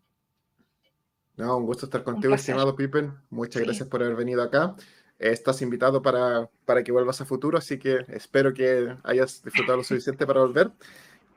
No, 1.36 1.58
un 1.58 1.66
gusto 1.66 1.86
estar 1.86 2.02
contigo, 2.02 2.34
estimado 2.34 2.74
Pippen. 2.74 3.14
Muchas 3.30 3.62
gracias 3.62 3.86
por 3.86 4.02
haber 4.02 4.16
venido 4.16 4.42
acá. 4.42 4.74
Estás 5.16 5.62
invitado 5.62 6.02
para, 6.02 6.50
para 6.64 6.82
que 6.82 6.90
vuelvas 6.90 7.20
a 7.20 7.26
futuro, 7.26 7.58
así 7.58 7.78
que 7.78 8.04
espero 8.08 8.52
que 8.52 8.96
hayas 9.04 9.40
disfrutado 9.44 9.78
lo 9.78 9.84
suficiente 9.84 10.26
para 10.26 10.40
volver. 10.40 10.72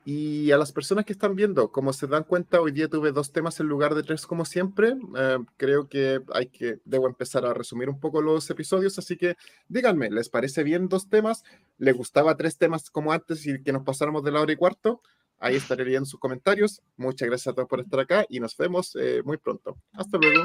Y 0.04 0.50
a 0.52 0.58
las 0.58 0.72
personas 0.72 1.06
que 1.06 1.14
están 1.14 1.34
viendo, 1.34 1.72
como 1.72 1.92
se 1.94 2.06
dan 2.06 2.24
cuenta, 2.24 2.60
hoy 2.60 2.72
día 2.72 2.88
tuve 2.88 3.10
dos 3.10 3.32
temas 3.32 3.58
en 3.60 3.66
lugar 3.66 3.94
de 3.94 4.02
tres 4.02 4.26
como 4.26 4.44
siempre. 4.44 4.94
Eh, 5.16 5.38
creo 5.56 5.88
que 5.88 6.20
hay 6.32 6.48
que, 6.48 6.80
debo 6.84 7.06
empezar 7.06 7.46
a 7.46 7.54
resumir 7.54 7.88
un 7.88 7.98
poco 7.98 8.20
los 8.20 8.48
episodios, 8.50 8.98
así 8.98 9.16
que 9.16 9.36
díganme, 9.68 10.10
¿les 10.10 10.28
parece 10.28 10.62
bien 10.62 10.88
dos 10.88 11.08
temas? 11.08 11.42
¿Les 11.78 11.96
gustaba 11.96 12.36
tres 12.36 12.58
temas 12.58 12.90
como 12.90 13.12
antes 13.12 13.46
y 13.46 13.62
que 13.62 13.72
nos 13.72 13.84
pasáramos 13.84 14.22
de 14.24 14.32
la 14.32 14.42
hora 14.42 14.52
y 14.52 14.56
cuarto? 14.56 15.00
Ahí 15.38 15.56
estaré 15.56 15.84
leyendo 15.84 16.06
sus 16.06 16.20
comentarios. 16.20 16.82
Muchas 16.96 17.28
gracias 17.28 17.52
a 17.52 17.54
todos 17.54 17.68
por 17.68 17.80
estar 17.80 18.00
acá 18.00 18.26
y 18.28 18.40
nos 18.40 18.56
vemos 18.56 18.96
eh, 18.96 19.22
muy 19.24 19.38
pronto. 19.38 19.78
Hasta 19.94 20.18
luego. 20.18 20.44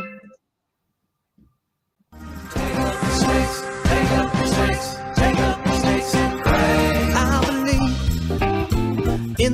in 5.21 5.38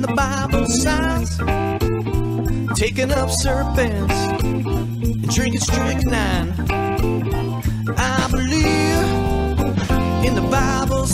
the 0.06 0.14
Bible 0.14 0.66
signs, 0.66 1.36
taking 2.78 3.10
up 3.10 3.30
serpents 3.30 4.14
and 4.44 5.28
drinking 5.28 5.60
strychnine. 5.60 6.52
I 7.96 8.28
believe 8.30 10.26
in 10.26 10.34
the 10.34 10.46
Bible. 10.50 11.06